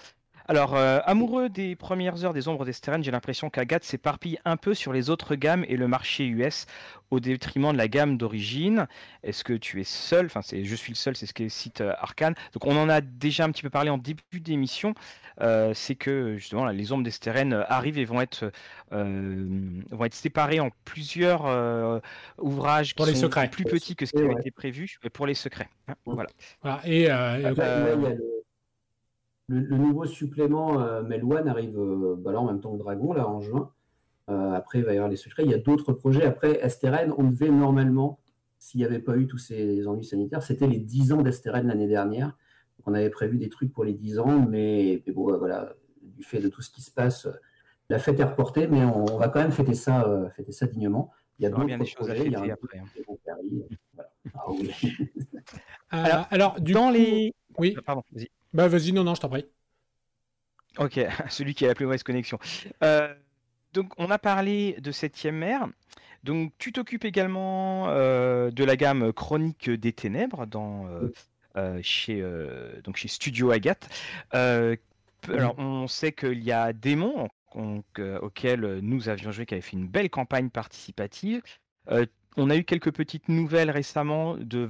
Alors, 0.51 0.75
euh, 0.75 1.01
amoureux 1.05 1.51
des 1.51 1.77
premières 1.77 2.25
heures 2.25 2.33
des 2.33 2.49
ombres 2.49 2.65
d'Esteren, 2.65 3.05
j'ai 3.05 3.11
l'impression 3.11 3.51
qu'Agathe 3.51 3.85
s'éparpille 3.85 4.39
un 4.47 4.57
peu 4.57 4.73
sur 4.73 4.95
les 4.95 5.11
autres 5.11 5.35
gammes 5.35 5.63
et 5.69 5.77
le 5.77 5.89
marché 5.89 6.25
US 6.25 6.65
au 7.11 7.21
détriment 7.21 7.71
de 7.73 7.77
la 7.77 7.87
gamme 7.87 8.17
d'origine. 8.17 8.87
Est-ce 9.23 9.45
que 9.45 9.53
tu 9.53 9.79
es 9.79 9.85
seul? 9.85 10.25
Enfin, 10.25 10.41
c'est 10.41 10.65
je 10.65 10.75
suis 10.75 10.93
le 10.93 10.97
seul, 10.97 11.17
c'est 11.17 11.27
ce 11.27 11.35
que 11.35 11.51
cite 11.51 11.83
euh, 11.83 11.93
Arkane. 11.99 12.35
Donc, 12.55 12.65
on 12.65 12.79
en 12.79 12.89
a 12.89 13.03
déjà 13.03 13.45
un 13.45 13.51
petit 13.51 13.61
peu 13.61 13.69
parlé 13.69 13.91
en 13.91 13.99
début 13.99 14.41
d'émission. 14.41 14.95
Euh, 15.43 15.75
c'est 15.75 15.97
que 15.97 16.39
justement, 16.39 16.67
les 16.69 16.93
ombres 16.93 17.05
d'Esteren 17.05 17.67
arrivent 17.69 17.99
et 17.99 18.07
vont 18.07 18.23
être, 18.23 18.51
vont 18.91 20.05
être 20.05 20.15
séparées 20.15 20.61
en 20.61 20.71
plusieurs 20.87 22.01
ouvrages 22.39 22.95
pour 22.95 23.05
qui 23.05 23.13
les 23.13 23.19
sont 23.19 23.27
secrets. 23.27 23.51
plus 23.51 23.65
petits 23.65 23.97
que 23.97 24.07
ce 24.07 24.13
qui 24.13 24.23
avait 24.23 24.33
été 24.33 24.51
prévu 24.51 24.97
pour 25.13 25.27
les 25.27 25.35
secrets. 25.35 25.69
Voilà. 26.07 26.31
voilà. 26.63 26.81
Et 26.87 27.09
le, 29.49 29.77
nouveau 29.77 30.05
supplément 30.05 30.81
euh, 30.81 31.03
Melwan 31.03 31.49
arrive 31.49 31.79
euh, 31.79 32.17
bah 32.19 32.33
là, 32.33 32.41
en 32.41 32.47
même 32.47 32.61
temps 32.61 32.73
que 32.73 32.79
Dragon, 32.79 33.13
là, 33.13 33.27
en 33.27 33.41
juin. 33.41 33.73
Euh, 34.29 34.53
après, 34.53 34.79
il 34.79 34.85
va 34.85 34.93
y 34.93 34.97
avoir 34.97 35.09
les 35.09 35.17
secrets. 35.17 35.45
Il 35.45 35.51
y 35.51 35.55
a 35.55 35.59
d'autres 35.59 35.93
projets. 35.93 36.25
Après, 36.25 36.61
Esteren, 36.63 37.15
on 37.17 37.25
devait 37.25 37.49
normalement, 37.49 38.21
s'il 38.59 38.81
n'y 38.81 38.85
avait 38.85 38.99
pas 38.99 39.17
eu 39.17 39.27
tous 39.27 39.39
ces 39.39 39.87
ennuis 39.89 40.05
sanitaires, 40.05 40.43
c'était 40.43 40.67
les 40.67 40.79
10 40.79 41.13
ans 41.15 41.23
d'Esteren 41.23 41.67
l'année 41.67 41.89
dernière. 41.89 42.37
on 42.85 42.93
avait 42.93 43.11
prévu 43.11 43.39
des 43.39 43.49
trucs 43.49 43.73
pour 43.73 43.85
les 43.85 43.95
10 43.95 44.19
ans, 44.19 44.47
mais, 44.47 45.03
bon, 45.09 45.37
voilà, 45.39 45.73
du 46.03 46.23
fait 46.23 46.41
de 46.41 46.49
tout 46.49 46.61
ce 46.61 46.71
qui 46.71 46.83
se 46.83 46.91
passe, 46.91 47.27
la 47.89 47.99
fête 47.99 48.21
est 48.21 48.25
reportée, 48.25 48.67
mais 48.67 48.85
on, 48.85 49.17
va 49.17 49.29
quand 49.29 49.41
même 49.41 49.53
fêter 49.53 49.73
ça, 49.73 50.31
fêter 50.37 50.53
ça 50.53 50.67
dignement. 50.67 51.11
Il 51.39 51.45
y 51.45 51.47
a 51.47 51.51
d'autres 51.51 51.95
projets. 51.95 52.27
Il 52.27 52.33
y 52.33 52.37
a 52.37 52.41
un 52.41 52.51
après. 52.51 52.83
Hein. 55.91 56.27
alors, 56.31 56.61
du 56.61 56.73
dans 56.73 56.91
les. 56.91 57.33
Oui. 57.57 57.75
Ah, 57.79 57.83
pardon, 57.83 58.03
vas-y. 58.13 58.29
Bah 58.53 58.69
vas-y, 58.69 58.93
non, 58.93 59.05
non, 59.05 59.15
je 59.15 59.21
t'en 59.21 59.29
prie. 59.29 59.45
Ok, 60.79 61.01
celui 61.29 61.55
qui 61.55 61.65
a 61.65 61.69
la 61.69 61.75
plus 61.75 61.85
mauvaise 61.85 62.03
connexion. 62.03 62.39
Euh, 62.83 63.15
donc 63.73 63.93
on 63.99 64.11
a 64.11 64.19
parlé 64.19 64.77
de 64.81 64.93
septième 64.93 65.37
mer. 65.37 65.67
Donc 66.25 66.53
tu 66.59 66.73
t'occupes 66.73 67.05
également 67.05 67.89
euh, 67.89 68.51
de 68.51 68.65
la 68.65 68.77
gamme 68.77 69.13
Chronique 69.13 69.71
des 69.71 69.93
Ténèbres 69.93 70.47
dans, 70.47 70.87
euh, 71.57 71.81
chez, 71.83 72.25
donc 72.85 72.97
chez 72.97 73.09
Studio 73.09 73.51
Agathe. 73.51 73.89
alors 74.33 75.55
on 75.59 75.87
sait 75.87 76.13
qu'il 76.13 76.43
y 76.43 76.53
a 76.53 76.73
Démon 76.73 77.29
auquel 77.55 78.79
nous 78.83 79.09
avions 79.09 79.33
joué, 79.33 79.47
qui 79.47 79.55
avait 79.55 79.61
fait 79.61 79.77
une 79.77 79.89
belle 79.89 80.11
campagne 80.11 80.51
participative. 80.51 81.43
On 82.37 82.51
a 82.51 82.57
eu 82.57 82.65
quelques 82.65 82.93
petites 82.93 83.29
nouvelles 83.29 83.71
récemment 83.71 84.37
de 84.37 84.69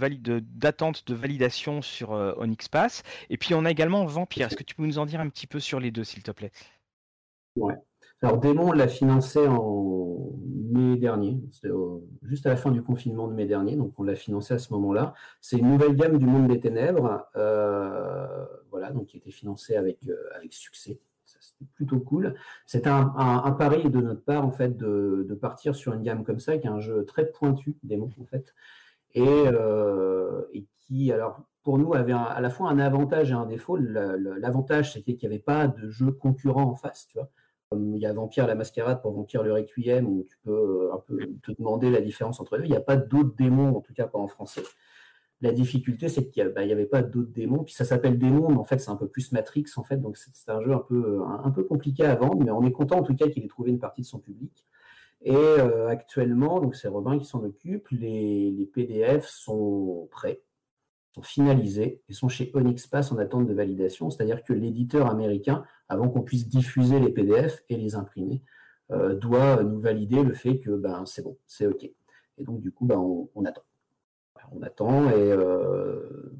d'attente 0.56 1.06
de, 1.06 1.14
validation 1.14 1.82
sur 1.82 2.12
euh, 2.12 2.32
Onyx 2.38 2.68
Pass. 2.68 3.02
Et 3.30 3.36
puis 3.36 3.54
on 3.54 3.64
a 3.64 3.70
également 3.70 4.04
Vampire. 4.06 4.46
Est-ce 4.46 4.56
que 4.56 4.62
tu 4.62 4.74
peux 4.74 4.86
nous 4.86 4.98
en 4.98 5.06
dire 5.06 5.20
un 5.20 5.28
petit 5.28 5.46
peu 5.46 5.60
sur 5.60 5.80
les 5.80 5.90
deux, 5.90 6.04
s'il 6.04 6.22
te 6.22 6.30
plaît? 6.30 6.52
Ouais. 7.56 7.74
Alors 8.22 8.38
Démon, 8.38 8.70
on 8.70 8.72
l'a 8.72 8.88
financé 8.88 9.46
en 9.46 10.32
mai 10.70 10.96
dernier, 10.96 11.38
juste 12.22 12.46
à 12.46 12.50
la 12.50 12.56
fin 12.56 12.70
du 12.72 12.82
confinement 12.82 13.28
de 13.28 13.32
mai 13.32 13.46
dernier, 13.46 13.76
donc 13.76 13.92
on 13.98 14.02
l'a 14.02 14.16
financé 14.16 14.54
à 14.54 14.58
ce 14.58 14.72
moment-là. 14.72 15.14
C'est 15.40 15.58
une 15.58 15.70
nouvelle 15.70 15.94
gamme 15.94 16.18
du 16.18 16.26
monde 16.26 16.48
des 16.48 16.58
ténèbres, 16.58 17.26
euh, 17.36 18.44
voilà, 18.70 18.90
donc 18.90 19.06
qui 19.06 19.18
été 19.18 19.30
financée 19.30 19.76
euh, 19.76 19.94
avec 20.34 20.52
succès. 20.52 21.00
Plutôt 21.74 22.00
cool. 22.00 22.34
C'était 22.66 22.90
un, 22.90 23.12
un, 23.16 23.52
pari 23.52 23.88
de 23.90 24.00
notre 24.00 24.22
part, 24.22 24.44
en 24.44 24.50
fait, 24.50 24.76
de, 24.76 25.38
partir 25.40 25.74
sur 25.74 25.92
une 25.94 26.02
gamme 26.02 26.24
comme 26.24 26.40
ça, 26.40 26.58
qui 26.58 26.66
est 26.66 26.70
un 26.70 26.80
jeu 26.80 27.04
très 27.04 27.26
pointu, 27.26 27.76
démon, 27.82 28.10
en 28.20 28.24
fait, 28.24 28.54
et, 29.14 29.24
euh, 29.26 30.42
qui, 30.86 31.12
alors, 31.12 31.40
pour 31.62 31.78
nous, 31.78 31.94
avait 31.94 32.12
à 32.12 32.40
la 32.40 32.50
fois 32.50 32.70
un 32.70 32.78
avantage 32.78 33.30
et 33.30 33.34
un 33.34 33.46
défaut. 33.46 33.76
L'avantage, 33.76 34.94
c'était 34.94 35.16
qu'il 35.16 35.28
n'y 35.28 35.34
avait 35.34 35.42
pas 35.42 35.68
de 35.68 35.90
jeu 35.90 36.12
concurrent 36.12 36.64
en 36.64 36.74
face, 36.74 37.06
tu 37.08 37.18
vois. 37.18 37.28
Comme 37.70 37.94
il 37.94 38.00
y 38.00 38.06
a 38.06 38.12
Vampire 38.14 38.46
la 38.46 38.54
Mascarade 38.54 39.02
pour 39.02 39.12
Vampire 39.12 39.42
le 39.42 39.52
Requiem, 39.52 40.06
où 40.06 40.26
tu 40.30 40.38
peux 40.42 40.90
un 40.94 40.98
peu 41.06 41.18
te 41.42 41.52
demander 41.52 41.90
la 41.90 42.00
différence 42.00 42.40
entre 42.40 42.56
eux. 42.56 42.60
Il 42.64 42.70
n'y 42.70 42.76
a 42.76 42.80
pas 42.80 42.96
d'autres 42.96 43.34
démons, 43.36 43.76
en 43.76 43.80
tout 43.82 43.92
cas 43.92 44.06
pas 44.06 44.18
en 44.18 44.28
français. 44.28 44.62
La 45.40 45.52
difficulté, 45.52 46.08
c'est 46.08 46.28
qu'il 46.30 46.44
n'y 46.44 46.52
bah, 46.52 46.62
avait 46.62 46.86
pas 46.86 47.02
d'autres 47.02 47.30
démons. 47.30 47.62
Puis 47.62 47.74
ça 47.74 47.84
s'appelle 47.84 48.18
démon, 48.18 48.48
mais 48.48 48.56
en 48.56 48.64
fait, 48.64 48.78
c'est 48.78 48.90
un 48.90 48.96
peu 48.96 49.06
plus 49.08 49.30
Matrix, 49.32 49.66
en 49.76 49.84
fait. 49.84 49.98
Donc 49.98 50.16
c'est 50.16 50.50
un 50.50 50.60
jeu 50.62 50.72
un 50.72 51.50
peu, 51.50 51.64
compliqué 51.64 52.04
à 52.04 52.16
vendre, 52.16 52.42
mais 52.44 52.50
on 52.50 52.64
est 52.64 52.72
content 52.72 52.98
en 52.98 53.02
tout 53.02 53.14
cas 53.14 53.28
qu'il 53.28 53.44
ait 53.44 53.48
trouvé 53.48 53.70
une 53.70 53.78
partie 53.78 54.02
de 54.02 54.06
son 54.06 54.18
public. 54.18 54.66
Et 55.22 55.34
euh, 55.34 55.88
actuellement, 55.88 56.60
donc 56.60 56.74
c'est 56.76 56.88
Robin 56.88 57.18
qui 57.18 57.24
s'en 57.24 57.42
occupe, 57.44 57.88
les, 57.90 58.70
PDF 58.72 59.26
sont 59.26 60.08
prêts, 60.10 60.42
sont 61.14 61.22
finalisés 61.22 62.02
et 62.08 62.12
sont 62.12 62.28
chez 62.28 62.50
Onyx 62.54 62.88
en 63.12 63.18
attente 63.18 63.46
de 63.46 63.54
validation. 63.54 64.10
C'est-à-dire 64.10 64.42
que 64.42 64.52
l'éditeur 64.52 65.08
américain, 65.08 65.64
avant 65.88 66.08
qu'on 66.08 66.22
puisse 66.22 66.48
diffuser 66.48 67.00
les 67.00 67.10
PDF 67.10 67.62
et 67.68 67.76
les 67.76 67.94
imprimer, 67.94 68.42
euh, 68.90 69.14
doit 69.14 69.62
nous 69.62 69.80
valider 69.80 70.22
le 70.22 70.32
fait 70.32 70.58
que 70.60 70.70
ben, 70.70 71.04
c'est 71.06 71.22
bon, 71.22 71.36
c'est 71.46 71.66
OK. 71.66 71.84
Et 71.84 72.44
donc, 72.44 72.60
du 72.60 72.72
coup, 72.72 72.86
ben, 72.86 72.98
on 72.98 73.44
attend 73.44 73.62
on 74.52 74.62
attend 74.62 75.10
et 75.10 75.32
euh, 75.32 76.32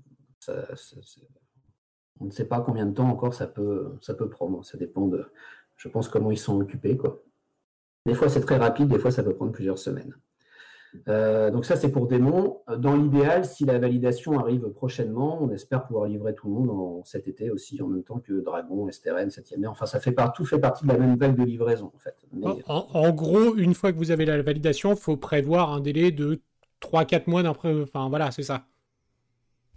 on 2.21 2.25
ne 2.27 2.31
sait 2.31 2.47
pas 2.47 2.61
combien 2.61 2.87
de 2.87 2.95
temps 2.95 3.09
encore 3.09 3.35
ça 3.35 3.47
peut, 3.47 3.97
ça 4.01 4.15
peut 4.15 4.29
prendre. 4.29 4.65
Ça 4.65 4.79
dépend 4.79 5.07
de, 5.07 5.27
je 5.77 5.89
pense, 5.89 6.09
comment 6.09 6.31
ils 6.31 6.39
sont 6.39 6.61
occupés. 6.61 6.99
Des 8.07 8.15
fois, 8.15 8.29
c'est 8.29 8.41
très 8.41 8.57
rapide, 8.57 8.89
des 8.89 8.99
fois, 8.99 9.11
ça 9.11 9.23
peut 9.23 9.35
prendre 9.35 9.53
plusieurs 9.53 9.79
semaines. 9.79 10.15
Euh, 11.09 11.51
donc 11.51 11.65
ça, 11.65 11.77
c'est 11.77 11.93
pour 11.93 12.07
Démon. 12.07 12.61
Dans 12.79 12.97
l'idéal, 12.97 13.45
si 13.45 13.65
la 13.65 13.79
validation 13.79 14.39
arrive 14.39 14.69
prochainement, 14.71 15.39
on 15.43 15.51
espère 15.51 15.87
pouvoir 15.87 16.07
livrer 16.07 16.35
tout 16.35 16.49
le 16.49 16.55
monde 16.55 16.71
en, 16.71 17.05
cet 17.05 17.29
été 17.29 17.51
aussi, 17.51 17.81
en 17.83 17.89
même 17.89 18.03
temps 18.03 18.19
que 18.19 18.41
Dragon, 18.41 18.91
STRN, 18.91 19.29
7e 19.29 19.67
Enfin, 19.67 19.87
ça 19.87 20.01
fait 20.01 20.15
tout 20.35 20.45
fait 20.45 20.59
partie 20.59 20.87
de 20.87 20.93
la 20.93 20.99
même 20.99 21.17
vague 21.17 21.37
de 21.37 21.45
livraison, 21.45 21.93
en 21.95 21.99
fait. 21.99 22.17
en, 22.67 23.13
gros, 23.13 23.55
une 23.57 23.75
fois 23.75 23.93
que 23.93 23.99
vous 23.99 24.11
avez 24.11 24.25
la 24.25 24.41
validation, 24.43 24.93
il 24.93 24.99
faut 24.99 25.17
prévoir 25.17 25.73
un 25.73 25.81
délai 25.81 26.11
de 26.11 26.41
3-4 26.81 27.29
mois 27.29 27.43
d'après. 27.43 27.83
Enfin, 27.83 28.09
voilà, 28.09 28.31
c'est 28.31 28.43
ça. 28.43 28.67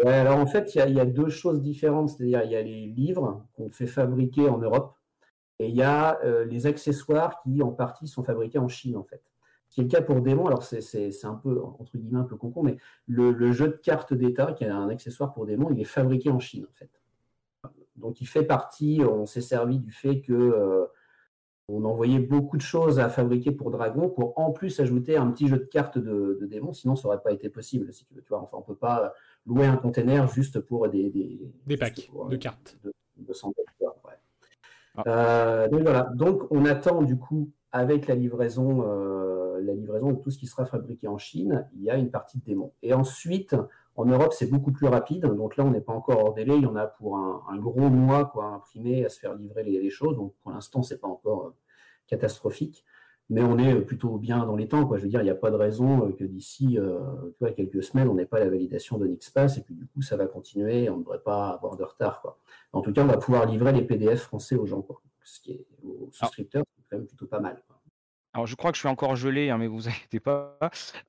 alors 0.06 0.38
en 0.38 0.46
fait, 0.46 0.76
il 0.76 0.94
y, 0.94 1.00
a 1.00 1.06
deux 1.06 1.30
choses 1.30 1.62
différentes. 1.62 2.10
C'est-à-dire, 2.10 2.44
il 2.44 2.52
y 2.52 2.56
a 2.56 2.62
les 2.62 2.88
livres 2.88 3.46
qu'on 3.54 3.70
fait 3.70 3.88
fabriquer 3.88 4.50
en 4.50 4.58
Europe 4.58 4.96
et 5.60 5.68
il 5.68 5.76
y 5.76 5.84
a 5.84 6.20
euh, 6.24 6.44
les 6.46 6.66
accessoires 6.66 7.40
qui, 7.44 7.62
en 7.62 7.72
partie, 7.72 8.08
sont 8.08 8.24
fabriqués 8.24 8.58
en 8.58 8.68
Chine, 8.68 8.98
en 8.98 9.04
fait. 9.04 9.22
Ce 9.70 9.76
qui 9.76 9.82
est 9.82 9.84
le 9.84 9.90
cas 9.90 10.02
pour 10.02 10.20
Démon. 10.22 10.48
Alors, 10.48 10.64
c'est 10.64 11.14
un 11.24 11.36
peu, 11.36 11.62
entre 11.62 11.98
guillemets, 11.98 12.20
un 12.20 12.24
peu 12.24 12.36
concon, 12.36 12.64
mais 12.64 12.78
le, 13.08 13.52
jeu 13.52 13.68
de 13.68 13.78
cartes 13.78 14.14
d'État, 14.14 14.54
qui 14.54 14.64
est 14.64 14.70
un 14.70 14.90
accessoire 14.90 15.34
pour 15.34 15.46
Démon, 15.46 15.70
il 15.72 15.80
est 15.80 15.86
fabriqué 15.86 16.32
en 16.32 16.40
Chine, 16.40 16.66
en 16.68 16.74
fait. 16.74 16.90
Donc, 17.96 18.22
il 18.22 18.28
fait 18.28 18.44
partie, 18.44 19.02
on 19.08 19.26
s'est 19.28 19.42
servi 19.42 19.80
du 19.80 19.92
fait 19.92 20.22
que. 20.22 20.34
Euh, 20.34 20.86
on 21.68 21.86
envoyait 21.86 22.20
beaucoup 22.20 22.58
de 22.58 22.62
choses 22.62 23.00
à 23.00 23.10
fabriquer 23.10 23.52
pour 23.52 23.72
Dragon 23.72 24.10
pour 24.10 24.38
en 24.38 24.52
plus 24.52 24.80
ajouter 24.80 25.18
un 25.18 25.32
petit 25.32 25.48
jeu 25.48 25.58
de 25.58 25.66
cartes 25.66 25.98
de, 25.98 26.38
démons, 26.50 26.74
sinon 26.74 26.96
ça 26.96 27.08
n'aurait 27.08 27.22
pas 27.22 27.32
été 27.32 27.50
possible. 27.50 27.92
Si 27.94 28.06
tu 28.06 28.14
veux, 28.14 28.22
tu 28.22 28.30
vois. 28.30 28.42
Enfin, 28.42 28.58
on 28.58 28.62
peut 28.62 28.76
pas 28.76 29.14
louer 29.46 29.66
un 29.66 29.78
container 29.78 30.28
juste 30.28 30.60
pour 30.60 30.90
des, 30.90 31.10
des, 31.10 31.78
packs 31.78 32.10
de 32.30 32.36
cartes. 32.36 32.78
De, 32.84 32.94
ah. 34.96 35.04
euh, 35.08 35.68
donc 35.70 35.82
voilà. 35.84 36.10
Donc 36.16 36.44
on 36.52 36.66
attend 36.66 37.02
du 37.04 37.18
coup 37.18 37.52
avec 37.72 38.08
la 38.08 38.16
livraison, 38.16 38.84
euh, 38.86 39.62
la 39.62 39.74
livraison 39.74 40.12
de 40.12 40.18
tout 40.18 40.32
ce 40.32 40.38
qui 40.38 40.48
sera 40.48 40.66
fabriqué 40.66 41.08
en 41.08 41.18
Chine, 41.18 41.68
il 41.76 41.84
y 41.84 41.90
a 41.90 41.96
une 41.96 42.12
partie 42.12 42.40
de 42.40 42.44
démons. 42.44 42.74
Et 42.82 42.94
ensuite, 42.94 43.56
en 43.96 44.06
Europe, 44.06 44.34
c'est 44.34 44.50
beaucoup 44.50 44.72
plus 44.72 44.88
rapide. 44.88 45.26
Donc 45.26 45.58
là, 45.58 45.66
on 45.66 45.72
n'est 45.72 45.82
pas 45.82 45.94
encore 45.94 46.20
hors 46.24 46.34
délai. 46.34 46.56
Il 46.56 46.64
y 46.64 46.68
en 46.68 46.76
a 46.76 46.88
pour 46.88 47.18
un, 47.18 47.58
gros 47.58 47.90
mois 47.90 48.26
quoi, 48.26 48.46
imprimé 48.46 49.06
à 49.06 49.10
se 49.10 49.20
faire 49.20 49.36
livrer 49.36 49.64
les, 49.64 49.82
les 49.82 49.90
choses. 49.90 50.16
Donc 50.16 50.34
pour 50.42 50.52
l'instant, 50.52 50.82
c'est 50.82 51.00
pas 51.00 51.08
encore 51.08 51.48
euh, 51.48 51.56
catastrophique. 52.08 52.86
Mais 53.30 53.42
on 53.44 53.58
est 53.58 53.76
plutôt 53.82 54.18
bien 54.18 54.46
dans 54.46 54.58
les 54.58 54.68
temps. 54.68 54.86
Quoi. 54.86 54.98
Je 54.98 55.04
veux 55.04 55.10
dire, 55.10 55.22
il 55.22 55.26
n'y 55.26 55.30
a 55.30 55.36
pas 55.36 55.52
de 55.52 55.56
raison 55.56 56.08
euh, 56.08 56.12
que 56.12 56.26
d'ici 56.26 56.78
euh, 56.78 57.00
quelques 57.56 57.84
semaines, 57.84 58.10
on 58.10 58.16
n'ait 58.16 58.26
pas 58.26 58.40
la 58.40 58.50
validation 58.50 58.98
de 58.98 59.08
Nixpass. 59.08 59.58
Et 59.58 59.62
puis 59.62 59.74
du 59.74 59.88
coup, 59.88 60.02
ça 60.02 60.18
va 60.18 60.26
continuer. 60.26 60.90
On 60.90 60.98
ne 60.98 61.02
devrait 61.02 61.22
pas 61.24 61.50
avoir 61.50 61.78
de 61.78 61.84
retard. 61.84 62.22
Quoi. 62.22 62.38
En 62.74 62.82
tout 62.82 62.92
cas, 62.92 63.04
on 63.04 63.08
va 63.08 63.18
pouvoir 63.18 63.46
livrer 63.46 63.72
les 63.72 63.84
PDF 63.84 64.22
français 64.22 64.56
aux 64.56 64.66
gens. 64.66 64.82
Quoi. 64.82 65.02
Ce 65.24 65.40
qui 65.40 65.54
est 65.54 65.66
aux 65.84 66.10
ah. 66.10 66.26
souscripteurs, 66.26 66.66
quand 66.92 66.98
même 66.98 67.08
plutôt 67.08 67.26
pas 67.26 67.40
mal. 67.40 67.62
Alors, 68.34 68.48
je 68.48 68.56
crois 68.56 68.72
que 68.72 68.78
je 68.78 68.80
suis 68.80 68.88
encore 68.88 69.18
gelé, 69.18 69.50
hein, 69.50 69.58
mais 69.58 69.68
vous 69.68 69.88
inquiétez 69.90 70.20
pas. 70.20 70.58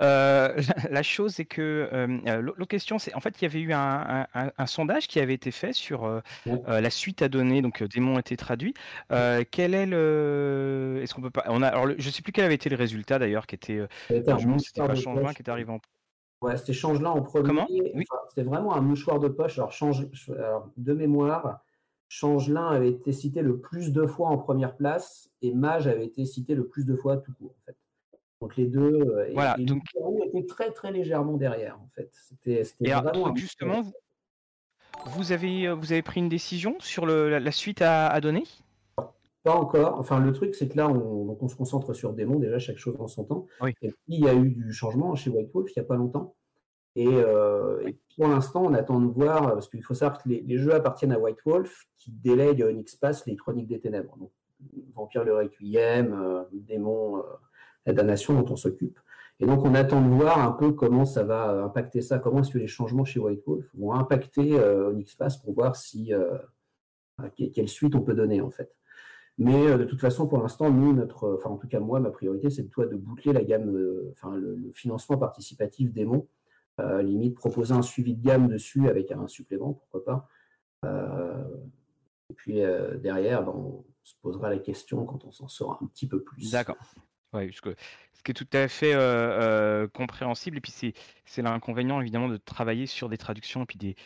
Euh, 0.02 0.56
la 0.90 1.02
chose, 1.02 1.34
c'est 1.34 1.44
que 1.44 1.88
euh, 1.92 2.18
euh, 2.26 2.40
l'autre 2.40 2.64
question, 2.64 2.98
c'est 2.98 3.14
en 3.14 3.20
fait, 3.20 3.40
il 3.40 3.44
y 3.44 3.46
avait 3.46 3.60
eu 3.60 3.72
un, 3.72 4.26
sondage 4.66 5.06
qui 5.06 5.20
avait 5.20 5.34
été 5.34 5.50
fait 5.50 5.72
sur 5.72 6.22
la 6.46 6.90
suite 6.90 7.22
à 7.22 7.28
donner. 7.28 7.62
Donc, 7.62 7.82
démon 7.82 8.18
était 8.18 8.36
traduit. 8.36 8.74
quel 9.08 9.74
est 9.74 9.86
le 9.86 11.00
Est-ce 11.02 11.14
qu'on 11.14 11.22
peut 11.22 11.30
pas 11.30 11.44
On 11.48 11.62
a. 11.62 11.68
Alors, 11.68 11.88
je 11.96 12.10
sais 12.10 12.22
plus 12.22 12.32
quel 12.32 12.44
avait 12.44 12.54
été 12.54 12.68
le 12.68 12.76
résultat 12.76 13.18
d'ailleurs, 13.18 13.46
qui 13.46 13.54
était. 13.54 13.80
C'était 14.08 14.22
pas 14.22 14.94
Changelin 14.94 15.32
qui 15.32 15.42
est 15.42 15.48
arrivé 15.48 15.70
en. 15.70 15.80
Ouais, 16.40 16.56
c'était 16.56 16.72
Changelin 16.72 17.10
en 17.10 17.22
premier. 17.22 17.46
Comment? 17.46 17.68
C'était 18.28 18.42
vraiment 18.42 18.74
un 18.74 18.80
mouchoir 18.80 19.20
de 19.20 19.28
poche. 19.28 19.58
Alors, 19.58 19.70
change... 19.70 20.06
Alors, 20.28 20.70
de 20.76 20.92
mémoire. 20.92 21.62
Changelin 22.14 22.66
avait 22.66 22.90
été 22.90 23.10
cité 23.10 23.40
le 23.40 23.58
plus 23.58 23.90
de 23.90 24.04
fois 24.04 24.28
en 24.28 24.36
première 24.36 24.76
place 24.76 25.30
et 25.40 25.54
Mage 25.54 25.86
avait 25.86 26.04
été 26.04 26.26
cité 26.26 26.54
le 26.54 26.66
plus 26.66 26.84
de 26.84 26.94
fois 26.94 27.16
tout 27.16 27.32
court. 27.32 27.54
En 27.58 27.64
fait. 27.64 27.76
Donc 28.42 28.54
les 28.56 28.66
deux, 28.66 29.00
euh, 29.00 29.30
voilà, 29.32 29.56
et, 29.58 29.64
donc... 29.64 29.82
était 30.26 30.44
très 30.44 30.72
très 30.72 30.92
légèrement 30.92 31.38
derrière 31.38 31.80
en 31.80 31.88
fait. 31.94 32.10
C'était 32.12 32.64
justement, 33.34 33.80
vous, 35.06 35.32
avez 35.32 35.68
euh, 35.68 35.74
vous 35.74 35.92
avez 35.92 36.02
pris 36.02 36.20
une 36.20 36.28
décision 36.28 36.76
sur 36.80 37.06
le, 37.06 37.38
la, 37.38 37.50
suite 37.50 37.80
à, 37.80 38.20
donner? 38.20 38.44
Pas 39.42 39.54
encore. 39.54 39.98
Enfin 39.98 40.20
le 40.20 40.32
truc 40.32 40.54
c'est 40.54 40.68
que 40.68 40.76
là 40.76 40.90
on, 40.90 41.38
on, 41.40 41.48
se 41.48 41.56
concentre 41.56 41.94
sur 41.94 42.12
Démon 42.12 42.38
déjà 42.38 42.58
chaque 42.58 42.76
chose 42.76 42.96
en 42.98 43.08
son 43.08 43.24
temps. 43.24 43.46
Et 43.66 43.88
puis 43.88 43.96
il 44.08 44.20
y 44.20 44.28
a 44.28 44.34
eu 44.34 44.50
du 44.50 44.74
changement 44.74 45.14
chez 45.14 45.30
White 45.30 45.50
Wolf 45.54 45.70
il 45.74 45.80
n'y 45.80 45.86
a 45.86 45.88
pas 45.88 45.96
longtemps. 45.96 46.34
Euh, 46.98 47.86
et, 47.86 47.98
pour 48.16 48.28
l'instant, 48.28 48.64
on 48.64 48.74
attend 48.74 49.00
de 49.00 49.06
voir, 49.06 49.52
parce 49.54 49.68
qu'il 49.68 49.82
faut 49.82 49.94
savoir 49.94 50.22
que 50.22 50.28
les, 50.28 50.58
jeux 50.58 50.74
appartiennent 50.74 51.12
à 51.12 51.18
White 51.18 51.38
Wolf, 51.46 51.86
qui 51.96 52.10
délègue 52.10 52.62
à 52.62 52.66
Onyx 52.66 52.96
Pass 52.96 53.26
les 53.26 53.36
Chroniques 53.36 53.68
des 53.68 53.80
Ténèbres. 53.80 54.16
Donc, 54.18 54.30
Vampire 54.94 55.24
le 55.24 55.34
Requiem, 55.34 56.12
euh, 56.12 56.44
Démon, 56.52 57.18
euh, 57.18 57.22
la 57.86 57.92
damnation 57.92 58.40
dont 58.40 58.52
on 58.52 58.56
s'occupe. 58.56 58.98
Et 59.40 59.46
donc, 59.46 59.64
on 59.64 59.74
attend 59.74 60.02
de 60.02 60.08
voir 60.08 60.38
un 60.38 60.52
peu 60.52 60.72
comment 60.72 61.04
ça 61.04 61.24
va 61.24 61.64
impacter 61.64 62.00
ça, 62.00 62.18
comment 62.18 62.40
est-ce 62.40 62.50
que 62.50 62.58
les 62.58 62.68
changements 62.68 63.04
chez 63.04 63.18
White 63.18 63.42
Wolf 63.46 63.66
vont 63.74 63.92
impacter 63.92 64.60
Onyx 64.60 65.16
Pass 65.16 65.36
pour 65.38 65.54
voir 65.54 65.74
si 65.74 66.12
quelle 67.34 67.68
suite 67.68 67.96
on 67.96 68.02
peut 68.02 68.14
donner 68.14 68.40
en 68.40 68.50
fait. 68.50 68.76
Mais 69.38 69.76
de 69.76 69.82
toute 69.82 70.00
façon, 70.00 70.28
pour 70.28 70.38
l'instant, 70.38 70.70
nous, 70.70 70.92
notre, 70.92 71.34
enfin 71.34 71.50
en 71.50 71.56
tout 71.56 71.66
cas 71.66 71.80
moi, 71.80 71.98
ma 71.98 72.10
priorité, 72.10 72.50
c'est 72.50 72.62
de 72.62 72.84
de 72.84 72.94
boucler 72.94 73.32
la 73.32 73.42
gamme, 73.42 73.76
enfin 74.12 74.36
le, 74.36 74.70
financement 74.74 75.16
participatif 75.16 75.92
démon 75.92 76.28
euh, 76.80 77.02
limite 77.02 77.34
proposer 77.34 77.74
un 77.74 77.82
suivi 77.82 78.14
de 78.14 78.24
gamme 78.24 78.48
dessus 78.48 78.88
avec 78.88 79.10
un 79.12 79.26
supplément, 79.26 79.74
pourquoi 79.74 80.04
pas. 80.04 80.28
Euh, 80.86 81.44
et 82.30 82.34
puis 82.34 82.62
euh, 82.62 82.96
derrière, 82.96 83.42
ben, 83.42 83.52
on 83.52 83.84
se 84.02 84.14
posera 84.22 84.48
la 84.48 84.58
question 84.58 85.04
quand 85.04 85.24
on 85.24 85.32
s'en 85.32 85.48
saura 85.48 85.78
un 85.82 85.86
petit 85.86 86.08
peu 86.08 86.22
plus. 86.22 86.50
D'accord. 86.50 86.76
ce 88.14 88.22
qui 88.22 88.30
est 88.30 88.34
tout 88.34 88.46
à 88.52 88.68
fait 88.68 88.94
compréhensible. 89.92 90.56
Et 90.58 90.60
puis 90.60 90.94
c'est 91.24 91.42
l'inconvénient 91.42 92.00
évidemment 92.00 92.28
de 92.28 92.38
travailler 92.38 92.86
sur 92.86 93.08
des 93.08 93.18
traductions 93.18 93.62
et 93.62 93.66
puis 93.66 93.78
des 93.78 93.96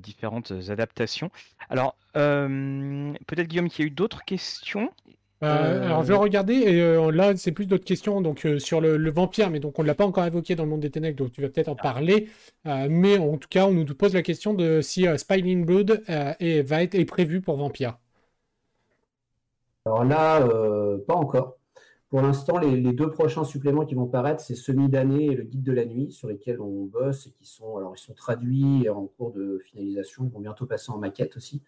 différentes 0.00 0.52
adaptations. 0.68 1.30
Alors 1.68 1.96
peut-être 2.12 3.48
Guillaume 3.48 3.68
qu'il 3.68 3.84
y 3.84 3.88
a 3.88 3.88
eu 3.88 3.94
d'autres 3.94 4.24
questions? 4.24 4.92
Euh, 5.42 5.84
alors 5.86 6.02
je 6.02 6.08
vais 6.08 6.18
regarder 6.18 6.52
et 6.52 6.82
euh, 6.82 7.10
là 7.10 7.34
c'est 7.34 7.52
plus 7.52 7.64
d'autres 7.64 7.86
questions 7.86 8.20
donc 8.20 8.44
euh, 8.44 8.58
sur 8.58 8.82
le, 8.82 9.10
vampire 9.10 9.48
mais 9.48 9.58
donc 9.58 9.78
on 9.78 9.82
ne 9.82 9.86
l'a 9.86 9.94
pas 9.94 10.04
encore 10.04 10.26
évoqué 10.26 10.54
dans 10.54 10.64
le 10.64 10.68
monde 10.68 10.80
des 10.80 10.90
ténèbres 10.90 11.16
donc 11.16 11.32
tu 11.32 11.40
vas 11.40 11.48
peut-être 11.48 11.70
en 11.70 11.76
ah. 11.78 11.82
parler 11.82 12.28
mais 12.66 13.16
en 13.16 13.38
tout 13.38 13.48
cas 13.48 13.66
on 13.66 13.72
nous 13.72 13.86
pose 13.86 14.12
la 14.12 14.20
question 14.20 14.52
de 14.52 14.82
si 14.82 15.06
Spilling 15.16 15.64
Blood 15.64 16.02
est, 16.08 16.60
va 16.60 16.82
être 16.82 16.94
est 16.94 17.06
prévu 17.06 17.40
pour 17.40 17.56
vampire. 17.56 17.98
Alors 19.86 20.04
là 20.04 20.46
pas 21.06 21.14
encore. 21.14 21.56
Pour 22.10 22.20
l'instant 22.20 22.58
les, 22.58 22.92
deux 22.92 23.10
prochains 23.10 23.44
suppléments 23.44 23.86
qui 23.86 23.94
vont 23.94 24.08
paraître 24.08 24.42
c'est 24.42 24.54
Semi 24.54 24.90
d'année 24.90 25.24
et 25.24 25.34
le 25.34 25.44
guide 25.44 25.62
de 25.62 25.72
la 25.72 25.86
nuit 25.86 26.12
sur 26.12 26.28
lesquels 26.28 26.60
on 26.60 26.84
bosse 26.84 27.26
et 27.26 27.30
qui 27.30 27.46
sont 27.46 27.78
alors 27.78 27.94
ils 27.96 28.00
sont 28.00 28.12
traduits 28.12 28.90
en 28.90 29.06
cours 29.06 29.32
de 29.32 29.58
finalisation 29.64 30.24
ils 30.26 30.30
vont 30.30 30.40
bientôt 30.40 30.66
passer 30.66 30.92
en 30.92 30.98
maquette 30.98 31.38
aussi. 31.38 31.62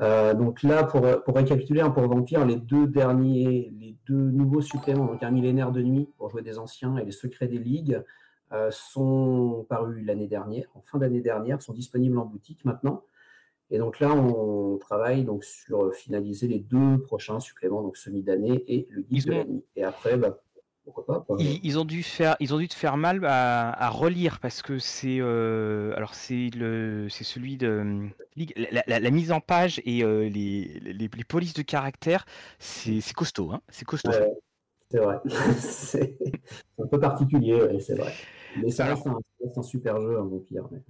Euh, 0.00 0.34
donc 0.34 0.62
là, 0.62 0.84
pour, 0.84 1.02
pour 1.24 1.34
récapituler, 1.34 1.80
hein, 1.80 1.90
pour 1.90 2.02
Vampire, 2.04 2.46
les 2.46 2.56
deux 2.56 2.86
derniers, 2.86 3.72
les 3.78 3.96
deux 4.06 4.30
nouveaux 4.30 4.62
suppléments, 4.62 5.06
donc 5.06 5.22
un 5.22 5.30
millénaire 5.30 5.72
de 5.72 5.82
nuit 5.82 6.08
pour 6.16 6.30
jouer 6.30 6.42
des 6.42 6.58
anciens 6.58 6.96
et 6.96 7.04
les 7.04 7.12
secrets 7.12 7.48
des 7.48 7.58
ligues, 7.58 8.02
euh, 8.52 8.70
sont 8.70 9.66
parus 9.68 10.04
l'année 10.04 10.26
dernière, 10.26 10.66
en 10.74 10.80
fin 10.80 10.98
d'année 10.98 11.20
dernière, 11.20 11.62
sont 11.62 11.72
disponibles 11.72 12.18
en 12.18 12.24
boutique 12.24 12.64
maintenant. 12.64 13.04
Et 13.70 13.78
donc 13.78 14.00
là, 14.00 14.12
on 14.12 14.78
travaille 14.78 15.24
donc 15.24 15.44
sur 15.44 15.94
finaliser 15.94 16.48
les 16.48 16.58
deux 16.58 16.98
prochains 17.02 17.38
suppléments, 17.38 17.82
donc 17.82 17.96
semi 17.96 18.22
d'année 18.22 18.64
et 18.66 18.88
le 18.90 19.02
guide 19.02 19.26
de 19.26 19.32
la 19.32 19.44
nuit. 19.44 19.64
Et 19.76 19.84
après, 19.84 20.16
bah, 20.16 20.40
pourquoi 20.92 21.24
pas 21.24 21.34
ils, 21.38 21.78
ont 21.78 21.84
dû 21.84 22.02
faire, 22.02 22.36
ils 22.40 22.54
ont 22.54 22.58
dû 22.58 22.68
te 22.68 22.74
faire 22.74 22.96
mal 22.96 23.24
à, 23.24 23.88
relire 23.90 24.38
parce 24.40 24.62
que 24.62 24.78
c'est, 24.78 25.18
euh, 25.20 25.94
alors 25.96 26.14
c'est 26.14 26.50
le, 26.56 27.08
c'est 27.08 27.24
celui 27.24 27.56
de 27.56 28.08
la, 28.86 29.10
mise 29.10 29.32
en 29.32 29.40
page 29.40 29.80
et 29.84 30.02
euh, 30.02 30.28
les, 30.28 30.80
les, 30.80 31.24
polices 31.24 31.54
de 31.54 31.62
caractère, 31.62 32.26
c'est, 32.58 33.00
costaud, 33.14 33.50
hein 33.52 33.60
c'est 33.68 33.84
costaud. 33.84 34.10
c'est 34.90 34.98
vrai, 34.98 35.18
c'est 35.58 36.16
un 36.78 36.86
peu 36.86 36.98
particulier, 36.98 37.78
c'est 37.80 37.94
vrai. 37.94 38.12
Mais 38.56 38.70
ça 38.70 38.86
reste, 38.86 39.06
un, 39.56 39.62
super 39.62 40.00
jeu, 40.00 40.18
un 40.18 40.24
vampire. 40.24 40.66
Mais... 40.70 40.80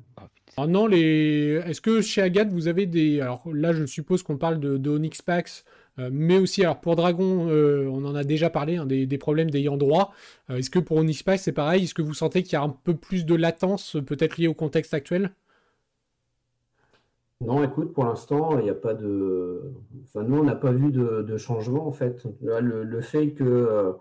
Ah, 0.57 0.66
non, 0.66 0.86
les... 0.86 1.61
est-ce 1.66 1.80
que 1.80 2.01
chez 2.01 2.22
Agathe, 2.22 2.51
vous 2.51 2.68
avez 2.68 2.86
des. 2.86 3.20
Alors 3.20 3.42
là, 3.53 3.72
je 3.72 3.84
suppose 3.84 4.22
qu'on 4.22 4.38
parle 4.38 4.61
de, 4.61 4.76
de 4.76 4.90
Onyx 4.90 5.22
Pax, 5.22 5.64
euh, 5.64 5.80
mais 5.99 6.38
aussi, 6.38 6.62
alors 6.62 6.80
pour 6.80 6.97
Dragon, 6.97 7.49
euh, 7.49 7.86
on 7.91 8.05
en 8.05 8.14
a 8.14 8.24
déjà 8.24 8.51
parlé, 8.51 8.76
hein, 8.76 8.86
des, 8.86 9.18
problèmes 9.18 9.51
d'ayant 9.51 9.76
droit. 9.76 10.12
Euh, 10.49 10.57
est-ce 10.57 10.70
que 10.70 10.78
pour 10.78 10.97
Onyx 10.97 11.22
Pax, 11.22 11.43
c'est 11.43 11.53
pareil? 11.53 11.84
Est-ce 11.84 11.95
que 11.95 12.03
vous 12.03 12.14
sentez 12.14 12.43
qu'il 12.43 12.55
y 12.55 12.57
a 12.57 12.62
un 12.62 12.70
peu 12.70 12.95
plus 12.95 13.26
de 13.26 13.34
latence, 13.34 13.97
peut-être 14.07 14.38
liée 14.38 14.49
au 14.49 14.55
contexte 14.55 14.95
actuel? 14.95 15.32
Non, 17.43 17.62
écoute, 17.64 17.93
pour 17.93 18.05
l'instant, 18.05 18.59
il 18.59 18.64
n'y 18.64 18.70
a 18.70 18.74
pas 18.74 18.95
de. 18.95 19.72
Enfin, 20.05 20.22
nous, 20.24 20.38
on 20.38 20.45
n'a 20.45 20.55
pas 20.55 20.72
vu 20.72 20.93
de, 20.93 21.36
changement, 21.38 21.86
en 21.86 21.93
fait. 21.93 22.26
le, 22.43 23.01
fait 23.01 23.32
que 23.32 23.95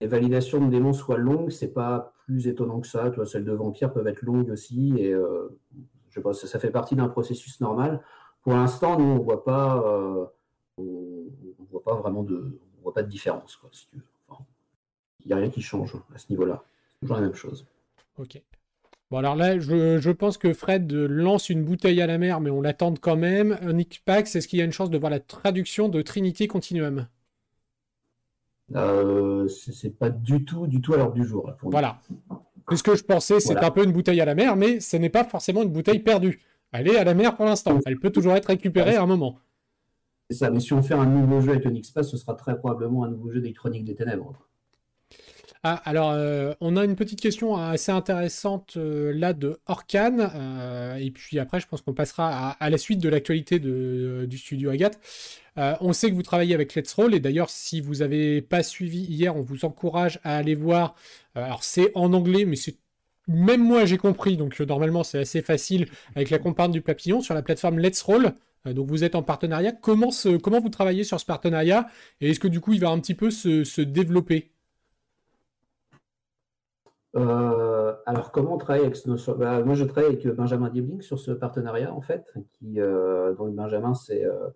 les 0.00 0.06
validations 0.06 0.64
de 0.64 0.70
démons 0.70 0.92
soient 0.92 1.18
longues, 1.18 1.50
c'est 1.50 1.72
pas 1.72 2.14
plus 2.24 2.48
étonnant 2.48 2.80
que 2.80 2.86
ça. 2.86 3.10
Toi, 3.10 3.26
celles 3.26 3.44
de 3.44 3.52
vampires 3.52 3.92
peuvent 3.92 4.06
être 4.06 4.22
longues 4.22 4.50
aussi, 4.50 4.94
et 4.98 5.12
euh, 5.12 5.58
je 6.10 6.20
pense 6.20 6.40
ça, 6.40 6.46
ça 6.46 6.58
fait 6.58 6.70
partie 6.70 6.96
d'un 6.96 7.08
processus 7.08 7.60
normal. 7.60 8.02
Pour 8.42 8.52
l'instant, 8.52 8.98
nous, 8.98 9.04
on 9.04 9.18
voit 9.18 9.44
pas, 9.44 9.82
euh, 9.86 10.26
on, 10.78 11.24
voit 11.70 11.82
pas 11.82 11.94
vraiment 11.94 12.22
de, 12.22 12.58
on 12.78 12.82
voit 12.82 12.94
pas 12.94 13.02
de 13.02 13.08
différence, 13.08 13.56
quoi, 13.56 13.68
si 13.72 13.88
tu 13.88 13.96
veux. 13.96 14.36
il 15.20 15.26
n'y 15.28 15.32
a 15.32 15.36
rien 15.36 15.50
qui 15.50 15.62
change 15.62 15.94
à 16.14 16.18
ce 16.18 16.26
niveau-là. 16.30 16.64
C'est 16.90 17.00
toujours 17.00 17.16
la 17.16 17.22
même 17.22 17.34
chose. 17.34 17.66
Ok. 18.18 18.40
Bon, 19.10 19.18
alors 19.18 19.36
là, 19.36 19.58
je, 19.58 19.98
je, 19.98 20.10
pense 20.10 20.38
que 20.38 20.52
Fred 20.54 20.90
lance 20.92 21.50
une 21.50 21.64
bouteille 21.64 22.00
à 22.00 22.06
la 22.06 22.18
mer, 22.18 22.40
mais 22.40 22.50
on 22.50 22.60
l'attend 22.60 22.94
quand 22.94 23.16
même. 23.16 23.58
Nick 23.72 24.02
Pax, 24.04 24.34
est-ce 24.34 24.48
qu'il 24.48 24.58
y 24.58 24.62
a 24.62 24.64
une 24.64 24.72
chance 24.72 24.90
de 24.90 24.98
voir 24.98 25.10
la 25.10 25.20
traduction 25.20 25.88
de 25.88 26.02
Trinity 26.02 26.48
Continuum? 26.48 27.06
Euh, 28.74 29.46
c'est 29.48 29.96
pas 29.96 30.10
du 30.10 30.44
tout, 30.44 30.66
du 30.66 30.80
tout 30.80 30.94
à 30.94 30.96
l'heure 30.96 31.12
du 31.12 31.24
jour. 31.24 31.52
voilà. 31.62 32.00
Ce 32.72 32.82
que 32.82 32.96
je 32.96 33.04
pensais, 33.04 33.40
c'est 33.40 33.62
un 33.62 33.70
peu 33.70 33.84
une 33.84 33.92
bouteille 33.92 34.20
à 34.22 34.24
la 34.24 34.34
mer, 34.34 34.56
mais 34.56 34.80
ce 34.80 34.96
n'est 34.96 35.10
pas 35.10 35.24
forcément 35.24 35.62
une 35.62 35.68
bouteille 35.68 35.98
perdue. 35.98 36.40
Elle 36.72 36.88
est 36.88 36.96
à 36.96 37.04
la 37.04 37.12
mer 37.12 37.36
pour 37.36 37.44
l'instant. 37.44 37.78
Elle 37.84 37.98
peut 37.98 38.10
toujours 38.10 38.32
être 38.32 38.46
récupérée 38.46 38.96
à 38.96 39.02
un 39.02 39.06
moment. 39.06 39.38
C'est 40.30 40.36
ça, 40.38 40.50
mais 40.50 40.60
si 40.60 40.72
on 40.72 40.82
fait 40.82 40.94
un 40.94 41.06
nouveau 41.06 41.40
jeu 41.40 41.50
avec 41.50 41.66
Onyx 41.66 41.90
Pass, 41.90 42.10
ce 42.10 42.16
sera 42.16 42.34
très 42.34 42.56
probablement 42.56 43.04
un 43.04 43.10
nouveau 43.10 43.30
jeu 43.30 43.40
d'électronique 43.40 43.84
des 43.84 43.94
ténèbres. 43.94 44.32
Ah, 45.66 45.80
alors, 45.86 46.10
euh, 46.10 46.52
on 46.60 46.76
a 46.76 46.84
une 46.84 46.94
petite 46.94 47.22
question 47.22 47.56
assez 47.56 47.90
intéressante 47.90 48.74
euh, 48.76 49.14
là 49.14 49.32
de 49.32 49.58
Orkan. 49.66 50.18
Euh, 50.34 50.96
et 50.96 51.10
puis 51.10 51.38
après, 51.38 51.58
je 51.58 51.66
pense 51.66 51.80
qu'on 51.80 51.94
passera 51.94 52.50
à, 52.50 52.68
la 52.68 52.76
suite 52.76 53.00
de 53.00 53.08
l'actualité 53.08 53.58
du 53.58 54.38
studio 54.38 54.68
Agathe. 54.68 54.98
on 55.56 55.94
sait 55.94 56.10
que 56.10 56.14
vous 56.14 56.22
travaillez 56.22 56.54
avec 56.54 56.74
Let's 56.74 56.92
Roll. 56.92 57.14
Et 57.14 57.20
d'ailleurs, 57.20 57.48
si 57.48 57.80
vous 57.80 57.96
n'avez 57.96 58.42
pas 58.42 58.62
suivi 58.62 59.04
hier, 59.04 59.34
on 59.36 59.40
vous 59.40 59.64
encourage 59.64 60.20
à 60.22 60.36
aller 60.36 60.54
voir. 60.54 60.94
alors, 61.34 61.64
c'est 61.64 61.90
en 61.94 62.12
anglais, 62.12 62.44
mais 62.44 62.56
c'est. 62.56 62.76
Même 63.26 63.62
moi, 63.64 63.86
j'ai 63.86 63.96
compris. 63.96 64.36
Donc, 64.36 64.60
normalement, 64.60 65.02
c'est 65.02 65.20
assez 65.20 65.40
facile 65.40 65.88
avec 66.14 66.28
la 66.28 66.38
comparne 66.38 66.72
du 66.72 66.82
papillon 66.82 67.22
sur 67.22 67.32
la 67.32 67.40
plateforme 67.40 67.78
Let's 67.78 68.02
Roll. 68.02 68.34
Donc, 68.72 68.88
vous 68.88 69.04
êtes 69.04 69.14
en 69.14 69.22
partenariat. 69.22 69.72
Comment, 69.72 70.10
vous 70.10 70.68
travaillez 70.70 71.04
sur 71.04 71.20
ce 71.20 71.26
partenariat 71.26 71.86
Et 72.20 72.30
est-ce 72.30 72.40
que 72.40 72.48
du 72.48 72.60
coup, 72.60 72.72
il 72.72 72.80
va 72.80 72.90
un 72.90 72.98
petit 72.98 73.14
peu 73.14 73.30
se 73.30 73.80
développer? 73.82 74.54
Euh, 77.16 77.94
alors, 78.06 78.32
comment 78.32 78.54
on 78.54 78.58
travaille 78.58 78.84
avec 78.84 79.06
nos... 79.06 79.16
Bah, 79.34 79.62
moi, 79.62 79.74
je 79.74 79.84
travaille 79.84 80.10
avec 80.10 80.26
Benjamin 80.28 80.68
Diebling 80.68 81.00
sur 81.00 81.18
ce 81.18 81.30
partenariat, 81.30 81.92
en 81.92 82.00
fait. 82.00 82.32
Euh, 82.76 83.34
donc, 83.34 83.54
Benjamin, 83.54 83.94
c'est 83.94 84.24
euh, 84.24 84.48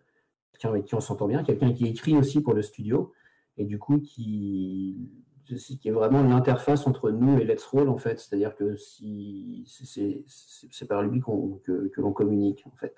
quelqu'un 0.53 0.71
avec 0.71 0.85
qui 0.87 0.95
on 0.95 1.01
s'entend 1.01 1.29
bien, 1.29 1.45
quelqu'un 1.45 1.73
qui 1.73 1.87
écrit 1.87 2.17
aussi 2.17 2.41
pour 2.41 2.55
le 2.55 2.63
studio, 2.63 3.13
et 3.57 3.65
du 3.65 3.79
coup, 3.79 4.01
qui, 4.01 5.09
est 5.51 5.91
vraiment 5.91 6.23
l'interface 6.23 6.87
entre 6.87 7.11
nous 7.11 7.39
et 7.39 7.45
Let's 7.45 7.65
Roll, 7.65 7.89
en 7.89 7.97
fait. 7.97 8.19
C'est-à-dire 8.19 8.57
que 8.57 8.77
si, 8.77 9.65
c'est 9.67 10.89
par 10.89 11.03
lui 11.03 11.21
que 11.21 12.01
l'on 12.01 12.13
communique, 12.13 12.65
en 12.67 12.77
fait. 12.77 12.95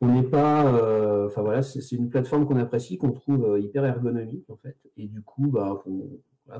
On 0.00 0.08
n'est 0.08 0.22
pas. 0.22 1.26
Enfin, 1.26 1.42
voilà, 1.42 1.62
c'est 1.62 1.92
une 1.92 2.08
plateforme 2.08 2.46
qu'on 2.46 2.56
apprécie, 2.56 2.98
qu'on 2.98 3.12
trouve 3.12 3.58
hyper 3.60 3.84
ergonomique, 3.84 4.48
en 4.48 4.56
fait. 4.56 4.76
Et 4.96 5.06
du 5.06 5.22
coup, 5.22 5.48
bah, 5.48 5.82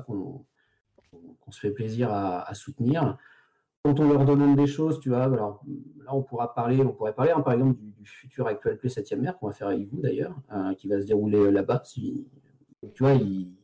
qu'on 0.05 0.45
se 1.51 1.59
fait 1.59 1.71
plaisir 1.71 2.11
à, 2.11 2.53
soutenir. 2.53 3.17
Quand 3.83 3.99
on 3.99 4.09
leur 4.09 4.25
demande 4.25 4.55
des 4.55 4.67
choses, 4.67 4.99
tu 4.99 5.09
vois, 5.09 5.23
alors 5.23 5.63
là 6.05 6.13
on 6.13 6.21
pourra 6.21 6.53
parler, 6.53 6.81
on 6.81 6.93
pourrait 6.93 7.15
parler 7.15 7.31
hein, 7.31 7.41
par 7.41 7.53
exemple 7.53 7.79
du, 7.79 8.05
futur 8.05 8.45
actuel 8.45 8.77
Play 8.77 8.89
7 8.89 9.13
mer 9.13 9.39
qu'on 9.39 9.47
va 9.47 9.53
faire 9.53 9.69
avec 9.69 9.87
vous 9.87 10.01
d'ailleurs, 10.01 10.35
euh, 10.53 10.75
qui 10.75 10.87
va 10.87 11.01
se 11.01 11.07
dérouler 11.07 11.49
là-bas. 11.49 11.81
Tu 11.89 12.23
vois, 12.99 13.13
il 13.13 13.55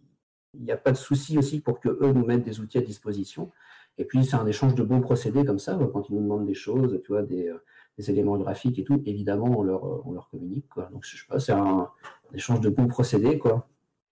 n'y 0.55 0.71
a 0.71 0.78
pas 0.78 0.91
de 0.91 0.97
souci 0.97 1.38
aussi 1.38 1.61
pour 1.61 1.80
que 1.80 1.89
eux 1.89 2.11
nous 2.13 2.25
mettent 2.25 2.43
des 2.43 2.59
outils 2.59 2.80
à 2.80 2.82
disposition. 2.82 3.51
Et 3.99 4.05
puis 4.05 4.25
c'est 4.25 4.36
un 4.36 4.47
échange 4.47 4.73
de 4.73 4.82
bons 4.82 5.01
procédés 5.01 5.45
comme 5.45 5.59
ça, 5.59 5.78
quand 5.93 6.09
ils 6.09 6.15
nous 6.15 6.21
demandent 6.21 6.47
des 6.47 6.55
choses, 6.55 6.99
tu 7.03 7.11
vois, 7.11 7.21
des, 7.21 7.53
éléments 7.97 8.37
graphiques 8.37 8.79
et 8.79 8.83
tout, 8.83 9.01
évidemment 9.05 9.59
on 9.59 9.63
leur, 9.63 10.07
on 10.07 10.11
leur 10.11 10.29
communique. 10.29 10.67
Quoi. 10.69 10.89
Donc 10.91 11.05
je 11.05 11.17
sais 11.17 11.23
pas, 11.27 11.39
c'est 11.39 11.51
un, 11.51 11.59
un, 11.59 11.89
échange 12.33 12.61
de 12.61 12.69
bons 12.69 12.87
procédés, 12.87 13.37
quoi. 13.37 13.67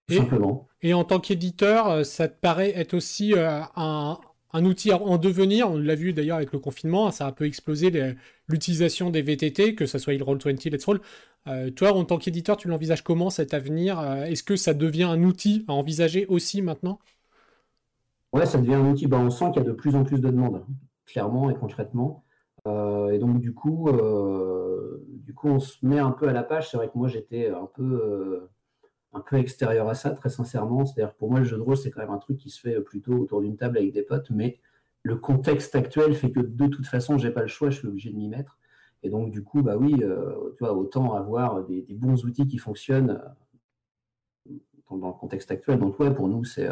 Et, 0.09 0.19
et 0.81 0.93
en 0.93 1.03
tant 1.03 1.19
qu'éditeur, 1.19 1.89
euh, 1.89 2.03
ça 2.03 2.27
te 2.27 2.39
paraît 2.39 2.71
être 2.75 2.93
aussi 2.93 3.33
euh, 3.33 3.61
un, 3.75 4.17
outil 4.53 4.93
en 4.93 5.17
devenir? 5.17 5.71
On 5.71 5.77
l'a 5.77 5.95
vu 5.95 6.13
d'ailleurs 6.13 6.37
avec 6.37 6.53
le 6.53 6.59
confinement, 6.59 7.11
ça 7.11 7.25
a 7.25 7.29
un 7.29 7.31
peu 7.31 7.45
explosé 7.45 8.15
l'utilisation 8.47 9.09
des 9.09 9.21
VTT, 9.21 9.75
que 9.75 9.85
ce 9.85 9.97
soit 9.97 10.13
il 10.13 10.23
Roll20, 10.23 10.69
Let's 10.69 10.85
Roll. 10.85 11.01
Euh, 11.47 11.71
toi, 11.71 11.93
en 11.93 12.05
tant 12.05 12.17
qu'éditeur, 12.17 12.55
tu 12.55 12.67
l'envisages 12.67 13.03
comment 13.03 13.29
cet 13.29 13.53
avenir? 13.53 13.99
Est-ce 13.99 14.43
que 14.43 14.55
ça 14.55 14.73
devient 14.73 15.03
un 15.03 15.23
outil 15.23 15.65
à 15.67 15.73
envisager 15.73 16.25
aussi 16.27 16.61
maintenant? 16.61 16.99
Ouais, 18.31 18.45
ça 18.45 18.59
devient 18.59 18.75
un 18.75 18.91
outil. 18.91 19.07
Bah, 19.07 19.17
on 19.17 19.29
sent 19.29 19.45
qu'il 19.53 19.63
y 19.63 19.65
a 19.65 19.67
de 19.67 19.73
plus 19.73 19.95
en 19.95 20.03
plus 20.03 20.19
de 20.19 20.29
demandes, 20.29 20.63
clairement 21.05 21.49
et 21.49 21.55
concrètement. 21.55 22.23
Et 22.67 23.19
donc, 23.19 23.39
du 23.39 23.53
coup, 23.53 23.89
du 25.07 25.33
coup, 25.33 25.49
on 25.49 25.59
se 25.59 25.85
met 25.85 25.99
un 25.99 26.11
peu 26.11 26.27
à 26.27 26.33
la 26.33 26.43
page. 26.43 26.69
C'est 26.69 26.77
vrai 26.77 26.87
que 26.87 26.97
moi, 26.97 27.07
j'étais 27.07 27.49
un 27.49 27.67
peu 27.73 28.49
un 29.15 29.21
peu 29.21 29.37
extérieur 29.37 29.87
à 29.87 29.95
ça, 29.95 30.11
très 30.11 30.29
sincèrement. 30.29 30.85
C'est-à-dire, 30.85 31.15
pour 31.15 31.31
moi, 31.31 31.39
le 31.39 31.45
jeu 31.45 31.57
de 31.57 31.61
rôle, 31.61 31.77
c'est 31.77 31.89
quand 31.89 32.01
même 32.01 32.11
un 32.11 32.17
truc 32.17 32.37
qui 32.37 32.49
se 32.49 32.59
fait 32.59 32.81
plutôt 32.81 33.13
autour 33.13 33.41
d'une 33.41 33.55
table 33.55 33.77
avec 33.77 33.93
des 33.93 34.03
potes, 34.03 34.29
mais 34.29 34.59
le 35.03 35.15
contexte 35.15 35.75
actuel 35.75 36.13
fait 36.15 36.31
que 36.31 36.41
de 36.41 36.67
toute 36.67 36.85
façon, 36.85 37.17
j'ai 37.17 37.31
pas 37.31 37.41
le 37.41 37.47
choix, 37.47 37.69
je 37.69 37.77
suis 37.79 37.87
obligé 37.87 38.11
de 38.11 38.17
m'y 38.17 38.27
mettre. 38.27 38.57
Et 39.03 39.09
donc, 39.09 39.31
du 39.31 39.43
coup, 39.43 39.61
bah 39.61 39.77
oui, 39.77 39.95
euh, 40.01 40.33
tu 40.57 40.63
vois, 40.63 40.73
autant 40.73 41.13
avoir 41.13 41.63
des, 41.63 41.85
bons 41.91 42.25
outils 42.25 42.47
qui 42.47 42.57
fonctionnent 42.57 43.21
euh, 44.49 44.53
dans, 44.89 45.07
le 45.07 45.13
contexte 45.13 45.51
actuel. 45.51 45.79
Donc, 45.79 45.99
ouais, 45.99 46.13
pour 46.13 46.27
nous, 46.27 46.43
c'est. 46.43 46.67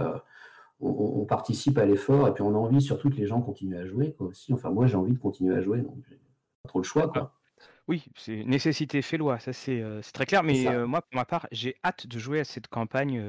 Euh, 0.84 0.88
on, 0.88 1.26
participe 1.26 1.78
à 1.78 1.86
l'effort 1.86 2.28
et 2.28 2.34
puis 2.34 2.44
on 2.44 2.54
a 2.54 2.58
envie 2.58 2.82
surtout 2.82 3.10
que 3.10 3.16
les 3.16 3.26
gens 3.26 3.42
continuent 3.42 3.78
à 3.78 3.86
jouer 3.86 4.14
quoi, 4.18 4.28
aussi. 4.28 4.54
Enfin, 4.54 4.70
moi, 4.70 4.88
j'ai 4.88 4.96
envie 4.96 5.14
de 5.14 5.18
continuer 5.18 5.56
à 5.56 5.62
jouer, 5.62 5.80
donc 5.80 5.96
j'ai 6.10 6.16
pas 6.16 6.70
trop 6.70 6.80
le 6.80 6.84
choix. 6.84 7.08
Quoi. 7.08 7.34
Oui, 7.88 8.06
c'est 8.16 8.44
nécessité 8.46 9.02
fait 9.02 9.18
loi, 9.18 9.40
ça 9.40 9.52
c'est 9.52 9.84
très 10.14 10.26
clair. 10.26 10.44
Mais 10.44 10.66
moi, 10.86 11.02
pour 11.02 11.16
ma 11.16 11.26
part, 11.26 11.48
j'ai 11.52 11.76
hâte 11.84 12.08
de 12.08 12.20
jouer 12.20 12.40
à 12.40 12.44
cette 12.44 12.68
campagne, 12.68 13.22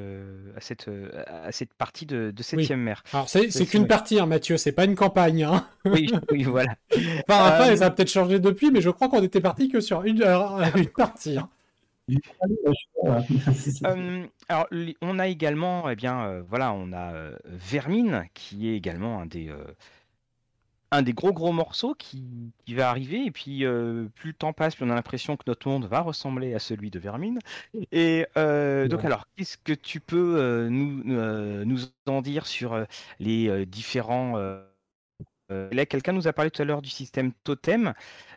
à 0.57 0.61
cette 0.61 0.89
à 1.27 1.51
cette 1.51 1.73
partie 1.75 2.07
de, 2.07 2.31
de 2.31 2.43
septième 2.43 2.81
mer. 2.81 3.03
Alors 3.13 3.29
c'est 3.29 3.49
qu'une 3.67 3.87
partie, 3.87 4.21
hein, 4.21 4.27
Mathieu, 4.27 4.57
c'est 4.57 4.73
pas 4.73 4.85
une 4.85 4.97
campagne. 4.97 5.45
Hein. 5.45 5.67
Oui, 5.85 6.09
oui, 6.31 6.45
voilà. 6.45 6.75
Enfin, 7.29 7.45
après, 7.45 7.77
ça 7.77 7.87
a 7.87 7.91
peut-être 7.91 8.11
changé 8.11 8.39
depuis, 8.39 8.71
mais 8.71 8.81
je 8.81 8.91
crois 8.91 9.09
qu'on 9.09 9.23
était 9.23 9.41
parti 9.41 9.69
que 9.69 9.81
sur 9.81 10.03
une, 10.03 10.23
une 10.77 10.89
partie. 10.89 11.39
Hein. 11.39 11.49
alors, 14.49 14.67
on 15.01 15.19
a 15.19 15.29
également, 15.29 15.89
eh 15.89 15.97
bien, 15.97 16.41
voilà, 16.49 16.73
on 16.73 16.93
a 16.93 17.31
Vermine, 17.45 18.25
qui 18.35 18.69
est 18.69 18.77
également 18.77 19.21
un 19.21 19.27
des 19.27 19.51
un 20.95 21.03
des 21.03 21.13
gros 21.13 21.33
gros 21.33 21.53
morceaux 21.53 21.95
qui, 21.95 22.53
va 22.69 22.89
arriver. 22.89 23.25
Et 23.25 23.31
puis 23.31 23.65
euh, 23.65 24.07
plus 24.15 24.31
le 24.31 24.35
temps 24.35 24.53
passe 24.53 24.77
plus 24.77 24.85
on 24.85 24.91
a 24.91 24.95
l'impression 24.95 25.37
que 25.37 25.45
notre 25.47 25.69
monde 25.69 25.87
va 25.87 26.01
ressembler 26.01 26.55
à 26.55 26.59
celui 26.59 26.91
de 26.91 26.99
Vermine. 26.99 27.39
Et 27.93 28.27
euh, 28.37 28.89
donc 28.89 29.05
alors 29.05 29.27
qu'est-ce 29.37 29.59
que 29.59 29.73
tu 29.73 30.01
peux 30.01 30.37
euh, 30.39 30.69
nous, 30.69 31.03
nous 31.65 31.81
en 32.07 32.23
dire 32.23 32.47
sur 32.47 32.87
les 33.19 33.67
différents 33.67 34.37
là 35.51 35.87
quelqu'un 35.87 36.13
nous 36.13 36.27
a 36.27 36.33
parlé 36.33 36.51
tout 36.51 36.63
à 36.63 36.65
l'heure 36.65 36.83
du 36.83 36.91
système 36.91 37.33
totem 37.45 37.93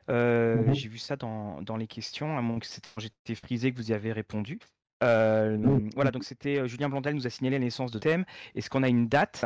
mhm. 0.09 0.73
j'ai 0.73 0.89
vu 0.89 0.97
ça 0.97 1.15
dans, 1.15 1.61
dans, 1.61 1.77
les 1.77 1.87
questions 1.87 2.37
à 2.37 2.41
moins 2.41 2.59
que 2.59 2.67
j'étais 2.97 3.35
frisé 3.35 3.71
que 3.71 3.77
vous 3.77 3.91
y 3.91 3.93
avez 3.93 4.11
répondu 4.11 4.59
voilà, 4.99 6.11
donc 6.11 6.23
c'était 6.23 6.67
Julien 6.67 6.89
Blondel 6.89 7.13
nous 7.15 7.27
a 7.27 7.29
signalé 7.29 7.59
la 7.59 7.65
naissance 7.65 7.91
de 7.91 7.99
thème. 7.99 8.25
Est-ce 8.55 8.67
qu'on 8.67 8.81
a 8.81 8.89
une 8.89 9.07
date? 9.07 9.45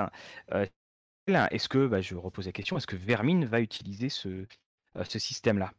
Est-ce 1.27 1.69
que, 1.69 1.87
bah, 1.87 2.01
je 2.01 2.15
repose 2.15 2.45
la 2.45 2.51
question, 2.51 2.77
est-ce 2.77 2.87
que 2.87 2.95
Vermine 2.95 3.45
va 3.45 3.61
utiliser 3.61 4.09
ce, 4.09 4.29
euh, 4.97 5.03
ce 5.03 5.19
système-là? 5.19 5.71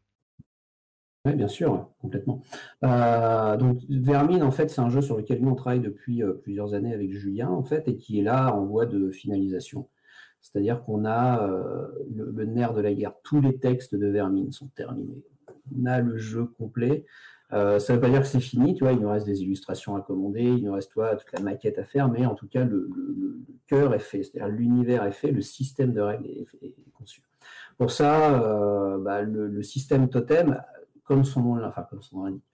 Oui, 1.24 1.34
bien 1.34 1.48
sûr, 1.48 1.90
complètement. 2.00 2.42
Euh, 2.84 3.56
donc, 3.56 3.78
Vermine, 3.88 4.42
en 4.42 4.50
fait, 4.50 4.70
c'est 4.70 4.80
un 4.80 4.88
jeu 4.88 5.02
sur 5.02 5.16
lequel 5.16 5.40
nous, 5.40 5.50
on 5.50 5.54
travaille 5.54 5.80
depuis 5.80 6.22
euh, 6.22 6.32
plusieurs 6.32 6.74
années 6.74 6.92
avec 6.92 7.12
Julien, 7.12 7.48
en 7.48 7.62
fait, 7.62 7.86
et 7.86 7.96
qui 7.96 8.18
est 8.18 8.22
là 8.22 8.54
en 8.54 8.64
voie 8.64 8.86
de 8.86 9.10
finalisation. 9.10 9.88
C'est-à-dire 10.42 10.84
qu'on 10.84 11.04
a 11.04 11.48
euh, 11.48 11.86
le, 12.14 12.44
nerf 12.44 12.74
de 12.74 12.80
la 12.80 12.92
guerre. 12.92 13.14
Tous 13.22 13.40
les 13.40 13.58
textes 13.58 13.94
de 13.94 14.06
Vermine 14.06 14.52
sont 14.52 14.68
terminés. 14.68 15.22
On 15.74 15.86
a 15.86 16.00
le 16.00 16.18
jeu 16.18 16.44
complet. 16.44 17.06
ça 17.50 17.76
ne 17.76 17.94
veut 17.94 18.00
pas 18.00 18.10
dire 18.10 18.20
que 18.20 18.26
c'est 18.26 18.40
fini, 18.40 18.74
tu 18.74 18.84
vois, 18.84 18.92
il 18.92 18.98
nous 18.98 19.08
reste 19.08 19.26
des 19.26 19.42
illustrations 19.42 19.96
à 19.96 20.02
commander, 20.02 20.42
il 20.42 20.64
nous 20.64 20.72
reste 20.72 20.92
toute 20.92 21.32
la 21.32 21.40
maquette 21.40 21.78
à 21.78 21.84
faire, 21.84 22.08
mais 22.08 22.26
en 22.26 22.34
tout 22.34 22.48
cas, 22.48 22.64
le, 22.64 22.90
cœur 23.66 23.94
est 23.94 24.00
fait, 24.00 24.22
c'est-à-dire 24.22 24.48
l'univers 24.48 25.04
est 25.04 25.12
fait, 25.12 25.30
le 25.30 25.40
système 25.40 25.92
de 25.92 26.00
règles 26.00 26.26
est, 26.26 26.74
conçu. 26.92 27.22
Pour 27.78 27.90
ça, 27.90 28.98
bah, 28.98 29.22
le, 29.22 29.62
système 29.62 30.08
totem, 30.08 30.60
comme 31.04 31.24
son 31.24 31.42
nom, 31.42 31.70
comme 31.88 32.02
son 32.02 32.16
nom 32.18 32.24
l'indique. 32.24 32.51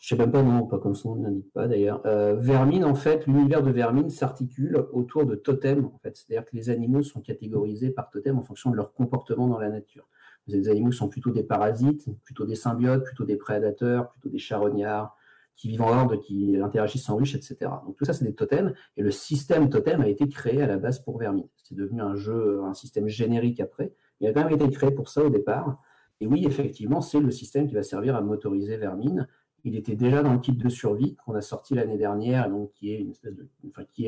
Je 0.00 0.08
sais 0.08 0.16
même 0.16 0.32
pas 0.32 0.42
non, 0.42 0.66
pas 0.66 0.78
comme 0.78 0.94
son 0.94 1.14
nom 1.14 1.24
l'indique 1.24 1.52
pas 1.52 1.68
d'ailleurs. 1.68 2.00
Euh, 2.06 2.34
Vermine, 2.34 2.84
en 2.84 2.94
fait, 2.94 3.26
l'univers 3.26 3.62
de 3.62 3.70
Vermine 3.70 4.08
s'articule 4.08 4.86
autour 4.92 5.26
de 5.26 5.34
totems, 5.34 5.84
en 5.84 5.98
fait. 5.98 6.16
C'est-à-dire 6.16 6.48
que 6.48 6.56
les 6.56 6.70
animaux 6.70 7.02
sont 7.02 7.20
catégorisés 7.20 7.90
par 7.90 8.08
totems 8.10 8.38
en 8.38 8.42
fonction 8.42 8.70
de 8.70 8.76
leur 8.76 8.94
comportement 8.94 9.46
dans 9.46 9.58
la 9.58 9.68
nature. 9.68 10.08
Des 10.48 10.68
animaux 10.68 10.90
sont 10.90 11.08
plutôt 11.08 11.30
des 11.30 11.42
parasites, 11.42 12.08
plutôt 12.24 12.46
des 12.46 12.54
symbiotes, 12.54 13.04
plutôt 13.04 13.24
des 13.24 13.36
prédateurs, 13.36 14.10
plutôt 14.10 14.30
des 14.30 14.38
charognards, 14.38 15.14
qui 15.54 15.68
vivent 15.68 15.82
en 15.82 15.90
horde, 15.90 16.18
qui 16.20 16.56
interagissent 16.56 17.08
en 17.10 17.16
ruche, 17.16 17.34
etc. 17.34 17.70
Donc 17.84 17.96
tout 17.98 18.06
ça, 18.06 18.14
c'est 18.14 18.24
des 18.24 18.34
totems, 18.34 18.72
et 18.96 19.02
le 19.02 19.10
système 19.10 19.68
totem 19.68 20.00
a 20.00 20.08
été 20.08 20.26
créé 20.28 20.62
à 20.62 20.66
la 20.66 20.78
base 20.78 21.00
pour 21.00 21.18
Vermine. 21.18 21.48
C'est 21.62 21.74
devenu 21.74 22.00
un 22.00 22.16
jeu, 22.16 22.62
un 22.64 22.72
système 22.72 23.08
générique 23.08 23.60
après. 23.60 23.92
Il 24.20 24.28
a 24.28 24.32
quand 24.32 24.44
même 24.44 24.54
été 24.54 24.68
créé 24.70 24.90
pour 24.90 25.10
ça 25.10 25.22
au 25.22 25.28
départ. 25.28 25.78
Et 26.20 26.26
oui, 26.26 26.46
effectivement, 26.46 27.00
c'est 27.00 27.20
le 27.20 27.30
système 27.30 27.66
qui 27.66 27.74
va 27.74 27.82
servir 27.82 28.16
à 28.16 28.22
motoriser 28.22 28.76
Vermine. 28.78 29.26
Il 29.64 29.76
était 29.76 29.96
déjà 29.96 30.22
dans 30.22 30.32
le 30.32 30.38
kit 30.38 30.52
de 30.52 30.68
survie 30.68 31.16
qu'on 31.16 31.34
a 31.34 31.40
sorti 31.40 31.74
l'année 31.74 31.98
dernière, 31.98 32.48
donc 32.50 32.72
qui 32.72 32.92
est 32.92 32.98
une 32.98 33.10
espèce 33.10 33.34
de, 33.34 33.48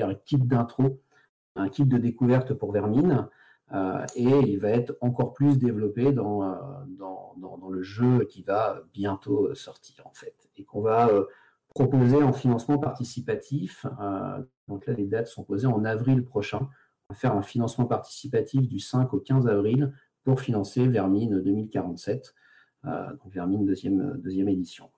un 0.03 0.14
kit 0.14 0.38
d'intro, 0.38 1.00
un 1.57 1.68
kit 1.68 1.84
de 1.84 1.98
découverte 1.98 2.55
pour 2.55 2.72
Vermine. 2.72 3.28
Euh, 3.72 4.05
et 4.16 4.28
il 4.28 4.59
va 4.59 4.68
être 4.68 4.96
encore 5.00 5.32
plus 5.32 5.59
développé 5.59 6.12
dans, 6.12 6.42
euh, 6.42 7.70
le 7.70 7.82
jeu 7.82 8.24
qui 8.24 8.42
va 8.42 8.82
bientôt 8.92 9.46
euh, 9.46 9.55
sortir 9.55 10.07
en 10.07 10.12
fait 10.12 10.50
et 10.57 10.64
qu'on 10.64 10.82
va 10.82 11.09
proposer 11.74 12.22
en 12.22 12.34
financement 12.34 12.78
participatif. 12.78 13.86
donc 14.68 14.86
là, 14.86 14.92
les 14.92 15.07
dates 15.07 15.28
sont 15.28 15.42
posées 15.42 15.68
en 15.68 15.84
avril 15.84 16.22
prochain. 16.22 16.68
On 17.09 17.14
va 17.14 17.18
faire 17.18 17.34
un 17.34 17.42
financement 17.42 17.86
participatif 17.86 18.68
du 18.68 18.78
5 18.78 19.14
au 19.14 19.20
15 19.20 19.48
avril 19.48 19.92
pour 20.24 20.40
financer 20.40 20.86
Vermine 20.86 21.40
2047, 21.40 22.34
euh, 22.84 23.11
donc 23.11 23.32
Vermine 23.32 23.64
deuxième, 23.64 24.18
deuxième 24.18 24.48
édition. 24.48 24.90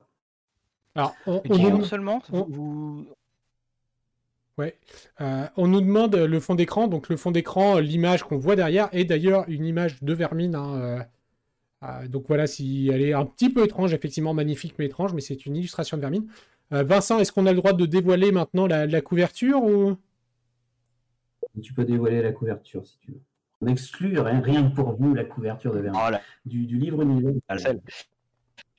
Alors, 0.94 1.14
on, 1.26 1.42
on 1.48 1.82
seulement 1.82 2.22
vous... 2.30 3.06
Ouais. 4.56 4.78
Euh, 5.20 5.46
on 5.56 5.66
nous 5.66 5.80
demande 5.80 6.14
le 6.14 6.40
fond 6.40 6.54
d'écran. 6.54 6.86
Donc 6.86 7.08
le 7.08 7.16
fond 7.16 7.32
d'écran, 7.32 7.78
l'image 7.78 8.22
qu'on 8.22 8.38
voit 8.38 8.54
derrière 8.54 8.88
est 8.92 9.04
d'ailleurs 9.04 9.44
une 9.48 9.64
image 9.64 10.02
de 10.02 10.12
Vermine. 10.12 10.54
Hein, 10.54 11.06
euh, 11.82 12.08
donc 12.08 12.26
voilà, 12.28 12.46
si 12.46 12.88
elle 12.92 13.02
est 13.02 13.12
un 13.12 13.26
petit 13.26 13.50
peu 13.50 13.64
étrange, 13.64 13.92
effectivement 13.92 14.32
magnifique 14.32 14.76
mais 14.78 14.86
étrange, 14.86 15.12
mais 15.12 15.20
c'est 15.20 15.44
une 15.44 15.56
illustration 15.56 15.96
de 15.96 16.02
Vermine. 16.02 16.26
Vincent, 16.70 17.18
est-ce 17.18 17.30
qu'on 17.30 17.46
a 17.46 17.52
le 17.52 17.58
droit 17.58 17.72
de 17.72 17.86
dévoiler 17.86 18.32
maintenant 18.32 18.66
la, 18.66 18.86
la 18.86 19.00
couverture 19.00 19.62
ou? 19.62 19.96
Tu 21.62 21.72
peux 21.72 21.84
dévoiler 21.84 22.22
la 22.22 22.32
couverture 22.32 22.84
si 22.84 22.98
tu 22.98 23.12
veux 23.12 23.20
on 23.64 23.66
exclut 23.66 24.18
rien, 24.18 24.70
pour 24.70 24.92
vous 24.92 25.14
la 25.14 25.24
couverture 25.24 25.72
de 25.72 25.80
Vermine. 25.80 26.00
Oh 26.12 26.16
du, 26.44 26.78
livre 26.78 27.02
univers. 27.02 27.32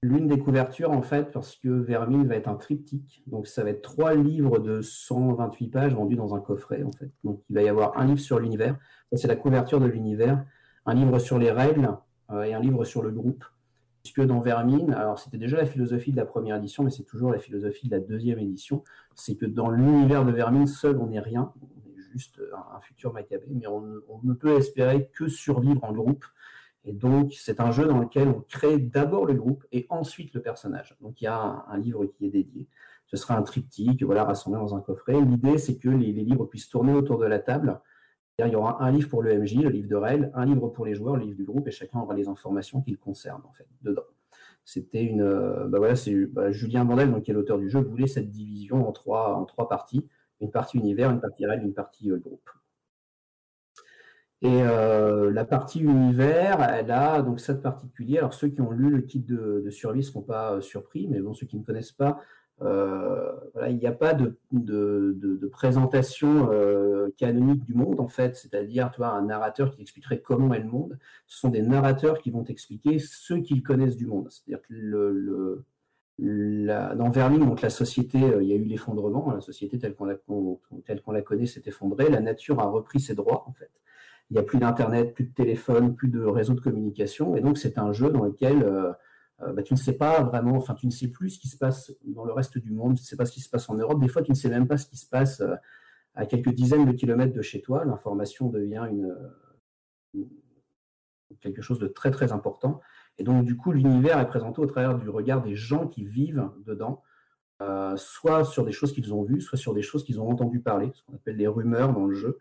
L'une 0.05 0.27
des 0.27 0.37
couvertures, 0.37 0.91
en 0.91 1.01
fait, 1.01 1.31
parce 1.31 1.55
que 1.55 1.67
Vermine 1.67 2.27
va 2.27 2.35
être 2.35 2.47
un 2.47 2.53
triptyque. 2.55 3.23
Donc, 3.25 3.47
ça 3.47 3.63
va 3.63 3.71
être 3.71 3.81
trois 3.81 4.13
livres 4.13 4.59
de 4.59 4.81
128 4.81 5.69
pages 5.69 5.95
vendus 5.95 6.15
dans 6.15 6.35
un 6.35 6.39
coffret, 6.39 6.83
en 6.83 6.91
fait. 6.91 7.09
Donc, 7.23 7.41
il 7.49 7.55
va 7.55 7.63
y 7.63 7.69
avoir 7.69 7.97
un 7.97 8.05
livre 8.05 8.19
sur 8.19 8.37
l'univers. 8.37 8.77
c'est 9.13 9.27
la 9.27 9.35
couverture 9.35 9.79
de 9.79 9.87
l'univers. 9.87 10.45
Un 10.85 10.93
livre 10.93 11.17
sur 11.17 11.39
les 11.39 11.49
règles 11.49 11.89
euh, 12.29 12.43
et 12.43 12.53
un 12.53 12.59
livre 12.59 12.85
sur 12.85 13.01
le 13.01 13.09
groupe. 13.09 13.43
Puisque 14.03 14.21
dans 14.21 14.41
Vermine, 14.41 14.93
alors 14.93 15.17
c'était 15.17 15.39
déjà 15.39 15.57
la 15.57 15.65
philosophie 15.65 16.11
de 16.11 16.17
la 16.17 16.25
première 16.25 16.57
édition, 16.57 16.83
mais 16.83 16.91
c'est 16.91 17.05
toujours 17.05 17.31
la 17.31 17.39
philosophie 17.39 17.87
de 17.87 17.95
la 17.95 17.99
deuxième 17.99 18.37
édition. 18.37 18.83
C'est 19.15 19.35
que 19.35 19.47
dans 19.47 19.71
l'univers 19.71 20.23
de 20.23 20.31
Vermine, 20.31 20.67
seul 20.67 20.99
on 20.99 21.07
n'est 21.07 21.19
rien 21.19 21.51
juste 22.15 22.39
un, 22.71 22.79
futur 22.79 23.11
Maccabée, 23.11 23.47
mais 23.49 23.67
on, 23.67 23.81
ne 24.23 24.33
peut 24.33 24.55
espérer 24.57 25.09
que 25.13 25.27
survivre 25.27 25.83
en 25.83 25.91
groupe. 25.91 26.25
Et 26.85 26.93
donc, 26.93 27.33
c'est 27.33 27.59
un 27.59 27.71
jeu 27.71 27.85
dans 27.85 27.99
lequel 27.99 28.27
on 28.27 28.41
crée 28.41 28.77
d'abord 28.77 29.25
le 29.25 29.33
groupe 29.33 29.65
et 29.71 29.85
ensuite 29.89 30.33
le 30.33 30.41
personnage. 30.41 30.95
Donc, 31.01 31.21
il 31.21 31.25
y 31.25 31.27
a 31.27 31.65
un, 31.67 31.77
livre 31.77 32.05
qui 32.05 32.27
est 32.27 32.29
dédié. 32.29 32.67
Ce 33.07 33.17
sera 33.17 33.35
un 33.35 33.41
triptyque, 33.41 34.03
voilà, 34.03 34.23
rassemblé 34.23 34.59
dans 34.59 34.75
un 34.75 34.81
coffret. 34.81 35.19
L'idée, 35.19 35.57
c'est 35.57 35.77
que 35.77 35.89
les, 35.89 36.11
livres 36.11 36.45
puissent 36.45 36.69
tourner 36.69 36.93
autour 36.93 37.17
de 37.17 37.25
la 37.25 37.39
table. 37.39 37.79
Il 38.37 38.47
y 38.47 38.55
aura 38.55 38.83
un 38.83 38.91
livre 38.91 39.09
pour 39.09 39.23
le 39.23 39.39
MJ, 39.39 39.55
le 39.55 39.69
livre 39.69 39.87
de 39.87 39.95
règles, 39.95 40.31
un 40.35 40.45
livre 40.45 40.67
pour 40.67 40.85
les 40.85 40.93
joueurs, 40.93 41.15
le 41.15 41.23
livre 41.23 41.37
du 41.37 41.45
groupe, 41.45 41.67
et 41.67 41.71
chacun 41.71 41.99
aura 41.99 42.13
les 42.13 42.27
informations 42.27 42.81
qui 42.81 42.91
le 42.91 42.97
en 43.07 43.51
fait, 43.53 43.67
dedans. 43.81 44.03
C'était 44.65 45.03
une. 45.03 45.21
Euh, 45.21 45.67
bah 45.67 45.77
voilà, 45.77 45.93
bah, 46.31 46.51
Julien 46.51 46.85
Bandel, 46.85 47.11
donc, 47.11 47.23
qui 47.23 47.31
est 47.31 47.33
l'auteur 47.33 47.59
du 47.59 47.69
jeu, 47.69 47.79
voulait 47.79 48.07
cette 48.07 48.29
division 48.29 48.87
en 48.87 48.91
trois, 48.91 49.35
en 49.35 49.45
trois 49.45 49.69
parties 49.69 50.07
une 50.41 50.51
partie 50.51 50.77
univers, 50.77 51.11
une 51.11 51.21
partie 51.21 51.45
règle, 51.45 51.65
une 51.65 51.73
partie 51.73 52.11
euh, 52.11 52.17
groupe. 52.17 52.49
Et 54.41 54.61
euh, 54.61 55.31
la 55.31 55.45
partie 55.45 55.79
univers, 55.79 56.61
elle 56.61 56.91
a 56.91 57.21
donc 57.21 57.39
ça 57.39 57.53
de 57.53 57.61
particulier. 57.61 58.17
Alors 58.17 58.33
ceux 58.33 58.49
qui 58.49 58.61
ont 58.61 58.71
lu 58.71 58.89
le 58.89 59.01
kit 59.01 59.19
de, 59.19 59.67
survie 59.69 59.99
ne 59.99 60.05
seront 60.05 60.21
pas 60.21 60.53
euh, 60.53 60.61
surpris, 60.61 61.07
mais 61.07 61.19
bon, 61.19 61.33
ceux 61.33 61.47
qui 61.47 61.57
ne 61.57 61.63
connaissent 61.63 61.91
pas, 61.91 62.19
il 62.61 63.77
n'y 63.77 63.87
a 63.87 63.91
pas 63.91 64.13
de, 64.13 64.37
présentation 65.51 66.49
canonique 67.17 67.63
du 67.65 67.73
monde 67.73 67.99
en 67.99 68.07
fait, 68.07 68.35
c'est-à-dire 68.35 68.91
tu 68.91 68.97
vois, 68.97 69.09
un 69.09 69.23
narrateur 69.23 69.75
qui 69.75 69.81
expliquerait 69.81 70.21
comment 70.21 70.53
est 70.53 70.59
le 70.59 70.69
monde. 70.69 70.97
Ce 71.27 71.39
sont 71.39 71.49
des 71.49 71.61
narrateurs 71.61 72.19
qui 72.19 72.31
vont 72.31 72.45
expliquer 72.45 72.99
ce 72.99 73.33
qu'ils 73.33 73.63
connaissent 73.63 73.97
du 73.97 74.05
monde. 74.05 74.29
C'est-à-dire 74.29 74.61
que 74.67 75.63
dans 76.19 77.09
Vermine, 77.09 77.45
donc 77.45 77.61
la 77.61 77.69
société, 77.69 78.23
euh, 78.23 78.41
il 78.41 78.49
y 78.49 78.53
a 78.53 78.55
eu 78.55 78.63
l'effondrement, 78.63 79.31
la 79.31 79.41
société 79.41 79.77
telle 79.77 79.95
qu'on 79.95 80.05
la 80.05 81.21
connaît 81.21 81.45
s'est 81.45 81.63
effondrée, 81.65 82.09
la 82.09 82.21
nature 82.21 82.59
a 82.59 82.65
repris 82.65 82.99
ses 82.99 83.15
droits 83.15 83.43
en 83.47 83.53
fait. 83.53 83.71
Il 84.31 84.33
n'y 84.33 84.39
a 84.39 84.43
plus 84.43 84.57
d'internet, 84.57 85.13
plus 85.13 85.25
de 85.25 85.33
téléphone, 85.33 85.95
plus 85.95 86.07
de 86.07 86.21
réseau 86.21 86.53
de 86.53 86.61
communication, 86.61 87.35
et 87.35 87.41
donc 87.41 87.57
c'est 87.57 87.77
un 87.77 87.93
jeu 87.93 88.09
dans 88.09 88.23
lequel 88.23 88.63
euh, 88.63 88.91
euh, 89.41 89.53
bah, 89.53 89.61
tu 89.61 89.73
ne 89.73 89.79
sais 89.79 89.97
pas 89.97 90.23
vraiment, 90.23 90.55
enfin 90.55 90.73
tu 90.73 90.87
ne 90.87 90.91
sais 90.91 91.09
plus 91.09 91.31
ce 91.31 91.39
qui 91.39 91.47
se 91.47 91.57
passe 91.57 91.91
dans 92.05 92.25
le 92.25 92.33
reste 92.33 92.57
du 92.57 92.71
monde, 92.71 92.95
tu 92.95 93.03
ne 93.03 93.05
sais 93.05 93.17
pas 93.17 93.25
ce 93.25 93.31
qui 93.31 93.41
se 93.41 93.49
passe 93.49 93.69
en 93.69 93.75
Europe, 93.75 93.99
des 93.99 94.07
fois 94.07 94.21
tu 94.21 94.31
ne 94.31 94.35
sais 94.35 94.49
même 94.49 94.67
pas 94.67 94.77
ce 94.77 94.87
qui 94.87 94.97
se 94.97 95.07
passe 95.07 95.43
à 96.15 96.25
quelques 96.25 96.53
dizaines 96.53 96.85
de 96.85 96.93
kilomètres 96.93 97.33
de 97.33 97.41
chez 97.41 97.61
toi, 97.61 97.85
l'information 97.85 98.49
devient 98.49 98.87
quelque 101.41 101.61
chose 101.61 101.79
de 101.79 101.87
très 101.87 102.11
très 102.11 102.31
important. 102.31 102.81
Et 103.17 103.23
donc, 103.23 103.45
du 103.45 103.55
coup, 103.55 103.71
l'univers 103.71 104.19
est 104.19 104.27
présenté 104.27 104.61
au 104.61 104.65
travers 104.65 104.97
du 104.97 105.09
regard 105.09 105.41
des 105.41 105.55
gens 105.55 105.87
qui 105.87 106.05
vivent 106.05 106.49
dedans, 106.65 107.01
euh, 107.61 107.95
soit 107.95 108.43
sur 108.43 108.65
des 108.65 108.71
choses 108.71 108.91
qu'ils 108.93 109.13
ont 109.13 109.23
vues, 109.23 109.41
soit 109.41 109.57
sur 109.57 109.73
des 109.73 109.81
choses 109.81 110.03
qu'ils 110.03 110.19
ont 110.19 110.29
entendu 110.29 110.59
parler, 110.59 110.91
ce 110.93 111.03
qu'on 111.03 111.15
appelle 111.15 111.37
des 111.37 111.47
rumeurs 111.47 111.93
dans 111.93 112.05
le 112.05 112.15
jeu. 112.15 112.39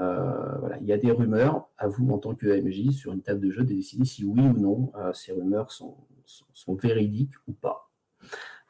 Euh, 0.00 0.58
voilà, 0.58 0.78
il 0.80 0.86
y 0.86 0.92
a 0.92 0.98
des 0.98 1.10
rumeurs, 1.10 1.68
à 1.78 1.86
vous 1.86 2.08
en 2.10 2.18
tant 2.18 2.34
que 2.34 2.46
MJ, 2.46 2.90
sur 2.92 3.12
une 3.12 3.22
table 3.22 3.40
de 3.40 3.50
jeu, 3.50 3.62
de 3.62 3.74
décider 3.74 4.04
si 4.04 4.24
oui 4.24 4.40
ou 4.40 4.58
non 4.58 4.92
euh, 4.96 5.12
ces 5.12 5.32
rumeurs 5.32 5.70
sont, 5.70 5.96
sont, 6.24 6.74
véridiques 6.74 7.34
ou 7.46 7.52
pas. 7.52 7.90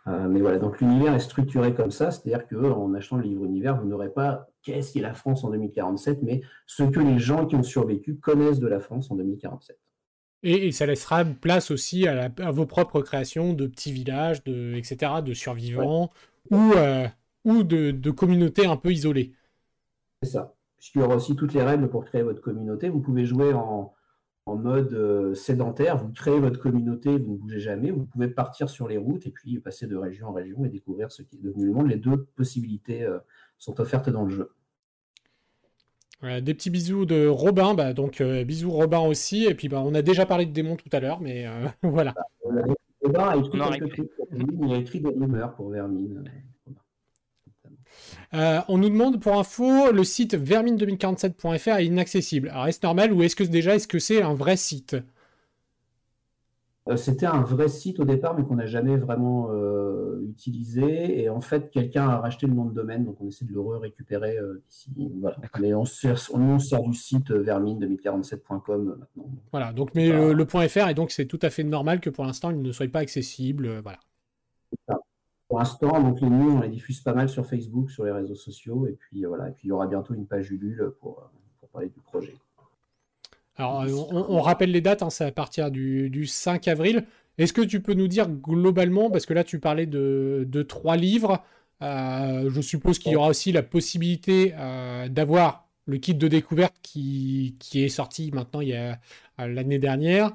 mais 0.07 0.41
voilà, 0.41 0.59
donc 0.59 0.81
l'univers 0.81 1.15
est 1.15 1.21
structuré 1.21 1.75
comme 1.75 1.93
ça, 1.93 2.11
c'est-à-dire 2.11 2.47
qu'en 2.49 2.93
achetant 2.95 3.17
le 3.17 3.23
livre 3.23 3.45
univers, 3.45 3.81
vous 3.81 3.87
n'aurez 3.87 4.11
pas 4.11 4.49
qu'est-ce 4.63 4.93
qu'est 4.93 5.01
la 5.01 5.15
France 5.15 5.45
en 5.45 5.51
2047, 5.51 6.23
mais 6.23 6.43
ce 6.67 6.83
que 6.83 7.01
les 7.01 7.19
gens 7.19 7.47
qui 7.47 7.55
ont 7.55 7.63
survécu 7.63 8.17
connaissent 8.17 8.59
de 8.59 8.67
la 8.67 8.81
France 8.81 9.11
en 9.11 9.17
2047. 9.17 9.79
Et, 10.45 10.73
ça 10.73 10.87
laissera 10.87 11.25
place 11.25 11.71
aussi 11.71 12.09
à, 12.09 12.29
vos 12.51 12.67
propres 12.67 13.01
créations 13.01 13.53
de 13.53 13.67
petits 13.67 13.93
villages, 13.93 14.43
de, 14.45 14.75
etc., 14.75 15.13
de 15.25 15.35
survivants 15.35 16.11
ou, 16.51 16.73
euh, 16.73 17.07
ou 17.45 17.63
de, 17.63 18.11
communautés 18.11 18.67
un 18.67 18.77
peu 18.77 18.91
isolées. 18.91 19.35
C'est 20.23 20.31
ça. 20.31 20.55
Puisqu'il 20.83 20.99
y 20.99 21.03
aura 21.05 21.15
aussi 21.15 21.37
toutes 21.37 21.55
les 21.55 21.63
règles 21.63 21.89
pour 21.89 22.05
créer 22.05 22.23
votre 22.23 22.41
communauté. 22.41 22.89
Vous 22.89 22.99
pouvez 22.99 23.25
jouer 23.25 23.53
en, 23.53 23.95
mode 24.49 24.93
euh, 24.95 25.33
sédentaire, 25.35 25.97
vous 25.97 26.11
créez 26.13 26.41
votre 26.41 26.59
communauté, 26.59 27.17
vous 27.17 27.35
ne 27.35 27.39
bougez 27.39 27.61
jamais, 27.61 27.93
vous 27.93 28.05
pouvez 28.07 28.27
partir 28.27 28.69
sur 28.69 28.89
les 28.89 28.97
routes 28.97 29.25
et 29.25 29.31
puis 29.31 29.61
passer 29.61 29.87
de 29.87 29.95
région 29.95 30.27
en 30.27 30.33
région 30.33 30.65
et 30.65 30.69
découvrir 30.69 31.13
ce 31.13 31.23
qui 31.23 31.37
est 31.37 31.41
devenu 31.41 31.67
le 31.67 31.73
monde. 31.73 31.89
Les 31.89 31.97
deux 31.97 32.25
possibilités 32.35 33.05
euh, 33.05 33.21
sont 33.59 33.81
offertes 33.81 34.11
dans 34.11 34.25
le 34.25 34.31
jeu 34.31 34.51
des 36.41 36.55
petits 36.55 36.71
bisous 36.71 37.05
de 37.05 37.27
Robin, 37.27 37.75
bah, 37.75 37.93
donc 37.93 38.21
euh, 38.21 38.45
bisous 38.45 38.71
Robin 38.71 39.01
aussi. 39.01 39.45
Et 39.45 39.55
puis 39.55 39.69
bah, 39.69 39.83
on 39.85 39.95
a 39.95 40.03
déjà 40.03 40.27
parlé 40.27 40.47
de 40.47 40.53
démons 40.53 40.77
tout 40.77 40.89
à 40.93 41.01
l'heure, 41.01 41.21
mais 41.21 41.47
euh, 41.47 41.67
voilà. 41.83 42.15
Robin 43.03 43.29
a 43.29 43.37
écrit, 43.37 44.09
il 44.33 44.73
a 44.73 44.77
écrit 44.77 45.01
des 45.01 45.11
rumeurs 45.11 45.55
pour 45.55 45.71
Vermine. 45.71 46.25
Euh, 48.35 48.61
on 48.69 48.79
nous 48.79 48.89
demande 48.89 49.21
pour 49.21 49.39
info, 49.39 49.93
le 49.93 50.05
site 50.05 50.35
vermine2047.fr 50.35 51.79
est 51.79 51.87
inaccessible. 51.87 52.49
Alors 52.49 52.67
est-ce 52.67 52.81
normal 52.83 53.13
ou 53.13 53.23
est-ce 53.23 53.37
que 53.37 53.45
déjà 53.45 53.75
est-ce 53.75 53.89
que 53.89 53.99
c'est 53.99 54.23
un 54.23 54.35
vrai 54.35 54.57
site? 54.57 54.97
Euh, 56.89 56.97
c'était 56.97 57.27
un 57.27 57.43
vrai 57.43 57.69
site 57.69 58.01
au 58.01 58.05
départ, 58.05 58.37
mais 58.37 58.45
qu'on 58.45 58.57
n'a 58.57 58.67
jamais 58.67 58.97
vraiment 58.97 59.51
euh, 59.53 60.27
utilisé. 60.29 61.23
Et 61.23 61.29
en 61.29 61.41
fait, 61.41 61.71
quelqu'un 61.71 62.09
a 62.09 62.19
racheté 62.19 62.47
le 62.47 62.55
nom 62.55 62.65
de 62.65 62.75
domaine, 62.75 63.05
donc 63.05 63.21
on 63.21 63.29
essaie 63.29 63.45
de 63.45 63.53
le 63.53 63.61
récupérer 63.61 64.37
euh, 64.37 64.63
ici. 64.69 64.91
Voilà. 65.21 65.37
Mais 65.61 65.75
on 65.75 65.85
sert, 65.85 66.19
on, 66.35 66.59
sert 66.59 66.83
du 66.83 66.95
site 66.95 67.31
vermine2047.com 67.31 68.97
maintenant. 68.99 69.31
Voilà, 69.53 69.73
donc 69.73 69.95
mais 69.95 70.11
le, 70.33 70.45
point 70.45 70.67
.fr, 70.67 70.89
et 70.89 70.95
donc 70.95 71.13
c'est 71.13 71.27
tout 71.27 71.39
à 71.43 71.51
fait 71.51 71.63
normal 71.63 72.01
que 72.01 72.11
pour 72.11 72.25
l'instant, 72.25 72.51
il 72.51 72.61
ne 72.61 72.73
soit 72.73 72.91
pas 72.91 73.01
accessible. 73.01 73.81
voilà. 73.81 74.01
Pour 75.53 75.59
l'instant, 75.59 76.03
donc 76.03 76.19
les 76.23 76.31
news, 76.31 76.57
on 76.57 76.61
les 76.63 76.71
diffuse 76.71 77.03
pas 77.03 77.13
mal 77.13 77.29
sur 77.29 77.45
Facebook, 77.45 77.91
sur 77.91 78.07
les 78.07 78.11
réseaux 78.11 78.35
sociaux, 78.35 78.87
et 78.87 78.93
puis 78.99 79.27
voilà. 79.27 79.49
Et 79.49 79.51
puis 79.51 79.65
il 79.65 79.69
y 79.69 79.73
aura 79.73 79.87
bientôt 79.87 80.15
une 80.15 80.25
page 80.25 80.51
Ulule 80.51 80.95
pour, 80.99 81.31
pour 81.61 81.69
parler 81.69 81.91
du 81.91 82.01
projet. 82.01 82.33
Alors, 83.57 83.85
on, 84.11 84.41
rappelle 84.41 84.71
les 84.71 84.81
dates, 84.81 85.03
hein, 85.03 85.11
c'est 85.11 85.27
à 85.27 85.31
partir 85.31 85.71
du, 85.71 86.25
5 86.25 86.69
avril. 86.69 87.05
Est-ce 87.37 87.53
que 87.53 87.61
tu 87.61 87.83
peux 87.83 87.93
nous 87.93 88.09
dire 88.09 88.31
globalement, 88.31 89.11
parce 89.11 89.27
que 89.27 89.35
là 89.35 89.45
tu 89.45 89.59
parlais 89.59 89.85
de, 89.85 90.67
trois 90.67 90.97
livres, 90.97 91.45
euh, 91.83 92.49
je 92.49 92.61
suppose 92.63 92.99
qu'il 92.99 93.13
y 93.13 93.17
aura 93.17 93.29
aussi 93.29 93.53
la 93.53 93.63
possibilité 93.63 94.55
euh, 94.57 95.11
d'avoir 95.11 95.69
le 95.85 95.99
kit 95.99 96.15
de 96.15 96.29
découverte 96.29 96.77
qui, 96.81 97.59
est 97.75 97.91
sorti 97.91 98.31
maintenant 98.33 98.63
il 98.63 98.69
y 98.69 98.75
a 98.75 98.99
euh, 99.39 99.49
l'année 99.49 99.79
dernière. 99.79 100.33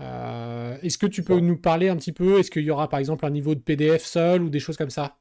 Est-ce 0.00 0.98
que 0.98 1.06
tu 1.06 1.22
peux 1.22 1.40
nous 1.40 1.56
parler 1.56 1.88
un 1.88 1.96
petit 1.96 2.12
peu 2.12 2.38
Est-ce 2.38 2.50
qu'il 2.50 2.62
y 2.62 2.70
aura 2.70 2.88
par 2.88 3.00
exemple 3.00 3.26
un 3.26 3.30
niveau 3.30 3.54
de 3.54 3.60
PDF 3.60 4.04
seul 4.04 4.42
ou 4.42 4.50
des 4.50 4.60
choses 4.60 4.76
comme 4.76 4.90
ça? 4.90 5.16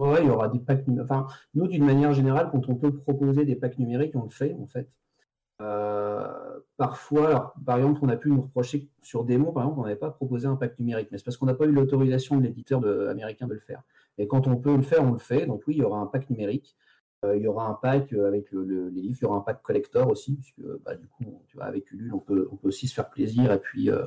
Oui, 0.00 0.16
il 0.22 0.28
y 0.28 0.30
aura 0.30 0.48
des 0.48 0.58
packs. 0.58 0.84
Enfin, 1.02 1.26
nous, 1.54 1.68
d'une 1.68 1.84
manière 1.84 2.14
générale, 2.14 2.48
quand 2.50 2.66
on 2.70 2.74
peut 2.74 2.90
proposer 2.94 3.44
des 3.44 3.54
packs 3.54 3.78
numériques, 3.78 4.16
on 4.16 4.22
le 4.22 4.30
fait 4.30 4.56
en 4.58 4.66
fait. 4.66 4.88
Euh, 5.60 6.26
parfois, 6.78 7.54
par 7.66 7.76
exemple, 7.76 8.00
on 8.02 8.08
a 8.08 8.16
pu 8.16 8.30
nous 8.30 8.40
reprocher 8.40 8.88
sur 9.02 9.24
démo, 9.24 9.52
par 9.52 9.64
exemple, 9.64 9.80
on 9.80 9.82
n'avait 9.82 9.96
pas 9.96 10.10
proposé 10.10 10.46
un 10.46 10.56
pack 10.56 10.78
numérique, 10.78 11.08
mais 11.12 11.18
c'est 11.18 11.24
parce 11.24 11.36
qu'on 11.36 11.44
n'a 11.44 11.54
pas 11.54 11.66
eu 11.66 11.72
l'autorisation 11.72 12.38
de 12.38 12.44
l'éditeur 12.44 12.82
américain 13.10 13.46
de 13.46 13.52
le 13.52 13.60
faire. 13.60 13.82
Et 14.16 14.26
quand 14.26 14.46
on 14.46 14.56
peut 14.56 14.74
le 14.74 14.82
faire, 14.82 15.02
on 15.02 15.12
le 15.12 15.18
fait. 15.18 15.44
Donc 15.44 15.64
oui, 15.66 15.74
il 15.76 15.80
y 15.80 15.84
aura 15.84 15.98
un 15.98 16.06
pack 16.06 16.30
numérique. 16.30 16.76
Euh, 17.24 17.36
il 17.36 17.42
y 17.42 17.46
aura 17.46 17.66
un 17.66 17.74
pack 17.74 18.12
avec 18.12 18.50
les 18.52 18.90
livres, 18.90 19.18
il 19.20 19.22
y 19.22 19.26
aura 19.26 19.36
un 19.36 19.42
pack 19.42 19.62
collector 19.62 20.08
aussi, 20.08 20.36
puisque 20.36 20.62
bah, 20.84 20.94
du 20.94 21.06
coup, 21.06 21.42
tu 21.48 21.56
vois, 21.56 21.66
avec 21.66 21.90
Ulule, 21.92 22.14
on 22.14 22.18
peut, 22.18 22.48
on 22.50 22.56
peut 22.56 22.68
aussi 22.68 22.88
se 22.88 22.94
faire 22.94 23.10
plaisir 23.10 23.52
et 23.52 23.58
puis 23.58 23.90
euh, 23.90 24.06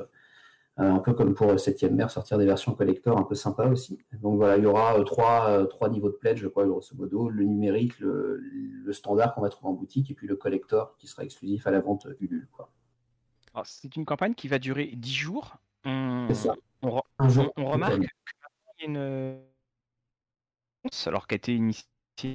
euh, 0.80 0.90
un 0.90 0.98
peu 0.98 1.12
comme 1.12 1.34
pour 1.34 1.58
7 1.58 1.84
mer, 1.92 2.10
sortir 2.10 2.36
des 2.36 2.46
versions 2.46 2.74
collector 2.74 3.16
un 3.16 3.22
peu 3.22 3.36
sympa 3.36 3.66
aussi. 3.66 3.96
Donc 4.14 4.38
voilà, 4.38 4.56
il 4.56 4.64
y 4.64 4.66
aura 4.66 4.98
euh, 4.98 5.04
trois, 5.04 5.48
euh, 5.48 5.66
trois 5.66 5.88
niveaux 5.88 6.08
de 6.08 6.16
pledge, 6.16 6.40
je 6.40 6.48
crois, 6.48 6.66
grosso 6.66 6.96
modo, 6.96 7.28
le 7.28 7.44
numérique, 7.44 7.96
le, 8.00 8.42
standard 8.90 9.34
qu'on 9.34 9.42
va 9.42 9.50
trouver 9.50 9.70
en 9.70 9.74
boutique, 9.74 10.10
et 10.10 10.14
puis 10.14 10.26
le 10.26 10.34
collector 10.34 10.96
qui 10.96 11.06
sera 11.06 11.22
exclusif 11.22 11.66
à 11.68 11.70
la 11.70 11.80
vente 11.80 12.08
Ulule. 12.20 12.48
C'est 13.62 13.94
une 13.94 14.04
campagne 14.04 14.34
qui 14.34 14.48
va 14.48 14.58
durer 14.58 14.90
10 14.96 15.12
jours. 15.12 15.56
On, 15.84 16.28
ça. 16.34 16.54
on, 16.82 17.00
on, 17.18 17.70
remarque 17.70 17.94
qu'il 17.94 18.02
y 18.80 18.84
a 18.84 18.86
une 18.86 19.40
alors 21.06 21.26
a 21.30 21.34
été 21.34 21.54
initiée 21.54 21.86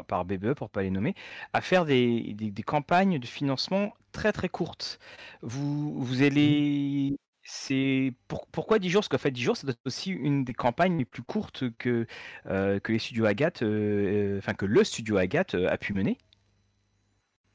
par 0.07 0.25
BBE, 0.25 0.53
pour 0.53 0.67
ne 0.67 0.71
pas 0.71 0.83
les 0.83 0.91
nommer, 0.91 1.15
à 1.53 1.61
faire 1.61 1.85
des, 1.85 2.33
des, 2.33 2.51
des, 2.51 2.63
campagnes 2.63 3.19
de 3.19 3.25
financement 3.25 3.93
très 4.11 4.31
très 4.31 4.49
courtes. 4.49 4.99
Vous, 5.41 6.03
vous 6.03 6.21
allez 6.21 7.17
c'est 7.51 8.13
pourquoi 8.51 8.77
10 8.77 8.89
jours? 8.89 8.99
Parce 9.01 9.09
qu'en 9.09 9.17
fait, 9.17 9.31
10 9.31 9.41
jours, 9.41 9.57
c'est 9.57 9.67
aussi 9.85 10.11
une 10.11 10.43
des 10.43 10.53
campagnes 10.53 10.97
les 10.99 11.05
plus 11.05 11.23
courtes 11.23 11.63
que, 11.77 12.05
euh, 12.45 12.79
que 12.79 12.91
les 12.91 12.99
studios 12.99 13.25
Agathe, 13.25 13.63
euh, 13.63 14.37
enfin 14.37 14.53
que 14.53 14.67
le 14.67 14.83
studio 14.83 15.17
Agathe 15.17 15.55
euh, 15.55 15.67
a 15.67 15.77
pu 15.77 15.93
mener. 15.93 16.17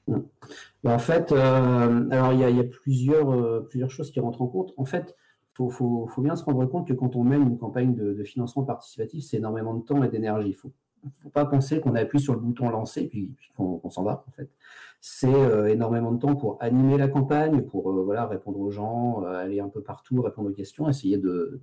Mmh. 0.09 0.19
En 0.85 0.99
fait, 0.99 1.33
alors 1.33 2.33
il 2.33 2.41
y, 2.41 2.61
a, 2.61 2.65
plusieurs, 2.65 3.65
plusieurs 3.69 3.91
choses 3.91 4.11
qui 4.11 4.21
rentrent 4.21 4.43
en 4.43 4.49
compte. 4.49 4.73
En 4.77 4.85
fait, 4.85 5.15
il 5.59 5.71
faut, 5.71 6.09
bien 6.19 6.35
se 6.35 6.45
rendre 6.45 6.67
compte 6.67 6.89
que 6.89 6.93
quand 6.93 7.15
on 7.17 7.23
mène 7.23 7.43
une 7.43 7.59
campagne 7.59 7.95
de, 7.95 8.13
de 8.13 8.25
financement 8.25 8.65
participatif, 8.65 9.25
c'est 9.25 9.39
énormément 9.39 9.75
de 9.75 9.83
temps 9.85 10.03
et 10.03 10.09
d'énergie. 10.09 10.51
Il 10.51 10.55
faut 10.55 10.73
faut 11.23 11.29
pas 11.31 11.45
penser 11.45 11.81
qu'on 11.81 11.95
appuie 11.95 12.21
sur 12.21 12.35
le 12.35 12.41
bouton 12.41 12.71
lancer 12.71 13.09
puis, 13.09 13.35
qu'on 13.57 13.89
s'en 13.91 14.03
va 14.03 14.25
en 14.27 14.31
fait. 14.33 14.49
C'est 15.01 15.33
euh, 15.33 15.67
énormément 15.67 16.13
de 16.13 16.19
temps 16.19 16.35
pour 16.35 16.57
animer 16.61 16.97
la 16.97 17.09
campagne, 17.09 17.63
pour 17.63 17.91
euh, 17.91 18.27
répondre 18.27 18.59
aux 18.59 18.71
gens, 18.71 19.23
euh, 19.23 19.35
aller 19.35 19.61
un 19.61 19.69
peu 19.69 19.83
partout, 19.83 20.23
répondre 20.23 20.49
aux 20.51 20.55
questions, 20.55 20.89
essayer 20.89 21.19
de, 21.19 21.61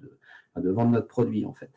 vendre 0.55 0.91
notre 0.91 1.07
produit 1.07 1.45
en 1.45 1.53
fait. 1.53 1.71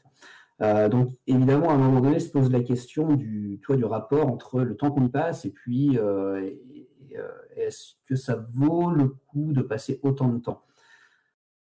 donc 0.91 1.11
évidemment, 1.27 1.71
à 1.71 1.75
un 1.75 1.79
moment 1.79 2.01
donné, 2.01 2.19
se 2.19 2.31
pose 2.31 2.51
la 2.51 2.61
question 2.61 3.15
du, 3.15 3.61
du 3.67 3.85
rapport 3.85 4.29
entre 4.29 4.61
le 4.61 4.77
temps 4.77 4.91
qu'on 4.91 5.05
y 5.05 5.09
passe 5.09 5.45
et 5.45 5.51
puis 5.51 5.99
est-ce 7.57 7.95
que 8.07 8.17
ça 8.17 8.45
vaut 8.53 8.91
le 8.91 9.09
coup 9.29 9.53
de 9.53 9.63
passer 9.63 10.01
autant 10.03 10.29
de 10.29 10.39
temps? 10.39 10.63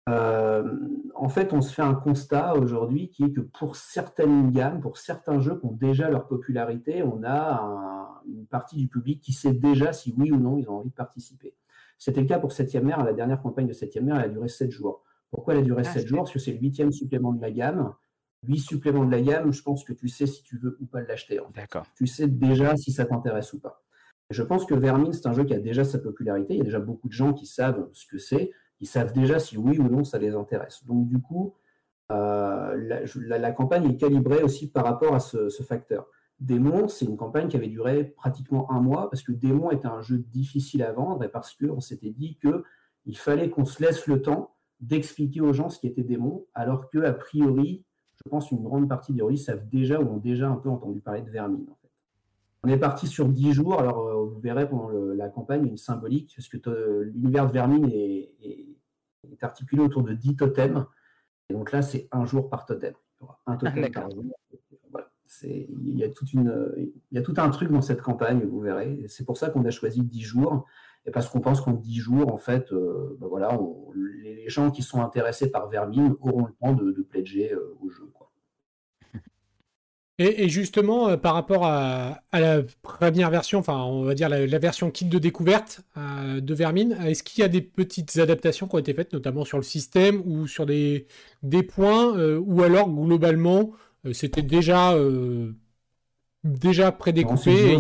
En 0.08 1.30
fait, 1.30 1.54
on 1.54 1.62
se 1.62 1.74
fait 1.74 1.82
un 1.82 1.94
constat 1.94 2.56
aujourd'hui 2.56 3.10
qui 3.10 3.24
est 3.24 3.32
que 3.32 3.42
pour 3.42 3.76
certaines 3.76 4.52
gammes, 4.52 4.82
pour 4.82 4.98
certains 4.98 5.40
jeux 5.40 5.58
qui 5.58 5.66
ont 5.66 5.72
déjà 5.72 6.10
leur 6.10 6.28
popularité, 6.28 7.04
on 7.04 7.24
a 7.24 8.22
une 8.28 8.46
partie 8.46 8.76
du 8.76 8.88
public 8.88 9.22
qui 9.22 9.34
sait 9.34 9.54
déjà 9.54 9.94
si 9.94 10.14
oui 10.18 10.32
ou 10.32 10.38
non 10.38 10.58
ils 10.58 10.70
ont 10.70 10.78
envie 10.78 10.90
de 10.90 10.96
participer. 10.96 11.56
C'était 11.98 12.22
le 12.22 12.28
cas 12.28 12.40
pour 12.40 12.52
7e 12.52 12.82
mer. 12.82 13.04
La 13.04 13.14
dernière 13.14 13.42
campagne 13.42 13.68
de 13.68 13.74
7e 13.74 14.02
mer, 14.02 14.18
elle 14.18 14.26
a 14.26 14.30
duré 14.30 14.50
7 14.50 14.70
jours. 14.72 15.04
Pourquoi 15.32 15.54
elle 15.54 15.62
a 15.62 15.64
duré 15.64 15.84
7 15.84 15.94
ah, 15.96 16.06
jours? 16.06 16.20
Parce 16.20 16.34
que 16.34 16.40
c'est 16.40 16.52
le 16.52 16.60
huitième 16.60 16.92
supplément 16.92 17.32
de 17.32 17.42
la 17.42 17.52
gamme. 17.52 17.94
8 18.46 18.60
suppléments 18.60 19.06
de 19.06 19.12
la 19.12 19.22
gamme, 19.22 19.54
je 19.54 19.62
pense 19.62 19.86
que 19.86 19.94
tu 19.94 20.10
sais 20.10 20.28
si 20.28 20.44
tu 20.44 20.58
veux 20.58 20.78
ou 20.82 20.86
pas 20.86 21.02
l'acheter. 21.02 21.40
D'accord. 21.56 21.86
Tu 21.96 22.08
sais 22.08 22.28
déjà 22.28 22.76
si 22.76 22.92
ça 22.92 23.06
t'intéresse 23.06 23.54
ou 23.54 23.60
pas. 23.60 23.82
Je 24.30 24.44
pense 24.44 24.66
que 24.66 24.74
Vermin, 24.74 25.12
c'est 25.14 25.28
un 25.28 25.34
jeu 25.34 25.46
qui 25.46 25.54
a 25.54 25.60
déjà 25.60 25.84
sa 25.84 26.00
popularité. 26.00 26.56
Il 26.56 26.58
y 26.58 26.62
a 26.62 26.66
déjà 26.66 26.80
beaucoup 26.80 27.08
de 27.08 27.14
gens 27.14 27.34
qui 27.34 27.46
savent 27.46 27.88
ce 27.94 28.06
que 28.06 28.18
c'est 28.18 28.52
ils 28.84 28.88
savent 28.88 29.14
déjà 29.14 29.40
si 29.40 29.58
oui 29.58 29.80
ou 29.80 29.88
non 29.88 30.04
ça 30.04 30.18
les 30.18 30.36
intéresse. 30.36 30.84
Donc 30.86 31.08
du 31.08 31.22
coup, 31.22 31.56
euh, 32.12 33.00
la, 33.16 33.52
campagne 33.54 33.90
est 33.90 33.96
calibrée 33.96 34.44
aussi 34.44 34.70
par 34.70 34.84
rapport 34.84 35.16
à 35.16 35.22
ce, 35.22 35.48
facteur. 35.66 36.06
Démon, 36.42 36.90
c'est 36.90 37.06
une 37.06 37.16
campagne 37.16 37.48
qui 37.48 37.56
avait 37.56 37.70
duré 37.70 38.04
pratiquement 38.04 38.70
un 38.74 38.82
mois 38.82 39.10
parce 39.10 39.24
que 39.24 39.32
Démon 39.32 39.72
était 39.72 39.88
un 39.88 40.02
jeu 40.02 40.18
difficile 40.18 40.84
à 40.84 40.92
vendre 40.92 41.24
et 41.24 41.30
parce 41.30 41.54
qu'on 41.54 41.80
s'était 41.80 42.10
dit 42.10 42.38
qu'il 42.42 43.18
fallait 43.18 43.50
qu'on 43.50 43.64
se 43.64 43.82
laisse 43.82 44.06
le 44.06 44.22
temps 44.22 44.54
d'expliquer 44.82 45.40
aux 45.40 45.54
gens 45.54 45.70
ce 45.70 45.80
qui 45.80 45.88
était 45.88 46.04
Démon, 46.04 46.46
alors 46.54 46.90
que 46.90 46.98
a 46.98 47.14
priori, 47.14 47.86
je 48.16 48.30
pense 48.30 48.52
une 48.52 48.64
grande 48.64 48.90
partie 48.90 49.14
des 49.14 49.22
rôlistes 49.22 49.46
savent 49.46 49.70
déjà 49.70 50.02
ou 50.02 50.16
ont 50.16 50.18
déjà 50.18 50.50
un 50.50 50.58
peu 50.58 50.68
entendu 50.68 51.00
parler 51.00 51.22
de 51.22 51.30
Vermine. 51.30 51.68
On 52.64 52.68
est 52.68 52.78
parti 52.78 53.08
sur 53.08 53.30
10 53.30 53.54
jours, 53.54 53.80
alors 53.80 54.00
euh, 54.08 54.26
vous 54.26 54.42
verrez 54.42 54.68
pendant 54.68 54.90
la 54.90 55.30
campagne 55.30 55.66
une 55.66 55.78
symbolique, 55.78 56.34
parce 56.36 56.50
que 56.50 56.58
euh, 56.68 57.04
l'univers 57.14 57.48
de 57.48 57.54
Vermine 57.54 57.90
est 57.90 58.73
articulé 59.42 59.82
autour 59.82 60.04
de 60.04 60.14
10 60.14 60.36
totems. 60.38 60.86
Et 61.50 61.54
donc 61.54 61.72
là, 61.72 61.82
c'est 61.82 62.08
un 62.12 62.26
jour 62.26 62.50
par 62.50 62.66
totem. 62.66 62.94
Un 63.46 63.58
totem 63.58 63.92
par 63.92 64.10
jour. 64.10 64.24
Voilà. 64.92 65.10
Il 65.44 65.98
y, 65.98 66.04
a 66.04 66.10
toute 66.10 66.32
une, 66.34 66.72
il 66.78 67.16
y 67.16 67.18
a 67.18 67.22
tout 67.22 67.34
un 67.38 67.50
truc 67.50 67.72
dans 67.72 67.82
cette 67.82 68.02
campagne, 68.02 68.46
vous 68.46 68.60
verrez. 68.60 69.06
C'est 69.08 69.26
pour 69.26 69.38
ça 69.38 69.50
qu'on 69.50 69.66
a 69.66 69.72
choisi 69.72 70.02
10 70.02 70.22
jours. 70.22 70.66
Et 71.06 71.12
parce 71.12 71.28
qu'on 71.28 71.42
pense 71.42 71.60
qu'en 71.60 71.74
10 71.74 71.96
jours, 72.00 72.32
en 72.32 72.38
fait, 72.38 72.72
euh, 72.72 73.18
ben 73.20 73.28
voilà, 73.28 73.60
les 74.24 74.48
gens 74.48 74.72
qui 74.72 74.82
sont 74.82 75.02
intéressés 75.02 75.52
par 75.52 75.68
Vermine 75.68 76.16
auront 76.22 76.46
le 76.46 76.54
temps 76.54 76.74
de, 76.74 76.92
de 76.92 77.02
pledger 77.02 77.52
euh, 77.52 77.76
au 77.82 77.90
jeu. 77.90 78.10
Et, 80.20 80.48
justement, 80.48 81.10
euh, 81.10 81.18
par 81.18 81.34
rapport 81.34 81.66
à, 81.66 82.22
la 82.34 82.62
première 82.84 83.32
version, 83.32 83.58
enfin, 83.58 83.82
on 83.84 84.04
va 84.04 84.14
dire 84.14 84.30
la, 84.30 84.60
version 84.60 84.92
kit 84.92 85.06
de 85.06 85.18
découverte 85.18 85.82
euh, 85.98 86.40
de 86.40 86.54
Vermine, 86.54 86.96
est-ce 87.04 87.24
qu'il 87.24 87.42
y 87.42 87.44
a 87.44 87.48
des 87.48 87.62
petites 87.62 88.18
adaptations 88.18 88.68
qui 88.68 88.76
ont 88.76 88.80
été 88.80 88.94
faites, 88.94 89.12
notamment 89.12 89.44
sur 89.44 89.58
le 89.58 89.64
système 89.64 90.22
ou 90.26 90.46
sur 90.46 90.68
des, 90.68 91.08
des 91.42 91.64
points, 91.64 92.16
euh, 92.16 92.38
ou 92.38 92.62
alors 92.62 92.90
globalement, 92.90 93.72
c'était 94.12 94.42
déjà, 94.42 94.94
déjà 96.44 96.92
prédécoupé 96.92 97.78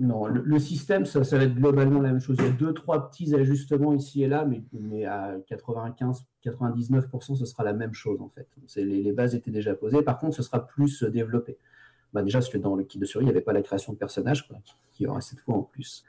non, 0.00 0.26
le, 0.26 0.58
système, 0.60 1.04
ça, 1.04 1.18
va 1.18 1.42
être 1.42 1.56
globalement 1.56 2.00
la 2.00 2.10
même 2.10 2.20
chose. 2.20 2.36
Il 2.38 2.44
y 2.44 2.48
a 2.48 2.52
deux, 2.52 2.72
trois 2.72 3.10
petits 3.10 3.34
ajustements 3.34 3.92
ici 3.92 4.22
et 4.22 4.28
là, 4.28 4.44
mais, 4.44 4.62
mais 4.72 5.04
à 5.04 5.34
95, 5.48 6.24
99%, 6.44 7.36
ce 7.36 7.44
sera 7.44 7.64
la 7.64 7.72
même 7.72 7.94
chose 7.94 8.20
en 8.20 8.28
fait. 8.28 8.48
Les, 8.76 9.02
les, 9.02 9.12
bases 9.12 9.34
étaient 9.34 9.50
déjà 9.50 9.74
posées. 9.74 10.02
Par 10.02 10.18
contre, 10.18 10.36
ce 10.36 10.42
sera 10.42 10.66
plus 10.66 11.02
développé. 11.04 11.58
Bah, 12.12 12.22
déjà, 12.22 12.38
parce 12.38 12.48
que 12.50 12.58
dans 12.58 12.74
le 12.74 12.84
kit 12.84 12.98
de 12.98 13.04
survie, 13.04 13.24
il 13.24 13.28
n'y 13.28 13.32
avait 13.32 13.42
pas 13.42 13.52
la 13.52 13.62
création 13.62 13.92
de 13.92 13.98
personnages, 13.98 14.48
qui 14.94 15.04
y 15.04 15.06
aura 15.06 15.20
cette 15.20 15.40
fois 15.40 15.56
en 15.56 15.62
plus. 15.62 16.04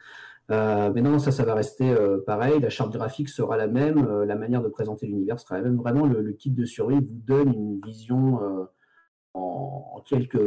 Euh, 0.52 0.92
mais 0.94 1.02
non, 1.02 1.20
ça, 1.20 1.32
ça 1.32 1.44
va 1.44 1.54
rester 1.54 1.90
euh, 1.90 2.24
pareil. 2.26 2.60
La 2.60 2.70
charte 2.70 2.92
graphique 2.92 3.30
sera 3.30 3.58
la 3.58 3.68
même. 3.68 4.08
Euh, 4.08 4.26
la 4.26 4.36
manière 4.36 4.62
de 4.62 4.68
présenter 4.68 5.06
l'univers 5.06 5.40
sera 5.40 5.58
la 5.58 5.64
même. 5.64 5.78
Vraiment, 5.78 6.06
le, 6.06 6.32
kit 6.34 6.50
de 6.52 6.66
survie 6.66 6.96
vous 6.96 7.22
donne 7.26 7.54
une 7.54 7.82
vision 7.82 8.68
en, 9.34 10.02
quelques. 10.06 10.40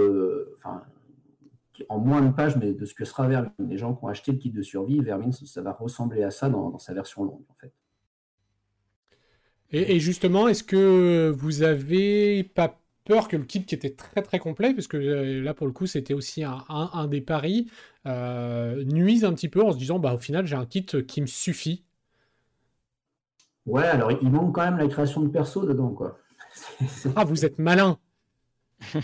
En 1.89 1.99
moins 1.99 2.21
de 2.21 2.33
pages, 2.33 2.57
mais 2.57 2.75
de 2.75 2.85
ce 2.85 2.95
que 2.95 3.05
sera 3.05 3.27
Vermine. 3.29 3.53
Les 3.59 3.79
gens 3.79 3.95
qui 3.95 4.05
ont 4.05 4.09
acheté 4.09 4.33
le 4.33 4.39
kit 4.39 4.51
de 4.51 4.63
survie, 4.63 5.01
Vermine, 5.01 5.33
ça, 5.33 5.63
va 5.63 5.73
ressembler 5.73 6.23
à 6.23 6.31
ça 6.31 6.49
dans, 6.49 6.79
sa 6.79 6.95
version 6.95 7.25
longue, 7.25 7.45
en 7.49 7.55
fait. 7.55 7.73
Et, 9.73 10.01
justement, 10.01 10.49
est-ce 10.49 10.63
que 10.63 11.35
vous 11.35 11.63
avez 11.63 12.45
pas 12.45 12.79
peur 13.05 13.29
que 13.29 13.37
le 13.37 13.45
kit 13.45 13.65
qui 13.65 13.75
était 13.75 13.95
très 13.95 14.23
très 14.23 14.39
complet, 14.39 14.75
parce 14.75 14.87
que 14.87 14.97
euh, 14.97 15.43
là 15.43 15.55
pour 15.55 15.67
le 15.67 15.73
coup 15.73 15.87
c'était 15.87 16.15
aussi 16.15 16.45
un, 16.45 17.07
des 17.09 17.21
paris, 17.21 17.69
euh, 18.07 18.85
nuise 18.85 19.25
un 19.25 19.33
petit 19.33 19.49
peu 19.49 19.61
en 19.61 19.73
se 19.73 19.79
disant 19.79 19.99
bah 19.99 20.15
au 20.15 20.19
final 20.19 20.47
j'ai 20.47 20.55
un 20.55 20.67
kit 20.67 20.87
qui 21.09 21.21
me 21.21 21.27
suffit 21.27 21.85
Ouais, 23.67 23.85
alors 23.85 24.13
il 24.13 24.31
manque 24.31 24.55
quand 24.55 24.65
même 24.65 24.79
la 24.79 24.89
création 24.89 25.21
de 25.21 25.29
perso 25.29 25.65
dedans, 25.65 25.91
quoi. 25.91 26.19
ah, 27.17 27.25
vous 27.25 27.45
êtes 27.45 27.59
malin 27.59 27.99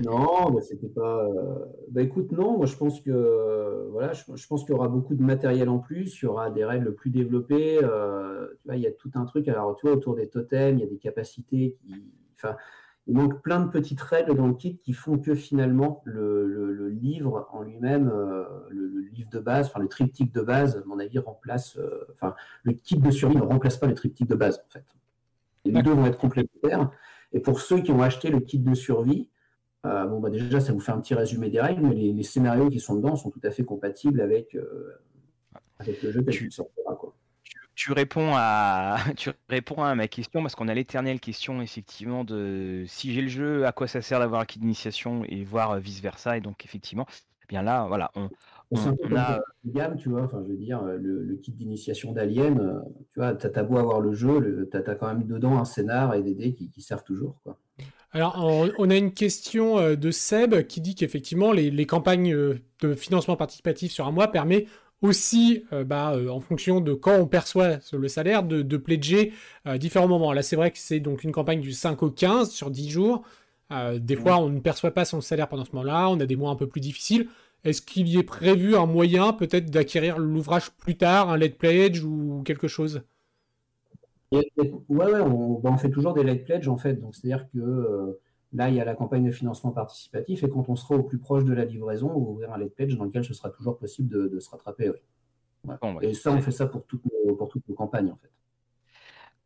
Non, 0.00 0.50
bah, 0.50 0.60
c'était 0.60 0.88
pas. 0.88 1.24
Euh, 1.24 1.66
bah 1.90 2.02
écoute, 2.02 2.32
non, 2.32 2.56
moi 2.56 2.66
je 2.66 2.76
pense 2.76 3.00
que 3.00 3.86
voilà, 3.92 4.12
je, 4.12 4.46
pense 4.48 4.64
qu'il 4.64 4.72
y 4.72 4.74
aura 4.74 4.88
beaucoup 4.88 5.14
de 5.14 5.22
matériel 5.22 5.68
en 5.68 5.78
plus, 5.78 6.20
il 6.20 6.24
y 6.24 6.28
aura 6.28 6.50
des 6.50 6.64
règles 6.64 6.94
plus 6.94 7.10
développées. 7.10 7.78
Euh, 7.80 8.48
tu 8.60 8.66
vois, 8.66 8.76
il 8.76 8.82
y 8.82 8.88
a 8.88 8.92
tout 8.92 9.12
un 9.14 9.24
truc. 9.24 9.46
Alors, 9.46 9.76
tu 9.76 9.86
vois, 9.86 9.94
autour 9.94 10.16
des 10.16 10.28
totems, 10.28 10.78
il 10.78 10.80
y 10.80 10.84
a 10.84 10.90
des 10.90 10.98
capacités 10.98 11.76
qui. 11.78 12.02
Enfin, 12.34 12.56
il 13.06 13.14
manque 13.14 13.42
plein 13.42 13.60
de 13.60 13.70
petites 13.70 14.00
règles 14.00 14.34
dans 14.34 14.46
le 14.48 14.54
kit 14.54 14.78
qui 14.78 14.94
font 14.94 15.18
que 15.18 15.34
finalement 15.34 16.02
le, 16.04 16.88
livre 16.88 17.48
en 17.52 17.62
lui-même, 17.62 18.10
euh, 18.12 18.44
le, 18.70 19.00
livre 19.12 19.28
de 19.30 19.38
base, 19.38 19.66
enfin 19.66 19.78
le 19.78 19.88
triptyque 19.88 20.32
de 20.32 20.40
base, 20.40 20.78
à 20.78 20.82
mon 20.86 20.98
avis, 20.98 21.18
remplace. 21.18 21.78
enfin, 22.12 22.34
le 22.64 22.72
kit 22.72 22.96
de 22.96 23.10
survie 23.10 23.36
ne 23.36 23.42
remplace 23.42 23.76
pas 23.76 23.86
le 23.86 23.94
triptyque 23.94 24.28
de 24.28 24.34
base 24.34 24.58
en 24.66 24.70
fait. 24.70 24.86
les 25.66 25.82
deux 25.82 25.92
vont 25.92 26.06
être 26.06 26.18
complémentaires. 26.18 26.90
Et 27.32 27.40
pour 27.40 27.60
ceux 27.60 27.80
qui 27.80 27.92
ont 27.92 28.02
acheté 28.02 28.30
le 28.30 28.40
kit 28.40 28.58
de 28.58 28.74
survie, 28.74 29.28
euh, 29.84 30.06
bon, 30.06 30.20
bah 30.20 30.30
déjà, 30.30 30.60
ça 30.60 30.72
vous 30.72 30.80
fait 30.80 30.92
un 30.92 31.00
petit 31.00 31.14
résumé 31.14 31.50
des 31.50 31.60
règles, 31.60 31.82
mais 31.82 31.94
les, 31.94 32.22
scénarios 32.22 32.70
qui 32.70 32.80
sont 32.80 32.96
dedans 32.96 33.16
sont 33.16 33.30
tout 33.30 33.40
à 33.44 33.50
fait 33.50 33.64
compatibles 33.64 34.20
avec, 34.20 34.54
euh, 34.54 34.94
le 35.86 36.12
jeu 36.12 36.24
tu, 36.30 36.50
Tu, 37.74 37.92
réponds 37.92 38.32
à, 38.34 38.96
tu 39.16 39.30
réponds 39.48 39.82
à 39.82 39.94
ma 39.94 40.08
question 40.08 40.40
parce 40.40 40.54
qu'on 40.54 40.68
a 40.68 40.74
l'éternelle 40.74 41.20
question 41.20 41.60
effectivement 41.60 42.24
de 42.24 42.84
si 42.86 43.12
j'ai 43.12 43.20
le 43.20 43.28
jeu, 43.28 43.66
à 43.66 43.72
quoi 43.72 43.86
ça 43.86 44.00
sert 44.00 44.20
d'avoir 44.20 44.40
un 44.40 44.46
kit 44.46 44.58
d'initiation 44.58 45.22
et 45.28 45.44
voir 45.44 45.78
vice 45.78 46.00
versa. 46.00 46.38
Et 46.38 46.40
donc 46.40 46.64
effectivement, 46.64 47.06
eh 47.42 47.46
bien 47.48 47.62
là, 47.62 47.86
voilà, 47.86 48.10
on, 48.14 48.30
on, 48.70 49.16
a 49.16 49.40
gamme, 49.66 49.96
tu 49.96 50.08
vois. 50.08 50.22
Enfin, 50.22 50.42
je 50.44 50.50
veux 50.50 50.56
dire, 50.56 50.82
le, 50.82 51.36
kit 51.42 51.52
d'initiation 51.52 52.12
d'Alien, 52.12 52.58
euh, 52.58 52.80
tu 53.10 53.20
vois, 53.20 53.34
t'as 53.34 53.62
beau 53.62 53.76
avoir 53.76 54.00
le 54.00 54.14
jeu, 54.14 54.68
tu 54.70 54.76
as, 54.76 54.94
quand 54.94 55.08
même 55.08 55.26
dedans 55.26 55.58
un 55.58 55.66
scénar 55.66 56.14
et 56.14 56.22
des 56.22 56.34
dés 56.34 56.52
qui, 56.52 56.70
qui 56.70 56.80
servent 56.80 57.04
toujours, 57.04 57.38
quoi. 57.42 57.58
Alors, 58.14 58.70
on 58.78 58.90
a 58.90 58.96
une 58.96 59.12
question 59.12 59.76
euh, 59.78 59.96
de 59.96 60.12
Seb 60.12 60.68
qui 60.68 60.80
dit 60.80 60.94
qu'effectivement, 60.94 61.50
les, 61.50 61.84
campagnes 61.84 62.32
euh, 62.32 62.60
de 62.80 62.94
financement 62.94 63.34
participatif 63.34 63.90
sur 63.90 64.06
un 64.06 64.12
mois 64.12 64.28
permet 64.28 64.66
aussi, 65.02 65.64
euh, 65.72 65.82
bah, 65.82 66.16
en 66.30 66.38
fonction 66.38 66.80
de 66.80 66.94
quand 66.94 67.18
on 67.18 67.26
perçoit 67.26 67.78
le 67.92 68.06
salaire, 68.06 68.44
de, 68.44 68.62
de 68.62 68.76
pledger 68.76 69.32
à 69.64 69.78
différents 69.78 70.06
moments. 70.06 70.32
Là, 70.32 70.42
c'est 70.42 70.54
vrai 70.54 70.70
que 70.70 70.78
c'est 70.78 71.00
donc 71.00 71.24
une 71.24 71.32
campagne 71.32 71.60
du 71.60 71.72
5 71.72 72.04
au 72.04 72.10
15 72.10 72.52
sur 72.52 72.70
10 72.70 72.88
jours. 72.88 73.24
des 73.96 74.16
fois, 74.16 74.38
on 74.38 74.48
ne 74.48 74.60
perçoit 74.60 74.92
pas 74.92 75.04
son 75.04 75.20
salaire 75.20 75.48
pendant 75.48 75.64
ce 75.64 75.72
moment-là. 75.72 76.08
On 76.08 76.20
a 76.20 76.26
des 76.26 76.36
mois 76.36 76.50
un 76.50 76.56
peu 76.56 76.68
plus 76.68 76.80
difficiles. 76.80 77.26
Est-ce 77.64 77.82
qu'il 77.82 78.06
y 78.06 78.18
est 78.18 78.22
prévu 78.22 78.76
un 78.76 78.86
moyen 78.86 79.32
peut-être 79.32 79.70
d'acquérir 79.70 80.18
l'ouvrage 80.18 80.70
plus 80.70 80.96
tard, 80.96 81.30
un 81.30 81.36
late 81.36 81.56
pledge 81.58 82.04
ou 82.04 82.42
quelque 82.44 82.68
chose? 82.68 83.02
Ouais, 84.34 85.12
bah, 85.12 85.24
on, 85.24 85.76
fait 85.76 85.90
toujours 85.90 86.14
des 86.14 86.24
late 86.24 86.44
pledge 86.44 86.68
en 86.68 86.76
fait. 86.76 86.94
Donc 86.94 87.14
c'est-à-dire 87.14 87.46
que 87.50 87.58
euh, 87.58 88.20
là, 88.52 88.68
il 88.68 88.74
y 88.74 88.80
a 88.80 88.84
la 88.84 88.94
campagne 88.94 89.24
de 89.24 89.30
financement 89.30 89.70
participatif 89.70 90.42
et 90.44 90.48
quand 90.48 90.68
on 90.68 90.76
sera 90.76 90.96
au 90.96 91.02
plus 91.02 91.18
proche 91.18 91.44
de 91.44 91.52
la 91.52 91.64
livraison, 91.64 92.10
on 92.10 92.20
va 92.20 92.30
ouvrir 92.30 92.52
un 92.52 92.58
late 92.58 92.74
pledge 92.74 92.96
dans 92.96 93.04
lequel 93.04 93.24
ce 93.24 93.34
sera 93.34 93.50
toujours 93.50 93.78
possible 93.78 94.08
de, 94.08 94.38
se 94.40 94.50
rattraper. 94.50 94.92
et 96.02 96.14
ça, 96.14 96.32
on 96.32 96.40
fait 96.40 96.52
ça 96.52 96.66
pour 96.66 96.84
toutes, 96.86 97.02
nos, 97.06 97.34
pour 97.34 97.48
toutes 97.48 97.68
nos 97.68 97.74
campagnes 97.74 98.10
en 98.10 98.16
fait. 98.16 98.30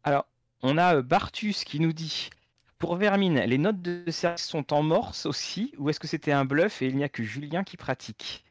Alors, 0.05 0.26
on 0.62 0.78
a 0.78 0.97
euh, 0.97 1.03
Bartus 1.03 1.64
qui 1.64 1.80
nous 1.80 1.93
dit 1.93 2.30
pour 2.78 2.95
Vermine, 2.95 3.41
les 3.41 3.59
notes 3.59 3.82
de 3.82 4.09
service 4.11 4.45
sont 4.45 4.72
en 4.72 4.84
morse 4.84 5.26
aussi, 5.26 5.74
ou 5.78 5.91
est-ce 5.91 5.99
que 5.99 6.07
c'était 6.07 6.30
un 6.30 6.45
bluff 6.45 6.80
et 6.80 6.86
il 6.86 6.97
n'y 6.97 7.03
a 7.03 7.09
que 7.09 7.24
Julien 7.24 7.64
qui 7.64 7.76
pratique? 7.76 8.45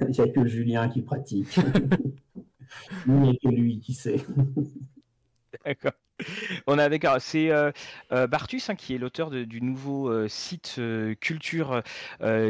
Il 0.00 0.08
n'y 0.08 0.20
a 0.20 0.28
que 0.28 0.46
Julien 0.46 0.88
qui 0.88 1.02
pratique. 1.02 1.56
il 3.06 3.12
n'y 3.12 3.28
a 3.28 3.32
que 3.34 3.48
lui 3.48 3.78
qui 3.78 3.92
sait. 3.92 4.24
D'accord. 5.64 5.92
On 6.66 6.78
a 6.78 6.88
d'accord. 6.88 7.16
C'est 7.20 7.50
euh, 7.50 7.72
euh, 8.12 8.26
Bartus 8.26 8.70
hein, 8.70 8.74
qui 8.74 8.94
est 8.94 8.98
l'auteur 8.98 9.30
du 9.30 9.60
nouveau 9.60 10.08
euh, 10.08 10.28
site 10.28 10.80
culture 11.20 11.82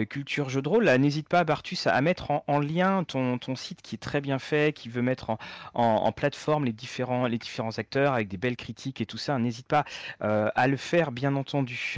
culture 0.09 0.49
jeu 0.49 0.63
de 0.63 0.69
rôle. 0.69 0.85
N'hésite 0.85 1.29
pas, 1.29 1.45
Bartus, 1.45 1.87
à, 1.87 2.01
mettre 2.01 2.43
en, 2.47 2.61
lien 2.61 3.05
ton, 3.05 3.39
ton, 3.39 3.57
site 3.57 3.83
qui 3.83 3.95
est 3.95 3.99
très 3.99 4.21
bien 4.21 4.39
fait, 4.39 4.75
qui 4.75 4.89
veut 4.89 5.03
mettre 5.03 5.37
en, 5.75 6.13
plateforme 6.13 6.65
les 6.65 6.73
différents 6.73 7.27
les 7.27 7.39
différents 7.39 7.79
acteurs 7.79 8.13
avec 8.13 8.29
des 8.29 8.37
belles 8.37 8.57
critiques 8.57 9.01
et 9.01 9.07
tout 9.07 9.19
ça. 9.19 9.39
N'hésite 9.39 9.67
pas 9.67 9.85
à 10.21 10.69
le 10.69 10.77
faire, 10.77 11.13
bien 11.13 11.35
entendu. 11.37 11.97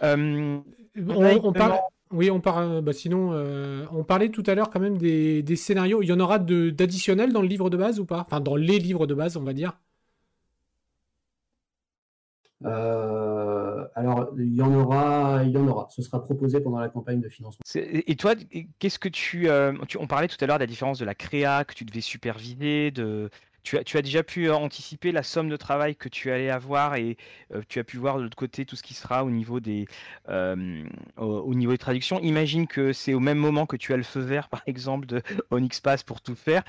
On, 0.00 0.62
parle. 1.52 1.78
Oui, 2.10 2.30
on 2.30 2.40
parle. 2.40 2.82
Bah, 2.82 2.92
sinon, 2.92 3.32
on 3.92 4.04
parlait 4.04 4.28
tout 4.30 4.42
à 4.46 4.54
l'heure 4.54 4.70
quand 4.70 4.80
même 4.80 4.98
des, 4.98 5.42
des 5.42 5.56
scénarios. 5.56 6.02
Il 6.02 6.06
y 6.06 6.12
en 6.12 6.20
aura 6.20 6.38
d'additionnels 6.38 7.32
dans 7.32 7.42
le 7.42 7.48
livre 7.48 7.70
de 7.70 7.76
base 7.76 8.00
ou 8.00 8.04
pas? 8.04 8.20
Enfin, 8.20 8.40
dans 8.40 8.56
les 8.56 8.78
livres 8.78 9.06
de 9.06 9.14
base, 9.14 9.36
on 9.36 9.42
va 9.42 9.52
dire. 9.52 9.78
Euh, 12.64 13.84
alors, 13.94 14.30
il 14.38 14.54
y 14.54 14.62
en 14.62 14.74
aura, 14.74 15.42
il 15.44 15.50
y 15.50 15.58
en 15.58 15.66
aura. 15.68 15.88
Ce 15.90 16.02
sera 16.02 16.22
proposé 16.22 16.60
pendant 16.60 16.78
la 16.78 16.88
campagne 16.88 17.20
de 17.20 17.28
financement. 17.28 17.60
Et 17.74 18.16
toi, 18.16 18.34
qu'est-ce 18.78 18.98
que 18.98 19.08
euh, 19.46 19.72
tu, 19.86 19.98
On 19.98 20.06
parlait 20.06 20.28
tout 20.28 20.36
à 20.40 20.46
l'heure 20.46 20.58
de 20.58 20.62
la 20.62 20.66
différence 20.66 20.98
de 20.98 21.04
la 21.04 21.14
créa 21.14 21.64
que 21.64 21.74
tu 21.74 21.84
devais 21.84 22.00
superviser, 22.00 22.90
de 22.90 23.30
tu 23.64 23.78
as, 23.78 24.02
déjà 24.02 24.22
pu 24.22 24.48
euh, 24.48 24.54
anticiper 24.54 25.10
la 25.10 25.22
somme 25.22 25.48
de 25.48 25.56
travail 25.56 25.96
que 25.96 26.08
tu 26.08 26.30
allais 26.30 26.50
avoir 26.50 26.94
et 26.96 27.16
euh, 27.52 27.62
tu 27.66 27.78
as 27.80 27.84
pu 27.84 27.96
voir 27.96 28.18
de 28.18 28.22
l'autre 28.22 28.36
côté 28.36 28.66
tout 28.66 28.76
ce 28.76 28.82
qui 28.82 28.92
sera 28.92 29.24
au 29.24 29.30
niveau 29.30 29.58
des, 29.58 29.86
euh, 30.28 30.84
au, 31.16 31.54
niveau 31.54 31.72
des 31.72 31.78
traductions. 31.78 32.20
Imagine 32.20 32.66
que 32.66 32.92
c'est 32.92 33.14
au 33.14 33.20
même 33.20 33.38
moment 33.38 33.64
que 33.64 33.76
tu 33.76 33.92
as 33.94 33.96
le 33.96 34.02
feu 34.02 34.20
vert, 34.20 34.48
par 34.50 34.62
exemple, 34.66 35.06
de 35.06 35.22
Onyxpass 35.50 36.02
pour 36.02 36.20
tout 36.20 36.34
faire. 36.34 36.62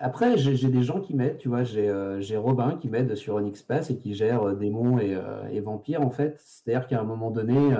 Après, 0.00 0.36
j'ai 0.36 0.68
des 0.68 0.82
gens 0.82 1.00
qui 1.00 1.14
m'aident, 1.14 1.38
tu 1.38 1.48
vois. 1.48 1.64
J'ai 1.64 2.36
Robin 2.36 2.76
qui 2.80 2.88
m'aide 2.88 3.14
sur 3.14 3.34
Onyxpass 3.36 3.90
et 3.90 3.96
qui 3.96 4.14
gère 4.14 4.54
démons 4.54 4.98
et, 4.98 5.60
vampires, 5.60 6.02
en 6.02 6.10
fait. 6.10 6.38
C'est-à-dire 6.44 6.86
qu'à 6.86 7.00
un 7.00 7.04
moment 7.04 7.30
donné, 7.30 7.74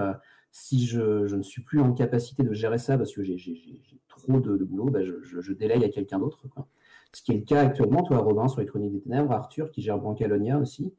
si 0.51 0.87
je, 0.87 1.35
ne 1.35 1.43
suis 1.43 1.63
plus 1.63 1.81
en 1.81 1.93
capacité 1.93 2.43
de 2.43 2.53
gérer 2.55 2.79
ça 2.79 2.97
parce 2.97 3.13
que 3.13 3.23
j'ai 3.23 3.37
trop 4.09 4.41
de, 4.41 4.65
boulot, 4.65 4.91
bah, 4.91 5.01
je, 5.05 5.13
je, 5.23 5.53
à 5.53 5.89
quelqu'un 5.91 6.19
d'autre. 6.19 6.43
Ce 7.13 7.23
qui 7.23 7.33
est 7.33 7.37
le 7.37 7.45
cas 7.45 7.61
actuellement, 7.61 8.03
toi, 8.03 8.19
Robin, 8.19 8.49
sur 8.49 8.61
les 8.61 8.67
Chroniques 8.67 8.93
des 8.93 9.01
Ténèbres, 9.03 9.33
Arthur, 9.33 9.71
qui 9.71 9.83
gère 9.83 9.99
Brancalonia 9.99 10.59
aussi. 10.59 10.95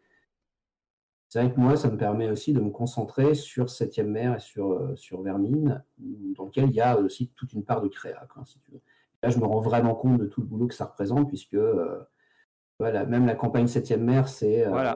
C'est 1.29 1.41
vrai 1.41 1.51
que 1.51 1.59
moi, 1.59 1.75
ça 1.75 1.89
me 1.89 1.97
permet 1.97 2.29
aussi 2.29 2.53
de 2.53 2.59
me 2.59 2.69
concentrer 2.69 3.33
sur 3.33 3.69
Septième 3.69 4.11
Mer 4.11 4.35
et 4.35 4.39
sur, 4.39 4.71
euh, 4.71 4.95
sur 4.95 5.23
Vermine, 5.23 5.83
dans 5.97 6.45
lequel 6.45 6.65
il 6.69 6.75
y 6.75 6.81
a 6.81 6.99
aussi 6.99 7.31
toute 7.35 7.53
une 7.53 7.63
part 7.63 7.81
de 7.81 7.87
créa. 7.87 8.27
Là, 9.23 9.29
je 9.29 9.39
me 9.39 9.45
rends 9.45 9.61
vraiment 9.61 9.95
compte 9.95 10.19
de 10.19 10.25
tout 10.25 10.41
le 10.41 10.47
boulot 10.47 10.67
que 10.67 10.75
ça 10.75 10.85
représente, 10.85 11.29
puisque 11.29 11.55
euh, 11.55 12.03
voilà, 12.79 13.05
même 13.05 13.25
la 13.25 13.35
campagne 13.35 13.67
Septième 13.67 14.03
Mer, 14.03 14.27
c'est 14.27 14.67
euh, 14.67 14.75
euh, 14.75 14.95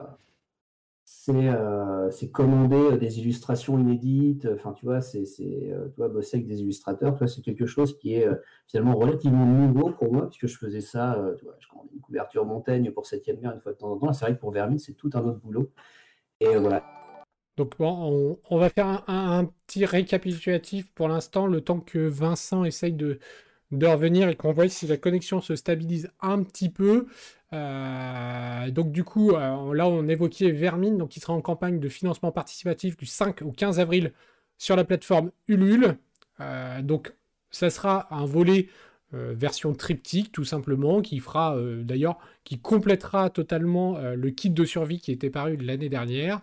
c'est 1.10 2.30
commander 2.30 2.76
euh, 2.76 2.96
des 2.98 3.18
illustrations 3.18 3.78
inédites. 3.78 4.46
Enfin, 4.54 4.72
tu 4.72 4.84
vois, 4.84 5.00
c'est 5.00 5.24
euh, 5.40 5.88
toi 5.94 6.08
bosser 6.08 6.36
avec 6.36 6.46
des 6.46 6.60
illustrateurs. 6.60 7.16
Toi, 7.16 7.26
c'est 7.26 7.40
quelque 7.40 7.66
chose 7.66 7.98
qui 7.98 8.14
est 8.14 8.28
finalement 8.66 8.94
relativement 8.94 9.46
nouveau 9.46 9.90
pour 9.90 10.12
moi, 10.12 10.28
puisque 10.28 10.46
je 10.46 10.58
faisais 10.58 10.80
ça. 10.80 11.16
tu 11.38 11.44
vois, 11.44 11.54
je 11.58 11.68
commandais 11.68 11.90
une 11.94 12.00
couverture 12.00 12.44
montagne 12.44 12.90
pour 12.90 13.06
septième 13.06 13.40
mer 13.40 13.52
une 13.52 13.60
fois 13.60 13.72
de 13.72 13.78
temps 13.78 13.90
en 13.90 13.98
temps. 13.98 14.12
C'est 14.12 14.26
vrai 14.26 14.34
que 14.34 14.40
pour 14.40 14.50
Vermine, 14.50 14.78
c'est 14.78 14.94
tout 14.94 15.10
un 15.14 15.24
autre 15.24 15.40
boulot. 15.40 15.70
Et 16.40 16.56
voilà. 16.56 16.84
Donc 17.56 17.76
bon, 17.78 18.38
on, 18.48 18.58
va 18.58 18.68
faire 18.68 19.02
un, 19.08 19.46
petit 19.66 19.84
récapitulatif 19.84 20.92
pour 20.94 21.08
l'instant, 21.08 21.48
le 21.48 21.60
temps 21.60 21.80
que 21.80 21.98
Vincent 21.98 22.64
essaye 22.64 22.92
de, 22.92 23.18
de 23.70 23.86
revenir 23.86 24.28
et 24.28 24.34
qu'on 24.34 24.52
voit 24.52 24.68
si 24.68 24.86
la 24.86 24.96
connexion 24.96 25.40
se 25.40 25.54
stabilise 25.56 26.10
un 26.20 26.42
petit 26.42 26.70
peu. 26.70 27.06
Euh, 27.52 28.70
donc 28.70 28.92
du 28.92 29.04
coup, 29.04 29.32
euh, 29.32 29.74
là 29.74 29.88
on 29.88 30.08
évoquait 30.08 30.50
Vermine, 30.50 30.98
donc 30.98 31.10
qui 31.10 31.20
sera 31.20 31.32
en 31.32 31.40
campagne 31.40 31.80
de 31.80 31.88
financement 31.88 32.32
participatif 32.32 32.96
du 32.96 33.06
5 33.06 33.42
au 33.42 33.52
15 33.52 33.80
avril 33.80 34.12
sur 34.58 34.76
la 34.76 34.84
plateforme 34.84 35.30
Ulule. 35.48 35.96
Euh, 36.40 36.82
donc 36.82 37.14
ça 37.50 37.70
sera 37.70 38.14
un 38.14 38.24
volet 38.26 38.68
version 39.10 39.72
triptyque 39.72 40.32
tout 40.32 40.44
simplement, 40.44 41.00
qui 41.00 41.18
fera 41.18 41.56
d'ailleurs, 41.82 42.18
qui 42.44 42.60
complétera 42.60 43.30
totalement 43.30 43.98
le 43.98 44.30
kit 44.30 44.50
de 44.50 44.64
survie 44.66 45.00
qui 45.00 45.12
était 45.12 45.30
paru 45.30 45.56
l'année 45.56 45.88
dernière. 45.88 46.42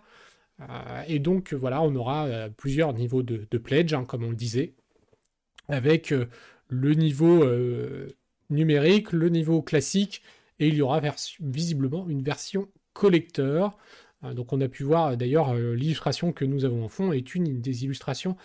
et 1.06 1.20
donc 1.20 1.54
voilà, 1.54 1.80
on 1.82 1.94
aura 1.94 2.26
plusieurs 2.56 2.92
niveaux 2.92 3.22
de, 3.22 3.58
pledge, 3.58 3.94
hein, 3.94 4.04
comme 4.04 4.24
on 4.24 4.30
le 4.30 4.36
disait, 4.36 4.74
avec 5.68 6.12
le 6.68 6.94
niveau 6.94 7.44
numérique, 8.50 9.12
le 9.12 9.28
niveau 9.28 9.62
classique 9.62 10.22
et 10.58 10.68
il 10.68 10.74
y 10.74 10.82
aura 10.82 11.00
visiblement 11.40 12.06
une 12.08 12.22
version 12.22 12.68
collector. 12.92 13.76
Euh, 14.24 14.34
donc 14.34 14.52
on 14.52 14.60
a 14.60 14.68
pu 14.68 14.84
voir 14.84 15.08
euh, 15.08 15.16
d'ailleurs 15.16 15.50
euh, 15.50 15.74
l'illustration 15.74 16.32
que 16.32 16.44
nous 16.44 16.64
avons 16.64 16.84
en 16.84 16.88
fond 16.88 17.12
est 17.12 17.34
une 17.34 17.60
des 17.60 17.84
illustrations 17.84 18.36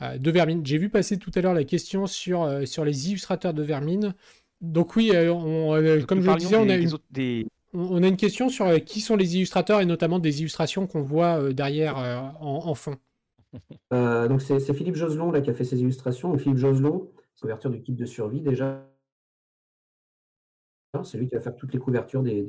de 0.00 0.30
Vermine. 0.30 0.64
J'ai 0.64 0.78
vu 0.78 0.90
passer 0.90 1.18
tout 1.18 1.32
à 1.34 1.40
l'heure 1.40 1.54
la 1.54 1.64
question 1.64 2.06
sur, 2.06 2.48
sur 2.66 2.84
les 2.84 3.08
illustrateurs 3.08 3.52
de 3.52 3.64
Vermine. 3.64 4.14
Donc 4.60 4.94
oui, 4.94 5.08
comme 5.08 6.22
je 6.22 6.30
le 6.30 6.36
disais, 6.36 6.54
on 6.54 6.68
a, 6.68 6.76
une, 6.76 7.48
on 7.74 8.00
a 8.04 8.06
une 8.06 8.16
question 8.16 8.48
sur 8.48 8.72
qui 8.84 9.00
sont 9.00 9.16
les 9.16 9.34
illustrateurs 9.34 9.80
et 9.80 9.86
notamment 9.86 10.20
des 10.20 10.38
illustrations 10.38 10.86
qu'on 10.86 11.02
voit 11.02 11.52
derrière 11.52 11.96
en, 12.40 12.76
fond. 12.76 12.94
donc 13.90 14.40
c'est 14.40 14.72
Philippe 14.72 14.94
Joselon 14.94 15.32
là, 15.32 15.40
qui 15.40 15.50
a 15.50 15.52
fait 15.52 15.64
ces 15.64 15.80
illustrations. 15.80 16.38
Philippe 16.38 16.58
Joselon, 16.58 17.10
couverture 17.40 17.70
du 17.70 17.82
kit 17.82 17.92
de 17.94 18.06
survie 18.06 18.40
déjà, 18.40 18.84
c'est 21.04 21.18
lui 21.18 21.28
qui 21.28 21.34
va 21.34 21.40
faire 21.40 21.56
toutes 21.56 21.72
les 21.72 21.78
couvertures 21.78 22.22
des, 22.22 22.42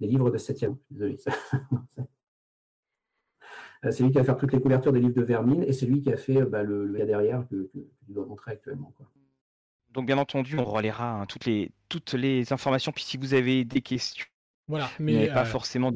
des 0.00 0.06
livres 0.06 0.30
de 0.30 0.38
7e. 0.38 0.76
Désolé. 0.90 1.16
c'est 3.90 4.02
lui 4.02 4.10
qui 4.10 4.18
va 4.18 4.24
faire 4.24 4.36
toutes 4.36 4.52
les 4.52 4.60
couvertures 4.60 4.92
des 4.92 5.00
livres 5.00 5.14
de 5.14 5.22
Vermine 5.22 5.62
et 5.62 5.72
c'est 5.72 5.86
lui 5.86 6.00
qui 6.00 6.12
a 6.12 6.16
fait 6.16 6.42
bah, 6.44 6.62
le, 6.62 6.86
le 6.86 6.98
gars 6.98 7.06
derrière 7.06 7.46
que, 7.48 7.70
que, 7.72 7.78
tu 7.78 8.12
dois 8.12 8.26
montrer 8.26 8.52
actuellement. 8.52 8.92
Quoi. 8.96 9.06
Donc 9.90 10.06
bien 10.06 10.18
entendu, 10.18 10.58
on 10.58 10.64
relaiera 10.64 11.20
hein, 11.20 11.26
toutes, 11.26 11.46
les, 11.46 11.72
toutes 11.88 12.14
les 12.14 12.52
informations. 12.52 12.92
Puis 12.92 13.04
si 13.04 13.16
vous 13.16 13.34
avez 13.34 13.64
des 13.64 13.80
questions, 13.80 14.26
voilà, 14.68 14.90
mais 14.98 15.28
pas 15.28 15.44
forcément 15.44 15.92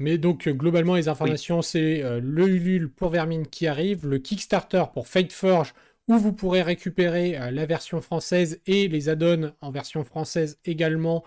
mais 0.00 0.16
donc, 0.16 0.48
euh, 0.48 0.52
globalement, 0.52 0.94
les 0.94 1.08
informations, 1.08 1.60
c'est 1.60 2.02
euh, 2.02 2.20
le 2.22 2.48
Ulule 2.48 2.90
pour 2.90 3.10
Vermine 3.10 3.46
qui 3.46 3.66
arrive, 3.66 4.06
le 4.08 4.18
Kickstarter 4.18 4.84
pour 4.94 5.06
Fate 5.06 5.30
Forge, 5.30 5.74
où 6.10 6.18
vous 6.18 6.34
pourrez 6.34 6.60
récupérer 6.60 7.38
euh, 7.38 7.50
la 7.50 7.64
version 7.64 8.02
française 8.02 8.60
et 8.66 8.88
les 8.88 9.08
add-ons 9.08 9.52
en 9.62 9.70
version 9.70 10.04
française 10.04 10.58
également, 10.66 11.24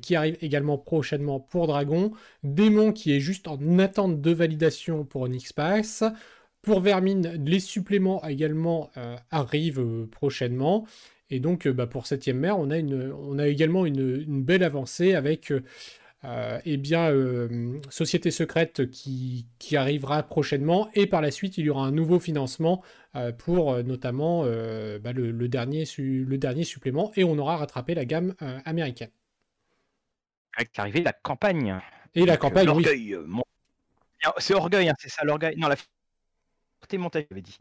qui 0.00 0.16
arrivent 0.16 0.38
également 0.40 0.78
prochainement 0.78 1.40
pour 1.40 1.66
Dragon. 1.66 2.12
Démon 2.42 2.92
qui 2.92 3.14
est 3.14 3.20
juste 3.20 3.48
en 3.48 3.78
attente 3.78 4.20
de 4.20 4.30
validation 4.30 5.04
pour 5.04 5.22
Onyx 5.22 5.52
Pour 6.62 6.80
Vermine, 6.80 7.42
les 7.44 7.60
suppléments 7.60 8.26
également 8.26 8.90
arrivent 9.30 10.06
prochainement. 10.10 10.86
Et 11.30 11.40
donc, 11.40 11.66
bah, 11.66 11.86
pour 11.86 12.04
7ème 12.04 12.34
mer, 12.34 12.58
on 12.58 12.70
a, 12.70 12.78
une, 12.78 13.12
on 13.12 13.38
a 13.38 13.48
également 13.48 13.86
une 13.86 14.42
belle 14.42 14.62
avancée 14.62 15.14
avec 15.14 15.52
euh, 16.24 16.60
eh 16.64 16.76
bien, 16.76 17.10
euh, 17.10 17.80
Société 17.90 18.30
secrète 18.30 18.88
qui, 18.90 19.46
arrivera 19.74 20.22
prochainement. 20.22 20.88
Et 20.94 21.06
par 21.06 21.20
la 21.20 21.30
suite, 21.30 21.58
il 21.58 21.64
y 21.64 21.70
aura 21.70 21.84
un 21.84 21.90
nouveau 21.90 22.20
financement 22.20 22.82
euh, 23.16 23.32
pour 23.32 23.82
notamment 23.82 24.44
bah, 24.44 25.12
le, 25.12 25.48
dernier 25.48 25.84
le 25.98 26.36
dernier 26.36 26.64
supplément. 26.64 27.10
Et 27.16 27.24
on 27.24 27.38
aura 27.38 27.56
rattrapé 27.56 27.94
la 27.94 28.04
gamme 28.04 28.34
américaine. 28.64 29.10
Avec 30.56 30.76
l'arrivée 30.76 31.00
de 31.00 31.04
la 31.04 31.12
campagne. 31.12 31.80
Et 32.14 32.26
la 32.26 32.36
campagne, 32.36 32.68
oui. 32.70 33.14
C'est 34.38 34.54
orgueil, 34.54 34.88
hein, 34.88 34.94
c'est 34.98 35.08
ça 35.08 35.24
l'orgueil. 35.24 35.56
Non, 35.56 35.68
la 35.68 35.76
fierté 35.76 36.98
montagne, 36.98 37.24
j'avais 37.28 37.42
dit. 37.42 37.58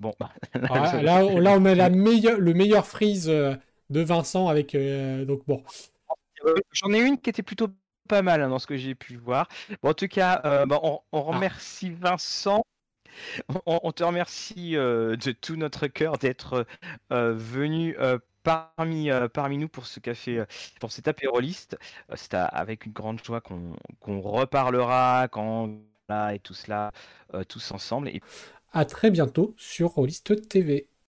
Bon, 0.00 0.14
bah, 0.18 0.30
ah, 0.70 1.02
là, 1.02 1.24
on, 1.24 1.60
met 1.60 1.74
la 1.74 1.90
meilleure, 1.90 2.38
le 2.38 2.54
meilleur 2.54 2.86
freeze 2.86 3.26
de 3.26 3.60
Vincent 3.90 4.48
avec. 4.48 4.74
donc 5.26 5.42
bon. 5.46 5.62
Euh, 6.44 6.54
j'en 6.72 6.92
ai 6.92 7.00
une 7.00 7.18
qui 7.20 7.30
était 7.30 7.42
plutôt 7.42 7.68
pas 8.08 8.22
mal 8.22 8.42
hein, 8.42 8.48
dans 8.48 8.58
ce 8.58 8.66
que 8.66 8.76
j'ai 8.76 8.94
pu 8.94 9.16
voir. 9.16 9.48
Bon, 9.82 9.90
en 9.90 9.94
tout 9.94 10.08
cas, 10.08 10.40
euh, 10.44 10.66
bah, 10.66 10.80
on, 10.82 11.00
ah. 11.12 11.18
remercie 11.18 11.90
Vincent. 11.90 12.64
On, 13.66 13.90
te 13.90 14.04
remercie 14.04 14.76
euh, 14.76 15.16
de 15.16 15.32
tout 15.32 15.56
notre 15.56 15.88
cœur 15.88 16.18
d'être 16.18 16.66
venu 17.10 17.96
parmi, 18.44 19.10
parmi 19.32 19.58
nous 19.58 19.68
pour 19.68 19.86
ce 19.86 19.98
café, 19.98 20.44
pour 20.78 20.92
cet 20.92 21.08
apéroliste. 21.08 21.76
C'est 22.14 22.34
avec 22.34 22.86
une 22.86 22.92
grande 22.92 23.22
joie 23.24 23.40
qu'on 23.40 24.20
reparlera 24.20 25.26
quand 25.32 25.80
là 26.08 26.32
et 26.32 26.38
tout 26.38 26.54
cela, 26.54 26.92
tous 27.48 27.72
ensemble. 27.72 28.08
Et... 28.08 28.22
À 28.72 28.84
très 28.84 29.10
bientôt 29.10 29.54
sur 29.56 29.90
Rollist 29.90 30.48
TV. 30.48 30.88